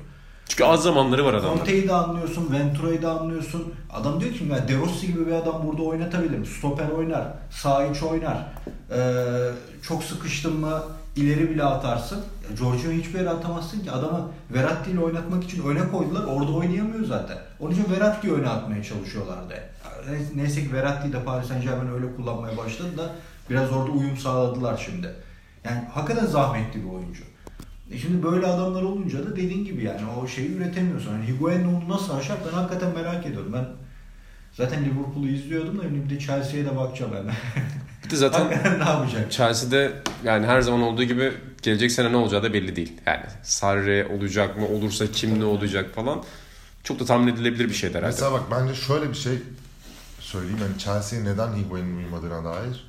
Çünkü 0.48 0.64
az 0.64 0.82
zamanları 0.82 1.24
var 1.24 1.34
adamlar. 1.34 1.56
Conte'yi 1.56 1.88
de 1.88 1.94
anlıyorsun, 1.94 2.52
Ventura'yı 2.52 3.02
da 3.02 3.20
anlıyorsun. 3.20 3.74
Adam 3.90 4.20
diyor 4.20 4.32
ki 4.32 4.44
ya 4.44 4.68
De 4.68 4.76
Rossi 4.76 5.06
gibi 5.06 5.26
bir 5.26 5.32
adam 5.32 5.66
burada 5.66 5.82
oynatabilirim. 5.82 6.46
Stoper 6.46 6.88
oynar, 6.88 7.24
sağ 7.50 7.86
iç 7.86 8.02
oynar. 8.02 8.46
Ee, 8.90 8.98
çok 9.82 10.04
sıkıştın 10.04 10.56
mı 10.60 10.82
ileri 11.16 11.50
bile 11.50 11.64
atarsın. 11.64 12.24
Giorgio'yu 12.58 13.00
hiçbir 13.02 13.18
yere 13.18 13.30
atamazsın 13.30 13.80
ki. 13.80 13.90
Adamı 13.90 14.28
Verratti 14.50 14.90
ile 14.90 15.00
oynatmak 15.00 15.44
için 15.44 15.62
öne 15.68 15.88
koydular. 15.90 16.24
Orada 16.24 16.52
oynayamıyor 16.52 17.04
zaten. 17.04 17.38
Onun 17.60 17.72
için 17.72 17.86
Verratti'yi 17.92 18.32
öne 18.32 18.48
atmaya 18.48 18.82
çalışıyorlardı. 18.82 19.54
Neyse 20.34 20.62
ki 20.62 20.72
Verratti'yi 20.72 21.12
de 21.12 21.24
Paris 21.24 21.48
Saint 21.48 21.64
Germain 21.64 21.94
öyle 21.94 22.16
kullanmaya 22.16 22.56
başladı 22.56 22.98
da 22.98 23.10
biraz 23.50 23.72
orada 23.72 23.90
uyum 23.90 24.16
sağladılar 24.16 24.82
şimdi. 24.86 25.14
Yani 25.64 25.84
hakikaten 25.94 26.26
zahmetli 26.26 26.84
bir 26.84 26.90
oyuncu. 26.90 27.22
E 27.90 27.98
şimdi 27.98 28.22
böyle 28.22 28.46
adamlar 28.46 28.82
olunca 28.82 29.26
da 29.26 29.36
dediğin 29.36 29.64
gibi 29.64 29.84
yani 29.84 30.00
o 30.22 30.28
şeyi 30.28 30.56
üretemiyorsun. 30.56 31.12
Yani 31.12 31.26
Higuain 31.26 31.64
onu 31.64 31.88
nasıl 31.88 32.14
aşar 32.16 32.38
ben 32.46 32.56
hakikaten 32.56 32.94
merak 32.94 33.26
ediyorum. 33.26 33.52
Ben 33.52 33.66
zaten 34.52 34.84
Liverpool'u 34.84 35.28
izliyordum 35.28 35.78
da 35.78 35.82
şimdi 35.82 36.04
bir 36.04 36.10
de 36.10 36.18
Chelsea'ye 36.18 36.64
de 36.64 36.76
bakacağım 36.76 37.12
ben. 37.14 37.34
Bir 38.04 38.10
de 38.10 38.16
zaten 38.16 38.50
ne 38.78 38.84
yapacak? 38.84 39.32
Chelsea'de 39.32 39.92
yani 40.24 40.46
her 40.46 40.60
zaman 40.60 40.82
olduğu 40.82 41.04
gibi 41.04 41.32
gelecek 41.62 41.92
sene 41.92 42.12
ne 42.12 42.16
olacağı 42.16 42.42
da 42.42 42.52
belli 42.52 42.76
değil. 42.76 42.92
Yani 43.06 43.24
Sarri 43.42 44.06
olacak 44.06 44.56
mı, 44.58 44.68
olursa 44.68 45.06
kim 45.12 45.40
ne 45.40 45.44
olacak 45.44 45.94
falan. 45.94 46.22
Çok 46.84 47.00
da 47.00 47.04
tahmin 47.04 47.34
edilebilir 47.34 47.68
bir 47.68 47.74
şeydi 47.74 47.94
herhalde. 47.94 48.12
Mesela 48.12 48.32
bak 48.32 48.42
bence 48.50 48.74
şöyle 48.74 49.08
bir 49.10 49.14
şey 49.14 49.38
söyleyeyim. 50.20 50.58
Yani 50.62 50.78
Chelsea'ye 50.78 51.24
neden 51.24 51.54
Higuain'in 51.54 51.96
uymadığına 51.96 52.44
dair 52.44 52.85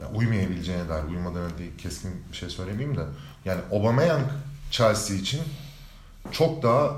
ya 0.00 0.10
uymayabileceğine 0.14 0.88
dair 0.88 1.04
uymadığına 1.04 1.58
değil 1.58 1.70
keskin 1.78 2.10
bir 2.32 2.36
şey 2.36 2.50
söylemeyeyim 2.50 2.96
de 2.96 3.02
yani 3.44 3.60
Aubameyang 3.72 4.26
Chelsea 4.70 5.16
için 5.16 5.40
çok 6.32 6.62
daha 6.62 6.92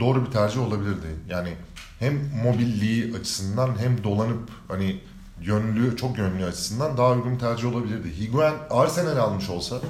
doğru 0.00 0.26
bir 0.26 0.30
tercih 0.30 0.60
olabilirdi. 0.66 1.06
Yani 1.28 1.56
hem 1.98 2.30
mobilliği 2.44 3.16
açısından 3.16 3.78
hem 3.78 4.04
dolanıp 4.04 4.50
hani 4.68 5.00
yönlü 5.40 5.96
çok 5.96 6.18
yönlü 6.18 6.44
açısından 6.44 6.96
daha 6.96 7.12
uygun 7.12 7.34
bir 7.34 7.38
tercih 7.38 7.74
olabilirdi. 7.74 8.20
Higuain 8.20 8.56
Arsenal 8.70 9.16
almış 9.16 9.50
olsa 9.50 9.80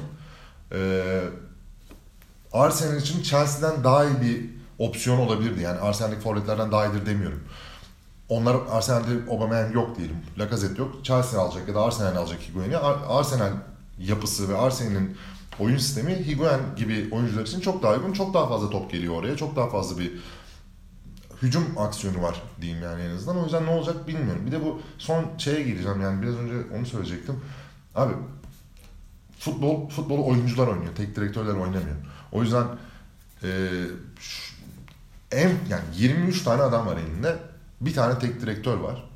eee 0.73 1.23
Arsenal 2.53 2.97
için 2.97 3.23
Chelsea'den 3.23 3.85
daha 3.85 4.05
iyi 4.05 4.21
bir 4.21 4.45
opsiyon 4.79 5.19
olabilirdi. 5.19 5.63
Yani 5.63 5.81
Arsenal'deki 5.81 6.21
forvetlerden 6.21 6.73
daha 6.73 6.87
iyidir 6.87 7.07
demiyorum. 7.07 7.43
Onlar 8.29 8.57
Arsenal'de 8.71 9.31
Aubameyang 9.31 9.75
yok 9.75 9.99
diyelim. 9.99 10.17
Lacazette 10.39 10.83
yok. 10.83 11.05
Chelsea 11.05 11.41
alacak 11.41 11.69
ya 11.69 11.75
da 11.75 11.83
Arsenal 11.83 12.17
alacak 12.17 12.41
Higuain'i. 12.49 12.77
Ar- 12.77 13.19
Arsenal 13.19 13.53
yapısı 13.99 14.49
ve 14.49 14.57
Arsenal'in 14.57 15.17
oyun 15.59 15.77
sistemi 15.79 16.15
Higuain 16.15 16.61
gibi 16.77 17.09
oyuncular 17.13 17.43
için 17.43 17.61
çok 17.61 17.83
daha 17.83 17.95
uygun. 17.95 18.13
Çok 18.13 18.35
daha 18.35 18.49
fazla 18.49 18.71
top 18.71 18.91
geliyor 18.93 19.15
oraya. 19.15 19.37
Çok 19.37 19.57
daha 19.57 19.69
fazla 19.71 19.99
bir 19.99 20.13
hücum 21.43 21.65
aksiyonu 21.79 22.23
var 22.23 22.43
diyeyim 22.61 22.83
yani 22.83 23.03
en 23.03 23.11
azından. 23.11 23.39
O 23.41 23.43
yüzden 23.45 23.67
ne 23.67 23.71
olacak 23.71 24.09
bilmiyorum. 24.09 24.43
Bir 24.47 24.53
de 24.53 24.65
bu 24.65 24.81
son 24.99 25.25
şeye 25.39 25.63
gireceğim 25.63 26.01
yani 26.01 26.23
biraz 26.23 26.35
önce 26.35 26.55
onu 26.79 26.87
söyleyecektim. 26.87 27.41
Abi 27.95 28.13
futbol 29.39 29.89
futbolu 29.89 30.27
oyuncular 30.27 30.67
oynuyor. 30.67 30.95
Tek 30.97 31.17
direktörler 31.17 31.53
oynamıyor. 31.53 31.97
O 32.33 32.43
yüzden 32.43 32.65
e, 33.43 33.49
şu- 34.21 34.55
en 35.33 35.49
yani 35.49 35.85
23 35.97 36.43
tane 36.43 36.63
adam 36.63 36.87
var 36.87 36.97
elinde. 36.97 37.37
Bir 37.81 37.95
tane 37.95 38.19
tek 38.19 38.41
direktör 38.41 38.77
var. 38.77 39.11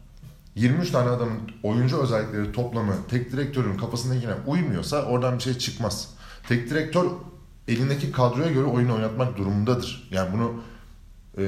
23 0.54 0.90
tane 0.90 1.10
adamın 1.10 1.38
oyuncu 1.62 2.02
özellikleri 2.02 2.52
toplamı 2.52 2.94
tek 3.08 3.32
direktörün 3.32 3.76
kafasındakine 3.76 4.34
uymuyorsa 4.46 5.02
oradan 5.02 5.38
bir 5.38 5.42
şey 5.42 5.54
çıkmaz. 5.58 6.08
Tek 6.48 6.70
direktör 6.70 7.04
elindeki 7.68 8.12
kadroya 8.12 8.50
göre 8.50 8.64
oyun 8.64 8.88
oynatmak 8.88 9.36
durumundadır. 9.36 10.08
Yani 10.10 10.32
bunu 10.32 10.52
e, 11.38 11.44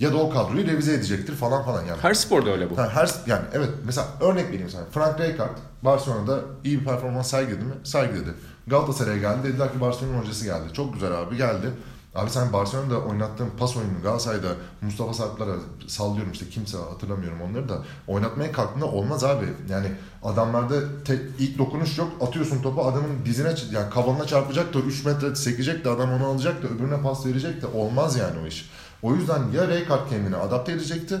ya 0.00 0.12
da 0.12 0.16
o 0.16 0.30
kadroyu 0.30 0.66
revize 0.66 0.94
edecektir 0.94 1.34
falan 1.34 1.64
falan 1.64 1.84
yani. 1.84 2.00
Her 2.02 2.14
sporda 2.14 2.50
öyle 2.50 2.70
bu. 2.70 2.78
Ha, 2.78 2.90
her 2.94 3.10
yani 3.26 3.44
evet 3.52 3.70
mesela 3.84 4.08
örnek 4.20 4.48
vereyim 4.48 4.70
sana. 4.70 4.84
Frank 4.90 5.20
Rijkaard 5.20 5.56
Barcelona'da 5.82 6.40
iyi 6.64 6.80
bir 6.80 6.84
performans 6.84 7.30
sergiledi 7.30 7.64
mi? 7.64 7.74
Sergiledi. 7.84 8.34
Galatasaray'a 8.66 9.18
geldi. 9.18 9.44
Dediler 9.44 9.72
ki 9.72 9.80
Barcelona'nın 9.80 10.20
hocası 10.20 10.44
geldi. 10.44 10.72
Çok 10.72 10.94
güzel 10.94 11.20
abi 11.20 11.36
geldi. 11.36 11.70
Abi 12.14 12.30
sen 12.30 12.52
Barcelona'da 12.52 12.98
oynattığın 12.98 13.50
pas 13.58 13.76
oyununu 13.76 14.02
Galatasaray'da 14.02 14.48
Mustafa 14.82 15.14
Sarplar'a 15.14 15.54
sallıyorum 15.86 16.32
işte 16.32 16.48
kimse 16.48 16.78
hatırlamıyorum 16.78 17.40
onları 17.40 17.68
da 17.68 17.82
oynatmaya 18.06 18.52
kalktığında 18.52 18.86
olmaz 18.86 19.24
abi. 19.24 19.46
Yani 19.68 19.86
adamlarda 20.22 21.02
tek, 21.04 21.20
ilk 21.38 21.58
dokunuş 21.58 21.98
yok. 21.98 22.12
Atıyorsun 22.20 22.62
topu 22.62 22.82
adamın 22.82 23.24
dizine 23.24 23.54
yani 23.72 23.90
kabanına 23.90 24.26
çarpacak 24.26 24.74
da 24.74 24.78
3 24.78 25.04
metre 25.04 25.34
sekecek 25.34 25.84
de 25.84 25.90
adam 25.90 26.12
onu 26.12 26.26
alacak 26.26 26.62
da 26.62 26.68
öbürüne 26.68 27.02
pas 27.02 27.26
verecek 27.26 27.62
de 27.62 27.66
olmaz 27.66 28.16
yani 28.16 28.38
o 28.44 28.46
iş. 28.46 28.70
O 29.02 29.14
yüzden 29.14 29.42
ya 29.54 29.68
Rijkaard 29.68 30.08
kendini 30.08 30.36
adapte 30.36 30.72
edecekti 30.72 31.20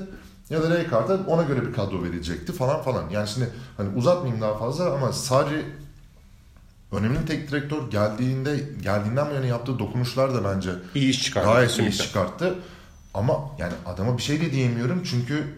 ya 0.50 0.62
da 0.62 0.78
Rijkaard'a 0.78 1.18
ona 1.26 1.42
göre 1.42 1.66
bir 1.66 1.72
kadro 1.72 2.02
verilecekti 2.02 2.52
falan 2.52 2.82
falan. 2.82 3.10
Yani 3.10 3.28
şimdi 3.28 3.50
hani 3.76 3.96
uzatmayayım 3.96 4.42
daha 4.42 4.58
fazla 4.58 4.94
ama 4.94 5.12
Sarri 5.12 5.64
önemli 6.92 7.26
tek 7.26 7.50
direktör 7.50 7.90
geldiğinde 7.90 8.60
geldiğinden 8.82 9.30
bu 9.30 9.34
yana 9.34 9.46
yaptığı 9.46 9.78
dokunuşlar 9.78 10.34
da 10.34 10.44
bence 10.44 10.70
İyi 10.94 11.10
iş 11.10 11.22
çıkardı. 11.22 11.48
gayet 11.48 11.78
iyi 11.78 11.88
iş 11.88 11.98
çıkarttı. 11.98 12.54
Ama 13.14 13.34
yani 13.58 13.72
adama 13.86 14.16
bir 14.18 14.22
şey 14.22 14.40
de 14.40 14.52
diyemiyorum 14.52 15.02
çünkü 15.10 15.54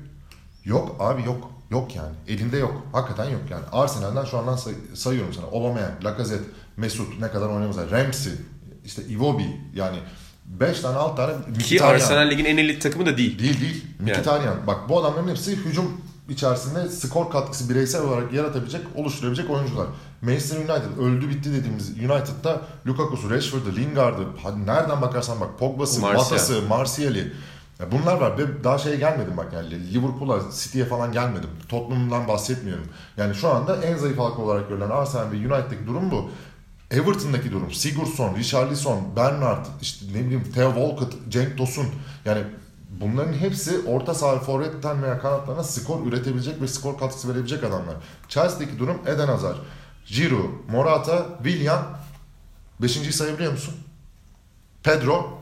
yok 0.64 0.96
abi 1.00 1.22
yok. 1.22 1.52
Yok 1.70 1.96
yani. 1.96 2.14
Elinde 2.28 2.56
yok. 2.56 2.86
Hakikaten 2.92 3.30
yok 3.30 3.40
yani. 3.50 3.64
Arsenal'den 3.72 4.24
şu 4.24 4.38
andan 4.38 4.56
say- 4.56 4.74
sayıyorum 4.94 5.34
sana. 5.34 5.46
Aubameyang, 5.46 6.04
Lacazette, 6.04 6.44
Mesut 6.76 7.20
ne 7.20 7.28
kadar 7.28 7.48
oynamazlar. 7.48 7.90
Ramsey, 7.90 8.32
işte 8.84 9.02
Iwobi 9.02 9.60
yani 9.74 9.96
5 10.46 10.80
tane 10.80 10.96
6 10.96 11.16
tane 11.16 11.32
Ki 11.32 11.50
Mkhitaryan. 11.50 11.94
Arsenal 11.94 12.30
ligin 12.30 12.44
en 12.44 12.56
elit 12.56 12.82
takımı 12.82 13.06
da 13.06 13.16
değil. 13.18 13.38
Değil 13.38 13.60
değil. 13.60 13.84
Mkhitaryan. 14.00 14.66
Bak 14.66 14.88
bu 14.88 15.00
adamların 15.00 15.28
hepsi 15.28 15.56
hücum 15.56 16.00
içerisinde 16.28 16.88
skor 16.88 17.30
katkısı 17.30 17.70
bireysel 17.70 18.02
olarak 18.02 18.32
yaratabilecek, 18.32 18.80
oluşturabilecek 18.94 19.50
oyuncular. 19.50 19.86
Manchester 20.22 20.56
United 20.56 20.98
öldü 20.98 21.28
bitti 21.28 21.52
dediğimiz 21.52 21.90
United'da 21.90 22.60
Lukaku'su, 22.86 23.30
Rashford'u, 23.30 23.76
Lingard'ı, 23.76 24.26
hadi 24.42 24.66
nereden 24.66 25.02
bakarsan 25.02 25.40
bak 25.40 25.58
Pogba'sı, 25.58 26.00
Martial. 26.00 26.22
Mata'sı, 26.22 26.62
Martial'i. 26.62 27.32
Ya 27.80 27.92
bunlar 27.92 28.16
var. 28.20 28.38
Ben 28.38 28.64
daha 28.64 28.78
şeye 28.78 28.96
gelmedim 28.96 29.36
bak 29.36 29.52
yani 29.52 29.94
Liverpool'a, 29.94 30.40
City'ye 30.54 30.84
falan 30.84 31.12
gelmedim. 31.12 31.50
Tottenham'dan 31.68 32.28
bahsetmiyorum. 32.28 32.84
Yani 33.16 33.34
şu 33.34 33.48
anda 33.48 33.76
en 33.76 33.96
zayıf 33.96 34.18
halka 34.18 34.42
olarak 34.42 34.68
görülen 34.68 34.90
Arsenal 34.90 35.32
ve 35.32 35.36
United'daki 35.36 35.86
durum 35.86 36.10
bu. 36.10 36.30
Everton'daki 36.90 37.52
durum. 37.52 37.72
Sigurdsson, 37.72 38.36
Richarlison, 38.36 39.16
Bernard, 39.16 39.66
işte 39.80 40.06
ne 40.12 40.24
bileyim 40.24 40.44
Theo 40.54 40.74
Walcott, 40.74 41.14
Cenk 41.28 41.58
Tosun. 41.58 41.86
Yani 42.24 42.42
bunların 43.00 43.32
hepsi 43.32 43.80
orta 43.86 44.14
saha 44.14 44.38
forvetten 44.38 45.02
veya 45.02 45.18
kanatlarına 45.18 45.64
skor 45.64 46.06
üretebilecek 46.06 46.60
ve 46.60 46.68
skor 46.68 46.98
katkısı 46.98 47.28
verebilecek 47.28 47.64
adamlar. 47.64 47.94
Chelsea'deki 48.28 48.78
durum 48.78 48.96
Eden 49.06 49.28
Hazard, 49.28 49.56
Giroud, 50.12 50.50
Morata, 50.70 51.26
Willian. 51.42 51.82
Beşinciyi 52.82 53.12
sayabiliyor 53.12 53.52
musun? 53.52 53.74
Pedro, 54.82 55.38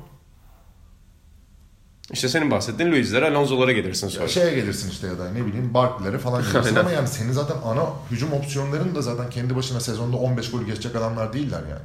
İşte 2.12 2.28
senin 2.28 2.50
bahsettiğin 2.50 2.92
Luis'lere, 2.92 3.30
Alonso'lara 3.30 3.72
gelirsin 3.72 4.08
sonra. 4.08 4.28
şeye 4.28 4.54
gelirsin 4.54 4.90
işte 4.90 5.06
ya 5.06 5.18
da 5.18 5.30
ne 5.32 5.46
bileyim 5.46 5.74
Barkley'lere 5.74 6.18
falan 6.18 6.42
gelirsin 6.42 6.76
ama 6.76 6.90
yani 6.90 7.08
senin 7.08 7.32
zaten 7.32 7.56
ana 7.64 7.82
hücum 8.10 8.32
opsiyonların 8.32 8.94
da 8.94 9.02
zaten 9.02 9.30
kendi 9.30 9.56
başına 9.56 9.80
sezonda 9.80 10.16
15 10.16 10.50
gol 10.50 10.62
geçecek 10.62 10.96
adamlar 10.96 11.32
değiller 11.32 11.62
yani. 11.70 11.82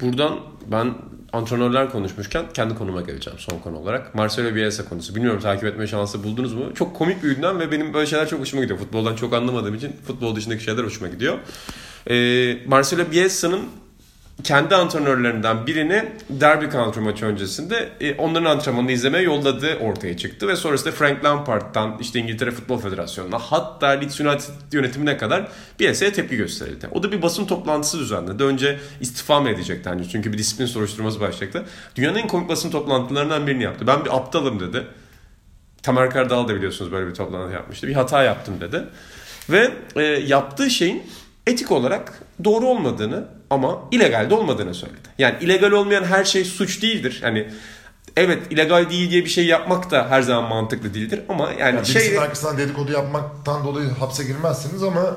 Buradan 0.00 0.40
ben 0.70 0.94
antrenörler 1.36 1.92
konuşmuşken 1.92 2.44
kendi 2.54 2.74
konuma 2.74 3.00
geleceğim 3.00 3.38
son 3.38 3.58
konu 3.58 3.78
olarak. 3.78 4.14
Marcelo 4.14 4.54
Bielsa 4.54 4.88
konusu. 4.88 5.14
Bilmiyorum 5.14 5.40
takip 5.40 5.64
etme 5.64 5.86
şansı 5.86 6.24
buldunuz 6.24 6.54
mu? 6.54 6.74
Çok 6.74 6.96
komik 6.96 7.22
bir 7.22 7.36
ünlem 7.36 7.60
ve 7.60 7.72
benim 7.72 7.94
böyle 7.94 8.06
şeyler 8.06 8.28
çok 8.28 8.40
hoşuma 8.40 8.62
gidiyor. 8.62 8.78
Futboldan 8.78 9.16
çok 9.16 9.34
anlamadığım 9.34 9.74
için 9.74 9.92
futbol 10.06 10.36
dışındaki 10.36 10.64
şeyler 10.64 10.84
hoşuma 10.84 11.08
gidiyor. 11.08 11.38
Ee, 12.10 12.58
Marcelo 12.66 13.10
Bielsa'nın 13.10 13.60
kendi 14.44 14.74
antrenörlerinden 14.74 15.66
birini 15.66 16.04
derby 16.30 16.64
counter 16.72 17.02
maçı 17.02 17.26
öncesinde 17.26 17.88
e, 18.00 18.14
onların 18.14 18.44
antrenmanını 18.44 18.92
izlemeye 18.92 19.24
yolladığı 19.24 19.78
ortaya 19.78 20.16
çıktı 20.16 20.48
ve 20.48 20.56
sonrasında 20.56 20.92
Frank 20.92 21.24
Lampard'dan 21.24 21.96
işte 22.00 22.18
İngiltere 22.18 22.50
Futbol 22.50 22.78
Federasyonu'na 22.78 23.38
hatta 23.38 23.86
Leeds 23.86 24.20
United 24.20 24.54
yönetimine 24.72 25.16
kadar 25.16 25.48
Bielsa'ya 25.80 26.12
tepki 26.12 26.36
gösterildi. 26.36 26.88
O 26.92 27.02
da 27.02 27.12
bir 27.12 27.22
basın 27.22 27.46
toplantısı 27.46 27.98
düzenledi. 27.98 28.44
Önce 28.44 28.78
istifa 29.00 29.40
mı 29.40 29.50
edecekti 29.50 29.88
hani 29.88 30.08
çünkü 30.08 30.32
bir 30.32 30.38
disiplin 30.38 30.66
soruşturması 30.66 31.20
başlayacaktı. 31.20 31.64
Dünyanın 31.96 32.18
en 32.18 32.28
komik 32.28 32.48
basın 32.48 32.70
toplantılarından 32.70 33.46
birini 33.46 33.62
yaptı. 33.62 33.86
Ben 33.86 34.04
bir 34.04 34.16
aptalım 34.16 34.60
dedi. 34.60 34.86
Tamer 35.82 36.10
Kardal 36.10 36.48
da 36.48 36.54
biliyorsunuz 36.54 36.92
böyle 36.92 37.08
bir 37.08 37.14
toplantı 37.14 37.54
yapmıştı. 37.54 37.86
Bir 37.86 37.94
hata 37.94 38.22
yaptım 38.22 38.60
dedi. 38.60 38.84
Ve 39.50 39.72
e, 39.96 40.02
yaptığı 40.02 40.70
şeyin 40.70 41.02
etik 41.46 41.72
olarak 41.72 42.22
doğru 42.44 42.66
olmadığını 42.66 43.35
ama 43.50 43.78
illegal 43.90 44.30
de 44.30 44.34
olmadığını 44.34 44.74
söyledi. 44.74 45.08
Yani 45.18 45.34
illegal 45.40 45.70
olmayan 45.70 46.04
her 46.04 46.24
şey 46.24 46.44
suç 46.44 46.82
değildir. 46.82 47.20
Yani 47.24 47.48
evet 48.16 48.42
illegal 48.50 48.90
değil 48.90 49.10
diye 49.10 49.24
bir 49.24 49.30
şey 49.30 49.46
yapmak 49.46 49.90
da 49.90 50.06
her 50.10 50.22
zaman 50.22 50.44
mantıklı 50.44 50.94
değildir 50.94 51.20
ama 51.28 51.50
yani, 51.52 51.76
Yani 51.76 51.86
şey 51.86 52.18
arkasından 52.18 52.58
dedikodu 52.58 52.92
yapmaktan 52.92 53.64
dolayı 53.64 53.90
hapse 53.90 54.24
girmezsiniz 54.24 54.82
ama 54.82 55.16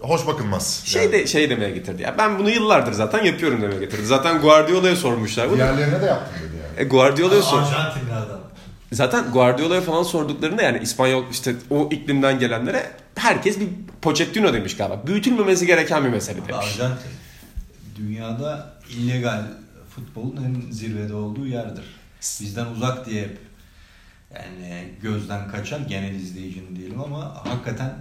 hoş 0.00 0.26
bakılmaz. 0.26 0.82
şey 0.84 1.02
Yani 1.02 1.12
de 1.12 1.26
şey 1.26 1.50
demeye 1.50 1.70
getirdi 1.70 2.02
ya. 2.02 2.14
Ben 2.18 2.38
bunu 2.38 2.50
yıllardır 2.50 2.92
zaten 2.92 3.24
yapıyorum 3.24 3.62
demeye 3.62 3.80
getirdi. 3.80 4.06
Zaten 4.06 4.40
Guardiola'ya 4.40 4.96
sormuşlar 4.96 5.48
bunu. 5.48 5.56
diğerlerine 5.56 6.00
de 6.00 6.06
yaptım 6.06 6.34
dedi 6.42 6.62
yani. 6.62 6.86
E, 6.86 6.88
Guardiola'ya 6.88 7.42
sor. 7.42 7.58
Arjantinli 7.58 8.12
adam. 8.12 8.40
Zaten 8.92 9.24
Guardiola'ya 9.32 9.80
falan 9.80 10.02
sorduklarında 10.02 10.62
yani 10.62 10.78
İspanyol 10.82 11.24
işte 11.30 11.54
o 11.70 11.88
iklimden 11.92 12.38
gelenlere 12.38 12.90
herkes 13.14 13.60
bir 13.60 13.68
Pochettino 14.02 14.52
demiş 14.52 14.76
galiba. 14.76 15.00
Büyütülmemesi 15.06 15.66
gereken 15.66 16.04
bir 16.04 16.08
mesele 16.08 16.36
demiş. 16.36 16.54
Arjantin 16.54 17.10
dünyada 17.96 18.74
illegal 18.90 19.44
futbolun 19.90 20.36
en 20.36 20.70
zirvede 20.70 21.14
olduğu 21.14 21.46
yerdir. 21.46 21.84
Bizden 22.40 22.66
uzak 22.66 23.06
diye 23.06 23.22
hep 23.22 23.38
yani 24.34 24.88
gözden 25.02 25.48
kaçar 25.48 25.80
genel 25.80 26.14
izleyicinin 26.14 26.76
diyelim 26.76 27.00
ama 27.00 27.34
hakikaten 27.46 27.94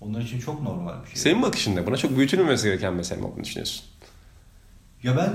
onlar 0.00 0.20
için 0.20 0.40
çok 0.40 0.62
normal 0.62 1.02
bir 1.04 1.08
şey. 1.08 1.16
Senin 1.16 1.42
bakışın 1.42 1.76
ne? 1.76 1.86
Buna 1.86 1.96
çok 1.96 2.16
büyütülmemesi 2.16 2.64
gereken 2.64 2.94
mesele 2.94 3.20
mi 3.20 3.26
olduğunu 3.26 3.44
düşünüyorsun? 3.44 3.84
Ya 5.02 5.16
ben 5.16 5.30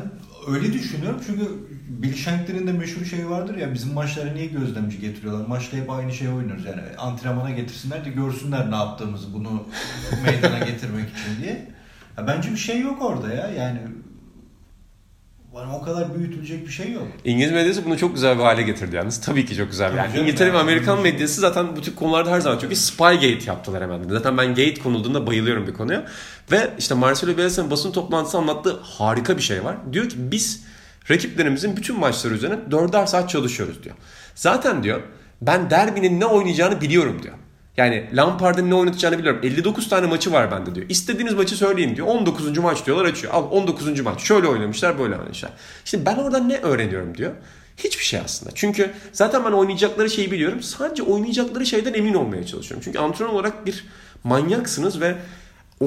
öyle 0.47 0.73
düşünüyorum 0.73 1.21
çünkü 1.27 1.49
Bill 1.87 2.15
Shankly'nin 2.15 2.67
de 2.67 2.71
meşhur 2.71 3.05
şeyi 3.05 3.29
vardır 3.29 3.55
ya 3.57 3.73
bizim 3.73 3.93
maçlara 3.93 4.31
niye 4.31 4.45
gözlemci 4.45 4.99
getiriyorlar? 4.99 5.47
Maçta 5.47 5.77
hep 5.77 5.89
aynı 5.89 6.13
şeyi 6.13 6.31
oynuyoruz 6.31 6.65
yani 6.65 6.81
antrenmana 6.97 7.51
getirsinler 7.51 8.05
de 8.05 8.09
görsünler 8.09 8.71
ne 8.71 8.75
yaptığımızı 8.75 9.33
bunu 9.33 9.67
meydana 10.23 10.59
getirmek 10.59 11.09
için 11.09 11.43
diye. 11.43 11.72
Ya 12.17 12.27
bence 12.27 12.51
bir 12.51 12.57
şey 12.57 12.79
yok 12.79 13.01
orada 13.01 13.33
ya 13.33 13.47
yani 13.47 13.79
yani 15.55 15.73
o 15.75 15.81
kadar 15.81 16.15
büyütülecek 16.15 16.65
bir 16.67 16.71
şey 16.71 16.91
yok. 16.91 17.07
İngiliz 17.25 17.51
medyası 17.51 17.85
bunu 17.85 17.97
çok 17.97 18.15
güzel 18.15 18.37
bir 18.37 18.43
hale 18.43 18.61
getirdi 18.61 18.95
yalnız. 18.95 19.21
Tabii 19.21 19.45
ki 19.45 19.55
çok 19.55 19.71
güzel. 19.71 19.89
Tabii 19.89 19.97
Yani 19.97 20.19
İngiltere 20.19 20.53
ve. 20.53 20.57
Amerikan 20.57 21.01
medyası 21.01 21.41
zaten 21.41 21.75
bu 21.75 21.81
tip 21.81 21.95
konularda 21.95 22.31
her 22.31 22.39
zaman 22.39 22.57
çok 22.57 22.71
iyi. 22.71 22.75
Spygate 22.75 23.39
yaptılar 23.47 23.83
hemen. 23.83 24.09
Zaten 24.09 24.37
ben 24.37 24.47
Gate 24.47 24.75
konulduğunda 24.75 25.27
bayılıyorum 25.27 25.67
bir 25.67 25.73
konuya. 25.73 26.05
Ve 26.51 26.73
işte 26.79 26.95
Marcelo 26.95 27.37
Bielsa'nın 27.37 27.71
basın 27.71 27.91
toplantısı 27.91 28.37
anlattığı 28.37 28.79
harika 28.83 29.37
bir 29.37 29.41
şey 29.41 29.63
var. 29.63 29.75
Diyor 29.93 30.09
ki 30.09 30.15
biz 30.17 30.63
rakiplerimizin 31.11 31.77
bütün 31.77 31.99
maçları 31.99 32.33
üzerine 32.33 32.71
dörder 32.71 33.05
saat 33.05 33.29
çalışıyoruz 33.29 33.83
diyor. 33.83 33.95
Zaten 34.35 34.83
diyor 34.83 35.01
ben 35.41 35.69
derbinin 35.69 36.19
ne 36.19 36.25
oynayacağını 36.25 36.81
biliyorum 36.81 37.23
diyor. 37.23 37.35
Yani 37.77 38.09
Lampard'ın 38.13 38.69
ne 38.69 38.75
oynatacağını 38.75 39.19
biliyorum. 39.19 39.39
59 39.43 39.89
tane 39.89 40.07
maçı 40.07 40.31
var 40.31 40.51
bende 40.51 40.75
diyor. 40.75 40.89
İstediğiniz 40.89 41.33
maçı 41.33 41.55
söyleyin 41.55 41.95
diyor. 41.95 42.07
19. 42.07 42.57
maç 42.57 42.85
diyorlar 42.85 43.05
açıyor. 43.05 43.33
Al 43.33 43.47
19. 43.51 43.99
maç. 44.01 44.21
Şöyle 44.21 44.47
oynamışlar 44.47 44.99
böyle 44.99 45.15
oynamışlar. 45.15 45.51
Şimdi 45.85 46.05
ben 46.05 46.15
oradan 46.15 46.49
ne 46.49 46.57
öğreniyorum 46.57 47.17
diyor. 47.17 47.31
Hiçbir 47.77 48.03
şey 48.03 48.19
aslında. 48.19 48.51
Çünkü 48.55 48.91
zaten 49.11 49.45
ben 49.45 49.51
oynayacakları 49.51 50.09
şeyi 50.09 50.31
biliyorum. 50.31 50.61
Sadece 50.63 51.03
oynayacakları 51.03 51.65
şeyden 51.65 51.93
emin 51.93 52.13
olmaya 52.13 52.45
çalışıyorum. 52.45 52.81
Çünkü 52.85 52.99
antrenör 52.99 53.29
olarak 53.29 53.65
bir 53.65 53.85
manyaksınız 54.23 55.01
ve 55.01 55.15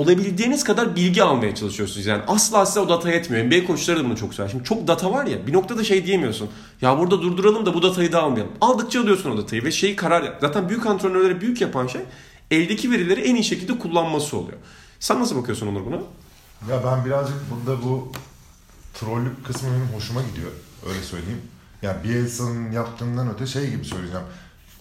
olabildiğiniz 0.00 0.64
kadar 0.64 0.96
bilgi 0.96 1.22
almaya 1.22 1.54
çalışıyorsunuz. 1.54 2.06
Yani 2.06 2.22
asla 2.28 2.66
size 2.66 2.80
o 2.80 2.88
data 2.88 3.10
yetmiyor. 3.10 3.46
NBA 3.46 3.66
koçları 3.66 4.00
da 4.00 4.04
bunu 4.04 4.16
çok 4.16 4.34
söyler. 4.34 4.50
Şimdi 4.50 4.64
çok 4.64 4.88
data 4.88 5.12
var 5.12 5.26
ya 5.26 5.46
bir 5.46 5.52
noktada 5.52 5.84
şey 5.84 6.06
diyemiyorsun. 6.06 6.48
Ya 6.80 6.98
burada 6.98 7.22
durduralım 7.22 7.66
da 7.66 7.74
bu 7.74 7.82
datayı 7.82 8.12
da 8.12 8.22
almayalım. 8.22 8.52
Aldıkça 8.60 9.00
alıyorsun 9.00 9.30
o 9.30 9.38
datayı 9.38 9.64
ve 9.64 9.70
şeyi 9.70 9.96
karar. 9.96 10.38
Zaten 10.40 10.68
büyük 10.68 10.86
antrenörlere 10.86 11.40
büyük 11.40 11.60
yapan 11.60 11.86
şey 11.86 12.00
eldeki 12.50 12.90
verileri 12.90 13.20
en 13.20 13.34
iyi 13.34 13.44
şekilde 13.44 13.78
kullanması 13.78 14.36
oluyor. 14.36 14.58
Sen 15.00 15.20
nasıl 15.20 15.36
bakıyorsun 15.36 15.66
Onur 15.66 15.86
buna? 15.86 15.96
Ya 16.70 16.82
ben 16.84 17.04
birazcık 17.04 17.36
burada 17.50 17.82
bu 17.82 18.12
trollük 18.94 19.46
kısmı 19.46 19.68
benim 19.68 19.88
hoşuma 19.96 20.22
gidiyor. 20.22 20.50
Öyle 20.88 21.02
söyleyeyim. 21.02 21.40
Ya 21.82 21.96
Bielsa'nın 22.04 22.72
yaptığından 22.72 23.34
öte 23.34 23.46
şey 23.46 23.70
gibi 23.70 23.84
söyleyeceğim. 23.84 24.26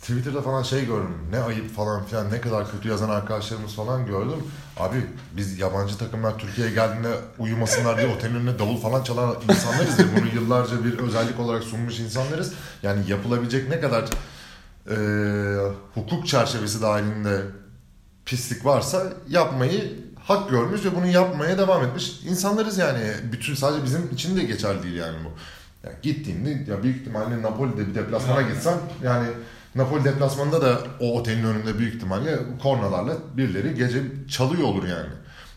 Twitter'da 0.06 0.42
falan 0.42 0.64
şey 0.64 0.86
gördüm. 0.86 1.18
Ne 1.32 1.40
ayıp 1.40 1.76
falan 1.76 2.06
filan 2.06 2.32
ne 2.32 2.42
kadar 2.42 2.72
kötü 2.72 2.90
yazan 2.90 3.10
arkadaşlarımız 3.10 3.76
falan 3.76 4.06
gördüm. 4.06 4.44
Abi 4.78 4.98
biz 5.38 5.60
yabancı 5.60 5.98
takımlar 5.98 6.40
Türkiye'ye 6.40 6.74
geldiğinde 6.74 7.16
uyumasınlar 7.40 7.98
diye 7.98 8.08
otelin 8.08 8.36
önüne 8.36 8.60
davul 8.60 8.78
falan 8.78 9.04
çalan 9.04 9.36
insanlarız 9.50 10.00
ya. 10.00 10.06
Bunu 10.18 10.28
yıllarca 10.36 10.86
bir 10.86 10.98
özellik 10.98 11.40
olarak 11.40 11.64
sunmuş 11.64 12.00
insanlarız. 12.00 12.54
Yani 12.84 13.10
yapılabilecek 13.10 13.70
ne 13.70 13.80
kadar 13.80 14.06
e, 14.90 14.96
hukuk 15.94 16.28
çerçevesi 16.28 16.82
dahilinde 16.82 17.42
pislik 18.26 18.66
varsa 18.66 19.14
yapmayı 19.30 19.94
hak 20.24 20.50
görmüş 20.50 20.86
ve 20.86 20.96
bunu 20.96 21.08
yapmaya 21.08 21.58
devam 21.58 21.84
etmiş 21.84 22.20
insanlarız 22.26 22.78
yani. 22.78 23.12
Bütün 23.32 23.56
sadece 23.56 23.84
bizim 23.84 24.10
için 24.14 24.38
de 24.38 24.44
geçerli 24.44 24.84
değil 24.84 24.96
yani 24.96 25.18
bu. 25.26 25.30
Ya 25.88 25.94
gittiğinde 26.02 26.72
ya 26.72 26.84
büyük 26.84 27.02
ihtimalle 27.02 27.42
Napoli'de 27.42 27.88
bir 27.88 27.96
deplasmana 27.96 28.42
gitsen 28.42 28.78
yani 29.04 29.28
Napoli 29.76 30.04
deplasmanında 30.04 30.62
da 30.62 30.80
o 31.00 31.20
otelin 31.20 31.44
önünde 31.44 31.80
büyük 31.80 31.96
ihtimalle 31.96 32.40
kornalarla 32.64 33.18
birileri 33.38 33.76
gece 33.76 34.04
çalıyor 34.30 34.64
olur 34.68 34.84
yani. 34.88 35.10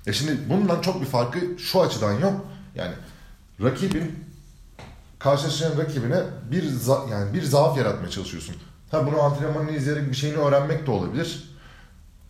Ya 0.07 0.13
şimdi 0.13 0.39
bundan 0.49 0.81
çok 0.81 1.01
bir 1.01 1.07
farkı 1.07 1.39
şu 1.59 1.83
açıdan 1.83 2.13
yok. 2.13 2.47
Yani 2.75 2.93
rakibin 3.63 4.25
karşılaşacağın 5.19 5.79
rakibine 5.79 6.21
bir 6.51 6.63
za- 6.63 7.11
yani 7.11 7.35
bir 7.35 7.43
zaaf 7.43 7.79
yaratmaya 7.79 8.11
çalışıyorsun. 8.11 8.55
Ha 8.91 9.07
bunu 9.07 9.23
antrenmanını 9.23 9.71
izleyerek 9.71 10.11
bir 10.11 10.17
şeyini 10.17 10.37
öğrenmek 10.37 10.87
de 10.87 10.91
olabilir. 10.91 11.51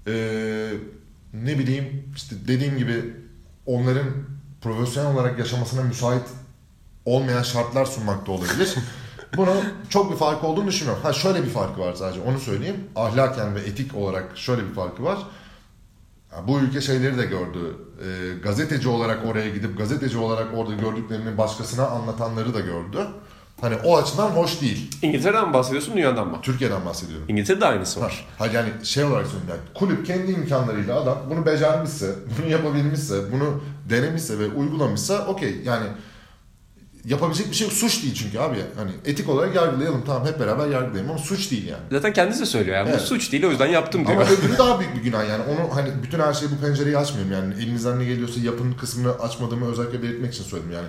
Ee, 0.07 0.71
ne 1.35 1.59
bileyim 1.59 2.13
işte 2.17 2.37
dediğim 2.49 2.79
gibi 2.79 3.17
onların 3.67 4.07
profesyonel 4.61 5.15
olarak 5.15 5.39
yaşamasına 5.39 5.83
müsait 5.83 6.23
olmayan 7.05 7.43
şartlar 7.43 7.85
sunmakta 7.85 8.33
olabilir. 8.33 8.75
Bunu 9.37 9.51
çok 9.89 10.13
bir 10.13 10.17
farkı 10.17 10.47
olduğunu 10.47 10.67
düşünmüyorum. 10.67 11.03
Ha 11.03 11.13
şöyle 11.13 11.43
bir 11.43 11.49
farkı 11.51 11.81
var 11.81 11.95
sadece 11.95 12.21
onu 12.21 12.39
söyleyeyim. 12.39 12.77
Ahlaken 12.97 13.55
ve 13.55 13.61
etik 13.61 13.95
olarak 13.95 14.39
şöyle 14.39 14.69
bir 14.69 14.75
farkı 14.75 15.05
var. 15.05 15.19
Ha, 16.31 16.49
Bu 16.49 16.59
ülke 16.59 16.81
şeyleri 16.81 17.19
de 17.19 17.27
gördü. 17.27 17.77
Ee, 18.03 18.39
gazeteci 18.43 18.89
olarak 18.89 19.27
oraya 19.27 19.49
gidip 19.51 19.79
gazeteci 19.79 20.19
olarak 20.19 20.47
orada 20.57 20.75
gördüklerini 20.75 21.39
başkasına 21.39 21.87
anlatanları 21.87 22.55
da 22.55 22.61
gördü. 22.61 23.07
Hani 23.61 23.75
o 23.85 23.97
açıdan 23.99 24.31
hoş 24.31 24.61
değil. 24.61 24.91
İngiltere'den 25.03 25.49
mi 25.49 25.55
bahsediyorsun 25.55 25.97
dünyadan 25.97 26.29
mı? 26.29 26.39
Türkiye'den 26.43 26.85
bahsediyorum. 26.87 27.25
İngiltere'de 27.29 27.67
aynısı 27.67 28.01
var. 28.01 28.27
Ha 28.39 28.47
yani 28.47 28.69
şey 28.83 29.05
olarak 29.05 29.27
söyleyeyim 29.27 29.49
yani 29.51 29.61
kulüp 29.75 30.07
kendi 30.07 30.33
imkanlarıyla 30.33 31.01
adam 31.01 31.19
bunu 31.31 31.47
becermişse, 31.47 32.15
bunu 32.39 32.51
yapabilmişse, 32.51 33.33
bunu 33.33 33.61
denemişse 33.91 34.39
ve 34.39 34.47
uygulamışsa 34.49 35.27
okey 35.27 35.61
yani 35.65 35.87
yapabilecek 37.05 37.51
bir 37.51 37.55
şey 37.57 37.67
yok. 37.69 37.77
Suç 37.77 38.03
değil 38.03 38.15
çünkü 38.15 38.39
abi 38.39 38.57
hani 38.77 38.91
etik 39.05 39.29
olarak 39.29 39.55
yargılayalım 39.55 40.03
tamam 40.07 40.27
hep 40.27 40.41
beraber 40.41 40.69
yargılayalım 40.69 41.11
ama 41.11 41.19
suç 41.19 41.51
değil 41.51 41.67
yani. 41.67 41.83
Zaten 41.91 42.13
kendisi 42.13 42.41
de 42.41 42.47
söylüyor 42.47 42.77
yani 42.77 42.89
Evet. 42.91 43.01
bu 43.01 43.07
suç 43.07 43.33
değil 43.33 43.45
o 43.45 43.51
yüzden 43.51 43.67
yaptım 43.67 44.07
diyor. 44.07 44.21
Ama 44.21 44.31
öbürü 44.31 44.59
daha 44.59 44.81
büyük 44.81 44.97
bir 44.97 45.01
günah 45.03 45.29
yani. 45.29 45.43
Onu 45.45 45.77
hani 45.77 45.91
bütün 46.03 46.19
her 46.21 46.33
şeyi 46.33 46.51
bu 46.51 46.57
pencereyi 46.57 46.99
açmıyorum 46.99 47.33
yani. 47.33 47.55
Elinizden 47.55 47.99
ne 47.99 48.05
geliyorsa 48.05 48.41
yapın 48.41 48.73
kısmını 48.73 49.13
açmadığımı 49.13 49.71
özellikle 49.71 50.03
belirtmek 50.03 50.35
için 50.35 50.45
söyledim 50.45 50.73
yani. 50.73 50.89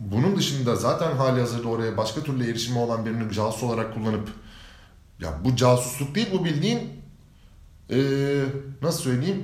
Bunun 0.00 0.36
dışında 0.36 0.76
zaten 0.76 1.16
hali 1.16 1.40
hazırda 1.40 1.68
oraya 1.68 1.96
başka 1.96 2.20
türlü 2.20 2.50
erişimi 2.50 2.78
olan 2.78 3.06
birini 3.06 3.32
casus 3.32 3.62
olarak 3.62 3.94
kullanıp 3.94 4.28
ya 5.20 5.28
bu 5.44 5.56
casusluk 5.56 6.14
değil 6.14 6.28
bu 6.32 6.44
bildiğin 6.44 6.80
eee, 7.90 8.44
nasıl 8.82 9.00
söyleyeyim 9.02 9.42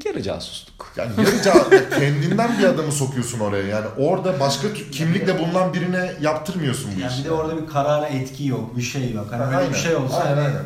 Geri 0.00 0.22
casusluk. 0.22 0.92
yani 0.96 1.10
yarı 1.18 1.30
ca- 1.36 1.98
kendinden 1.98 2.58
bir 2.58 2.64
adamı 2.64 2.92
sokuyorsun 2.92 3.40
oraya 3.40 3.66
yani 3.66 3.86
orada 3.98 4.40
başka 4.40 4.72
kimlikle 4.72 5.38
bulunan 5.38 5.74
birine 5.74 6.12
yaptırmıyorsun 6.20 6.90
bu 6.96 7.00
Yani 7.00 7.12
işi. 7.12 7.24
bir 7.24 7.28
de 7.28 7.32
orada 7.32 7.62
bir 7.62 7.66
karara 7.66 8.06
etki 8.06 8.46
yok, 8.46 8.76
bir 8.76 8.82
şey 8.82 9.12
yok. 9.12 9.26
Hani 9.30 9.56
aynen. 9.56 9.70
bir 9.72 9.78
şey 9.78 9.94
olsa 9.96 10.16
Aynen, 10.16 10.36
hani 10.36 10.46
aynen. 10.46 10.62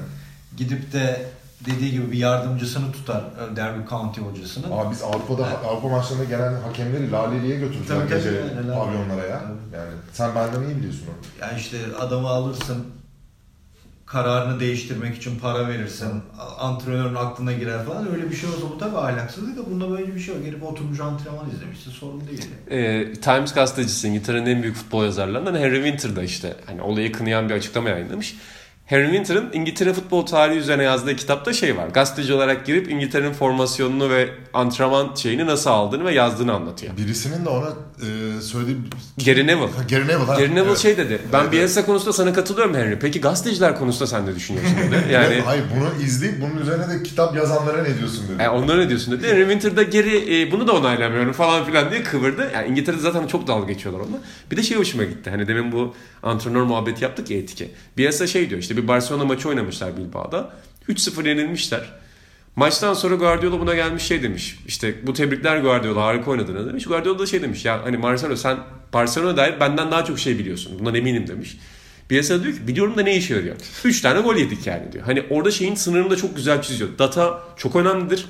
gidip 0.57 0.93
de 0.93 1.27
dediği 1.67 1.91
gibi 1.91 2.13
bir 2.13 2.19
yardımcısını 2.19 2.93
tutar 2.93 3.21
e, 3.53 3.57
Derby 3.57 3.89
County 3.91 4.21
hocasını. 4.21 4.75
Abi 4.75 4.91
biz 4.91 5.03
Avrupa'da 5.03 5.47
Avrupa 5.69 5.89
maçlarında 5.89 6.25
gelen 6.25 6.55
hakemleri 6.61 7.11
Laleli'ye 7.13 7.57
götürdüler 7.57 8.07
gece 8.09 8.43
pavyonlara 8.75 9.27
ya. 9.27 9.39
Tabii. 9.41 9.77
Yani 9.77 9.91
sen 10.13 10.35
benden 10.35 10.63
iyi 10.69 10.77
biliyorsun 10.77 11.03
onu. 11.09 11.47
Yani 11.49 11.61
işte 11.61 11.79
adamı 12.01 12.29
alırsın, 12.29 12.85
kararını 14.09 14.61
değiştirmek 14.61 15.17
için 15.17 15.39
para 15.39 15.69
verirsin, 15.69 16.23
antrenörün 16.59 17.15
aklına 17.15 17.53
girer 17.53 17.85
falan 17.85 18.13
öyle 18.13 18.31
bir 18.31 18.37
şey 18.37 18.49
olsa 18.49 18.71
bu 18.75 18.79
tabii 18.79 18.97
ahlaksızlık 18.97 19.57
da 19.57 19.71
bunda 19.71 19.91
böyle 19.91 20.15
bir 20.15 20.21
şey 20.21 20.35
yok. 20.35 20.45
Gelip 20.45 20.63
oturmuş 20.63 21.01
antrenman 21.01 21.51
izlemişsin 21.51 21.91
sorun 21.91 22.23
değil. 22.29 22.47
Ee, 22.71 23.13
Times 23.13 23.55
gazetecisi 23.55 24.09
İngiltere'nin 24.09 24.47
en 24.47 24.63
büyük 24.63 24.77
futbol 24.77 25.05
yazarlarından 25.05 25.55
Harry 25.55 25.75
Winter 25.75 26.17
da 26.17 26.23
işte 26.23 26.57
hani 26.67 26.83
olayı 26.83 27.13
kınayan 27.13 27.49
bir 27.49 27.55
açıklama 27.55 27.89
yayınlamış. 27.89 28.37
Harry 28.89 29.05
Winter'ın 29.05 29.51
İngiltere 29.53 29.93
futbol 29.93 30.27
tarihi 30.27 30.59
üzerine 30.59 30.83
yazdığı 30.83 31.17
kitapta 31.17 31.53
şey 31.53 31.77
var. 31.77 31.89
Gazeteci 31.89 32.33
olarak 32.35 32.67
girip 32.67 32.91
İngiltere'nin 32.91 33.33
formasyonunu 33.33 34.11
ve 34.11 34.29
antrenman 34.55 35.15
şeyini 35.15 35.47
nasıl 35.47 35.71
aldığını 35.71 36.05
ve 36.05 36.15
yazdığını 36.15 36.53
anlatıyor. 36.55 36.97
Birisinin 36.97 37.45
de 37.45 37.49
ona 37.49 37.67
e, 37.69 38.41
söylediği... 38.41 38.77
Gary 39.27 39.47
Neville. 39.47 39.67
Ha, 39.67 39.83
Gary 39.91 40.03
Neville. 40.03 40.15
ha. 40.25 40.35
Gary 40.35 40.51
Neville 40.51 40.61
Evet. 40.69 40.79
şey 40.79 40.97
dedi. 40.97 41.19
Ben 41.33 41.41
Evet, 41.43 41.53
Bielsa 41.53 41.87
konusunda 41.87 42.13
sana 42.13 42.33
katılıyorum 42.33 42.75
Henry. 42.75 42.99
Peki 42.99 43.21
gazeteciler 43.21 43.79
konusunda 43.79 44.07
sen 44.07 44.27
ne 44.27 44.35
düşünüyorsun 44.35 44.77
dedi. 44.87 44.97
Yani 45.13 45.41
Hayır 45.45 45.65
bunu 45.77 46.05
izleyip 46.05 46.41
bunun 46.41 46.61
üzerine 46.63 46.89
de 46.89 47.03
kitap 47.03 47.37
yazanlara 47.37 47.83
ne 47.83 47.99
diyorsun 47.99 48.25
dedi. 48.35 48.43
e, 48.43 48.49
onlara 48.49 48.79
ne 48.83 48.89
diyorsun 48.89 49.19
dedi. 49.19 49.29
Henry 49.29 49.41
Winter'da 49.41 49.83
geri 49.83 50.41
e, 50.43 50.53
bunu 50.53 50.67
da 50.69 50.73
onaylamıyorum 50.73 51.33
falan 51.33 51.65
filan 51.65 51.91
diye 51.91 52.03
kıvırdı. 52.03 52.51
Yani 52.55 52.69
İngiltere'de 52.69 53.01
zaten 53.01 53.27
çok 53.27 53.47
dalga 53.47 53.73
geçiyorlar 53.73 54.01
onunla. 54.01 54.19
Bir 54.51 54.57
de 54.57 54.63
şey 54.63 54.77
hoşuma 54.79 55.05
gitti. 55.05 55.31
Hani 55.31 55.49
demin 55.49 55.73
bu 55.73 55.95
antrenör 56.23 56.63
muhabbeti 56.63 57.05
yaptık 57.05 57.31
ya 57.31 57.39
etike. 57.39 57.71
Bielsa 57.97 58.27
şey 58.27 58.51
diyor 58.51 58.61
işte 58.61 58.78
bir 58.83 58.89
Barcelona 58.89 59.25
maçı 59.25 59.49
oynamışlar 59.49 59.97
Bilbao'da. 59.97 60.51
3-0 60.89 61.29
yenilmişler. 61.29 61.91
Maçtan 62.57 62.95
sonra 62.95 63.15
Guardiola 63.15 63.61
buna 63.61 63.75
gelmiş 63.75 64.03
şey 64.03 64.23
demiş. 64.23 64.59
İşte 64.67 65.07
bu 65.07 65.13
tebrikler 65.13 65.59
Guardiola 65.59 66.03
harika 66.03 66.31
oynadığını 66.31 66.69
demiş. 66.69 66.85
Guardiola 66.85 67.19
da 67.19 67.27
şey 67.27 67.43
demiş 67.43 67.65
ya 67.65 67.85
hani 67.85 67.97
Marcelo 67.97 68.37
sen 68.37 68.59
Barcelona 68.93 69.37
dair 69.37 69.61
benden 69.61 69.91
daha 69.91 70.05
çok 70.05 70.19
şey 70.19 70.39
biliyorsun. 70.39 70.79
Bundan 70.79 70.95
eminim 70.95 71.29
demiş. 71.29 71.59
Bielsa 72.11 72.43
diyor 72.43 72.55
ki 72.55 72.69
biliyorum 72.69 72.97
da 72.97 73.03
ne 73.03 73.17
işe 73.17 73.35
yarıyor. 73.35 73.57
3 73.85 74.01
tane 74.01 74.21
gol 74.21 74.37
yedik 74.37 74.67
yani 74.67 74.93
diyor. 74.93 75.05
Hani 75.05 75.25
orada 75.31 75.51
şeyin 75.51 75.75
sınırını 75.75 76.11
da 76.11 76.17
çok 76.17 76.37
güzel 76.37 76.63
çiziyor. 76.63 76.91
Data 76.99 77.43
çok 77.57 77.77
önemlidir. 77.77 78.27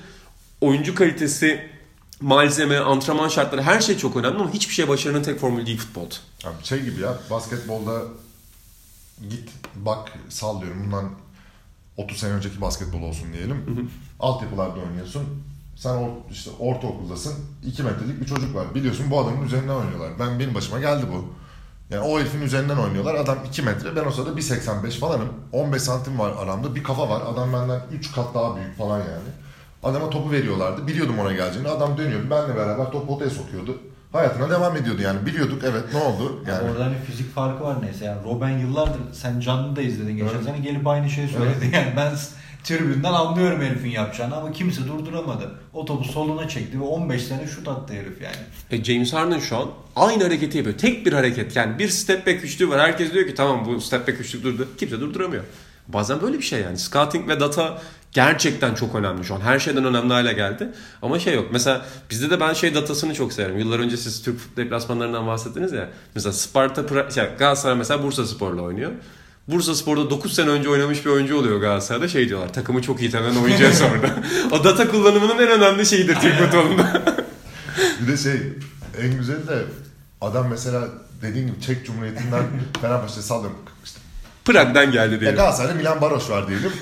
Oyuncu 0.61 0.95
kalitesi, 0.95 1.61
malzeme, 2.21 2.79
antrenman 2.79 3.29
şartları 3.29 3.63
her 3.63 3.81
şey 3.81 3.97
çok 3.97 4.17
önemli 4.17 4.39
ama 4.39 4.53
hiçbir 4.53 4.75
şey 4.75 4.89
başarının 4.89 5.23
tek 5.23 5.39
formülü 5.39 5.67
değil 5.67 5.79
futbolda. 5.79 6.15
Abi 6.45 6.65
şey 6.65 6.81
gibi 6.81 7.01
ya 7.01 7.19
basketbolda 7.31 8.03
git 9.31 9.51
bak 9.77 10.13
sallıyorum 10.29 10.85
bundan 10.85 11.11
30 11.97 12.19
sene 12.19 12.33
önceki 12.33 12.61
basketbol 12.61 13.03
olsun 13.03 13.33
diyelim. 13.33 13.91
Altyapılarda 14.21 14.81
oynuyorsun. 14.81 15.23
Sen 15.77 15.95
or, 15.95 16.09
işte 16.31 16.51
ortaokuldasın. 16.59 17.35
2 17.67 17.83
metrelik 17.83 18.21
bir 18.21 18.27
çocuk 18.27 18.55
var. 18.55 18.75
Biliyorsun 18.75 19.11
bu 19.11 19.21
adamın 19.21 19.47
üzerinden 19.47 19.75
oynuyorlar. 19.75 20.13
Ben 20.19 20.39
benim 20.39 20.55
başıma 20.55 20.81
geldi 20.81 21.07
bu. 21.13 21.25
Yani 21.95 22.05
o 22.05 22.21
herifin 22.21 22.41
üzerinden 22.41 22.77
oynuyorlar. 22.77 23.15
Adam 23.15 23.39
2 23.49 23.63
metre. 23.63 23.97
Ben 23.97 24.05
o 24.05 24.11
sırada 24.11 24.31
1.85 24.31 24.91
falanım. 24.91 25.29
15 25.53 25.83
santim 25.83 26.19
var 26.19 26.33
aramda. 26.39 26.75
Bir 26.75 26.83
kafa 26.83 27.09
var. 27.09 27.23
Adam 27.33 27.53
benden 27.53 27.81
3 27.93 28.13
kat 28.13 28.35
daha 28.35 28.57
büyük 28.57 28.79
falan 28.79 28.99
yani. 28.99 29.29
Adama 29.83 30.11
topu 30.11 30.31
veriyorlardı. 30.31 30.87
Biliyordum 30.87 31.19
ona 31.19 31.33
geleceğini. 31.33 31.69
Adam 31.69 31.99
dönüyordu. 31.99 32.31
Benle 32.31 32.57
beraber 32.57 32.91
top 32.91 33.09
potaya 33.09 33.31
sokuyordu. 33.31 33.79
Hayatına 34.13 34.51
devam 34.51 34.77
ediyordu 34.77 35.03
yani. 35.03 35.27
Biliyorduk 35.27 35.63
evet 35.65 35.83
ne 35.95 36.01
oldu? 36.01 36.45
Yani 36.49 36.71
Orada 36.71 36.85
hani 36.85 36.95
fizik 37.07 37.35
farkı 37.35 37.65
var 37.65 37.77
neyse. 37.83 38.05
Yani 38.05 38.25
Robben 38.25 38.59
yıllardır 38.59 39.01
sen 39.13 39.41
canlı 39.41 39.77
da 39.77 39.83
izledin 39.83 40.17
geçen 40.17 40.31
Evet. 40.35 40.45
sene 40.45 40.59
gelip 40.59 40.87
aynı 40.87 41.11
şeyi 41.11 41.29
söyledi. 41.29 41.71
Yani 41.73 41.93
ben 41.97 42.13
tribünden 42.65 43.13
anlıyorum 43.13 43.61
herifin 43.63 43.91
yapacağını 43.91 44.37
ama 44.37 44.53
kimse 44.53 44.87
durduramadı. 44.89 45.51
O 45.73 45.85
topu 45.85 46.05
soluna 46.05 46.49
çekti 46.49 46.81
ve 46.81 46.85
15 46.85 47.23
sene 47.23 47.47
şut 47.47 47.69
attı 47.69 47.95
herif 47.95 48.23
yani. 48.23 48.37
E 48.71 48.85
James 48.85 49.13
Harden 49.13 49.39
şu 49.39 49.57
an 49.57 49.69
aynı 49.97 50.23
hareketi 50.25 50.59
yapıyor. 50.59 50.79
Tek 50.79 51.07
bir 51.07 51.13
hareket. 51.13 51.57
Yani 51.57 51.79
bir 51.79 51.89
step 51.89 52.27
back 52.27 52.45
üçlüğü 52.45 52.69
var. 52.69 52.81
Herkes 52.81 53.13
diyor 53.13 53.27
ki 53.27 53.35
tamam 53.35 53.65
bu 53.67 53.81
step 53.81 54.09
back 54.09 54.21
üçlük 54.21 54.45
durdu. 54.45 54.69
Kimse 54.79 55.01
durduramıyor. 55.01 55.45
Bazen 55.89 56.21
böyle 56.23 56.39
bir 56.39 56.43
şey 56.43 56.61
yani. 56.61 56.79
Scouting 56.79 57.29
ve 57.29 57.41
data 57.41 57.83
gerçekten 58.19 58.75
çok 58.75 58.95
önemli 58.95 59.25
şu 59.25 59.35
an. 59.35 59.41
Her 59.41 59.59
şeyden 59.59 59.85
önemli 59.85 60.13
hale 60.13 60.33
geldi. 60.33 60.69
Ama 61.03 61.19
şey 61.19 61.35
yok. 61.35 61.47
Mesela 61.53 61.87
bizde 62.11 62.31
de 62.31 62.41
ben 62.41 62.53
şey 62.53 62.75
datasını 62.75 63.15
çok 63.15 63.33
severim. 63.33 63.59
Yıllar 63.59 63.79
önce 63.79 63.97
siz 63.97 64.23
Türk 64.23 64.57
deplasmanlarından 64.57 65.27
bahsettiniz 65.27 65.73
ya. 65.73 65.89
Mesela 66.15 66.33
Sparta, 66.33 67.11
şey, 67.11 67.25
Galatasaray 67.39 67.77
mesela 67.77 68.03
Bursa 68.03 68.27
Spor'la 68.27 68.63
oynuyor. 68.63 68.93
Bursa 69.49 69.75
Spor'da 69.75 70.11
9 70.11 70.35
sene 70.35 70.51
önce 70.51 70.69
oynamış 70.69 71.05
bir 71.05 71.11
oyuncu 71.11 71.39
oluyor 71.39 71.61
Galatasaray'da. 71.61 72.09
Şey 72.09 72.29
diyorlar 72.29 72.53
takımı 72.53 72.83
çok 72.83 73.01
iyi 73.01 73.11
tanıyan 73.11 73.43
oyuncuya 73.43 73.73
sonra. 73.73 74.15
o 74.53 74.65
data 74.65 74.91
kullanımının 74.91 75.39
en 75.39 75.51
önemli 75.51 75.87
şeyidir 75.87 76.15
Türk 76.15 76.35
futbolunda. 76.35 77.03
Bir 78.01 78.13
de 78.13 78.17
şey 78.17 78.41
en 79.03 79.19
güzeli 79.19 79.49
de 79.49 79.65
adam 80.21 80.49
mesela 80.51 80.89
dediğin 81.23 81.47
gibi 81.47 81.61
Çek 81.61 81.87
Cumhuriyeti'nden 81.87 82.45
Fenerbahçe 82.81 83.23
sallıyorum 83.23 83.59
işte. 83.85 84.01
Prag'dan 84.45 84.93
geldi 84.93 85.21
diyelim. 85.21 85.37
Galatasaray'da 85.37 85.75
Milan 85.75 86.01
Baroş 86.01 86.31
var 86.31 86.49
diyelim. 86.49 86.73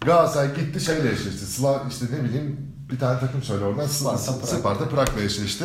Galatasaray 0.00 0.54
gitti 0.54 0.80
şeyle 0.80 1.12
eşleşti. 1.12 1.46
Sıla 1.46 1.82
işte 1.90 2.06
ne 2.12 2.24
bileyim 2.24 2.56
bir 2.92 2.98
tane 2.98 3.20
takım 3.20 3.42
söyle 3.42 3.64
oradan. 3.64 3.86
Sparta, 3.86 4.18
Sparta 4.18 4.46
Sparta, 4.46 4.88
Prag. 4.88 5.06
Prag'la 5.08 5.22
eşleşti. 5.22 5.64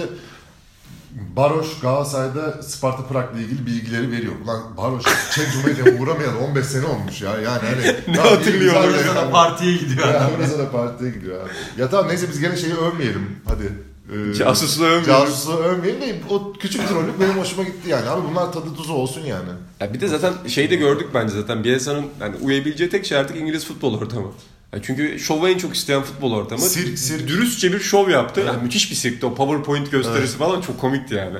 Baroş 1.36 1.80
Galatasaray'da 1.82 2.64
Sparta 2.64 3.04
Prag'la 3.08 3.40
ilgili 3.40 3.66
bilgileri 3.66 4.12
veriyor. 4.12 4.34
Ulan 4.44 4.78
Baroş 4.78 5.04
Çek 5.36 5.52
Cumhuriyeti'ne 5.54 6.00
uğramayalı 6.02 6.40
15 6.40 6.66
sene 6.66 6.86
olmuş 6.86 7.22
ya. 7.22 7.32
Yani 7.42 7.62
hani. 7.62 8.16
Ne 8.18 8.22
hatırlıyor 8.22 8.76
orada 8.76 9.16
da 9.16 9.32
partiye 9.32 9.78
gidiyor 9.78 10.08
Ya 10.08 10.72
partiye 10.72 11.12
gidiyor 11.12 11.42
abi. 11.42 11.82
Ya 11.82 11.90
tamam 11.90 12.08
neyse 12.08 12.30
biz 12.30 12.40
gene 12.40 12.58
şeyi 12.58 12.74
övmeyelim. 12.74 13.40
Hadi. 13.46 13.93
Ee, 14.12 14.34
Casusluğu 14.34 14.86
övmeyelim. 14.86 15.06
Casusluğu 15.06 15.58
övmeyelim 15.58 16.02
de 16.02 16.16
o 16.30 16.54
küçük 16.54 16.88
trollük 16.88 17.20
benim 17.20 17.38
hoşuma 17.38 17.64
gitti 17.64 17.90
yani. 17.90 18.10
Abi 18.10 18.28
bunlar 18.32 18.54
tadı 18.54 18.76
tuzu 18.76 18.94
olsun 18.94 19.22
yani. 19.22 19.50
Ya 19.80 19.94
bir 19.94 20.02
de 20.02 20.08
zaten 20.08 20.34
şeyi 20.48 20.70
de 20.70 20.76
gördük 20.76 21.08
bence 21.14 21.34
zaten. 21.34 21.64
Bielsa'nın 21.64 22.06
yani 22.22 22.36
uyabileceği 22.42 22.90
tek 22.90 23.06
şey 23.06 23.18
artık 23.18 23.38
İngiliz 23.38 23.66
futbol 23.66 24.00
ortamı. 24.00 24.32
Ya 24.74 24.82
çünkü 24.82 25.20
şovu 25.20 25.48
en 25.48 25.58
çok 25.58 25.76
isteyen 25.76 26.02
futbol 26.02 26.32
ortamı. 26.34 26.62
Sirk, 26.62 27.00
sirk. 27.00 27.28
Dürüstçe 27.28 27.74
bir 27.74 27.80
şov 27.80 28.10
yaptı. 28.10 28.42
Yani 28.48 28.64
müthiş 28.64 28.92
bir 28.92 28.96
sirkti. 28.96 29.26
O 29.26 29.36
PowerPoint 29.36 29.92
gösterisi 29.92 30.38
falan 30.38 30.62
çok 30.62 30.80
komikti 30.80 31.16
yani. 31.16 31.40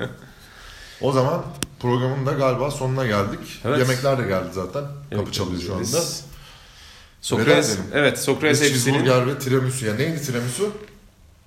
O 1.00 1.12
zaman 1.12 1.44
programın 1.80 2.26
da 2.26 2.32
galiba 2.32 2.70
sonuna 2.70 3.06
geldik. 3.06 3.40
Evet. 3.64 3.78
Yemekler 3.78 4.18
de 4.18 4.22
geldi 4.22 4.48
zaten. 4.52 4.82
Kapı 4.82 5.22
Evet, 5.22 5.32
çalıyor 5.32 5.62
şu 5.62 5.74
anda. 5.74 6.00
Sokrates, 7.20 7.78
evet 7.92 8.18
Sokrates 8.18 8.60
hepsinin... 8.60 8.94
cheeseburger 8.94 9.26
ve 9.26 9.38
tiramisu. 9.38 9.86
Ya 9.86 9.94
neydi 9.94 10.22
tiramisu? 10.22 10.70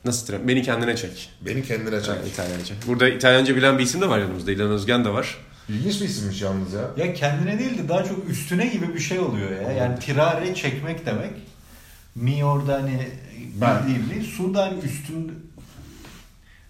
Nasıl 0.05 0.27
tren? 0.27 0.47
Beni 0.47 0.63
kendine 0.63 0.95
çek. 0.97 1.29
Beni 1.41 1.63
kendine 1.63 2.01
çek. 2.01 2.09
Ha, 2.09 2.17
İtalyanca. 2.33 2.75
Burada 2.87 3.09
İtalyanca 3.09 3.55
bilen 3.55 3.77
bir 3.77 3.83
isim 3.83 4.01
de 4.01 4.09
var 4.09 4.19
yanımızda. 4.19 4.51
İlhan 4.51 4.71
Özgen 4.71 5.05
de 5.05 5.09
var. 5.09 5.37
İlginç 5.69 6.01
bir 6.01 6.05
isimmiş 6.05 6.41
yalnız 6.41 6.73
ya. 6.73 6.81
Ya 7.05 7.13
kendine 7.13 7.59
değil 7.59 7.77
de 7.77 7.89
daha 7.89 8.03
çok 8.03 8.29
üstüne 8.29 8.67
gibi 8.67 8.93
bir 8.93 8.99
şey 8.99 9.19
oluyor 9.19 9.51
ya. 9.61 9.71
Yani 9.71 9.99
tirare 9.99 10.55
çekmek 10.55 11.05
demek. 11.05 11.31
Mi 12.15 12.45
orada 12.45 12.73
hani 12.73 13.07
Ben. 13.61 13.83
bildiğim 13.83 14.09
değil. 14.09 14.31
Su 14.37 14.53
da 14.53 14.65
hani 14.65 14.79
üstün 14.79 15.31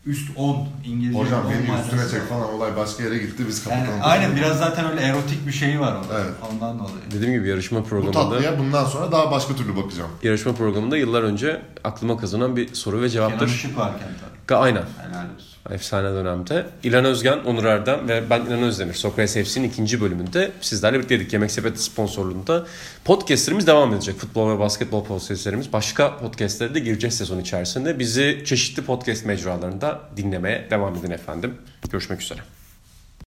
üst 0.08 0.30
10 0.38 0.68
İngilizce 0.86 1.20
Hocam 1.20 1.46
10 1.46 1.52
beni 1.52 1.80
üstüne 1.86 2.10
çek 2.12 2.30
falan 2.30 2.54
olay 2.54 2.76
başka 2.78 3.04
yere 3.04 3.18
gitti 3.18 3.44
biz 3.48 3.66
Yani 3.68 3.80
kapatalım. 3.80 4.00
aynen 4.04 4.36
biraz 4.36 4.58
zaten 4.58 4.92
öyle 4.92 5.02
erotik 5.02 5.48
bir 5.48 5.52
şey 5.52 5.80
var 5.80 5.96
orada. 5.96 6.20
Evet. 6.22 6.34
Ondan 6.54 6.80
dolayı. 6.80 7.12
Dediğim 7.12 7.34
gibi 7.34 7.48
yarışma 7.50 7.80
Bu 7.80 7.84
programında 7.84 8.30
tatlıya 8.30 8.60
bundan 8.60 8.86
sonra 8.86 9.12
daha 9.12 9.32
başka 9.32 9.56
türlü 9.56 9.76
bakacağım. 9.76 10.10
yarışma 10.24 10.54
programında 10.54 10.98
yıllar 10.98 11.24
önce 11.24 11.62
aklıma 11.84 12.18
kazanan 12.18 12.56
bir 12.56 12.74
soru 12.74 12.96
ve 13.02 13.10
Kenan 13.10 13.30
cevaptır. 13.30 13.48
Işık 13.48 13.78
varken 13.78 14.08
tabii. 14.48 14.58
Aynen. 14.60 14.84
Helal 15.02 15.26
olsun. 15.36 15.57
Efsane 15.72 16.10
dönemde. 16.10 16.66
İlhan 16.84 17.06
Özgen, 17.06 17.38
Onur 17.38 17.66
Erdem 17.66 18.08
ve 18.08 18.30
ben 18.30 18.42
İlhan 18.42 18.64
Özdemir. 18.64 18.94
Sokrates 18.94 19.34
FC'nin 19.34 19.70
ikinci 19.70 20.02
bölümünde 20.02 20.52
sizlerle 20.62 20.98
birlikteydik. 20.98 21.34
Yemek 21.34 21.52
Sepeti 21.52 21.84
sponsorluğunda. 21.84 22.66
Podcastlerimiz 23.06 23.68
devam 23.68 23.94
edecek. 23.94 24.16
Futbol 24.16 24.56
ve 24.56 24.60
basketbol 24.60 25.06
podcastlerimiz. 25.06 25.74
Başka 25.74 26.18
podcastlere 26.18 26.74
de 26.74 26.80
gireceğiz 26.80 27.18
sezon 27.18 27.40
içerisinde. 27.40 28.00
Bizi 28.00 28.44
çeşitli 28.46 28.84
podcast 28.84 29.26
mecralarında 29.26 30.00
dinlemeye 30.18 30.68
devam 30.70 30.96
edin 30.96 31.12
efendim. 31.12 31.54
Görüşmek 31.92 32.22
üzere. 32.22 32.57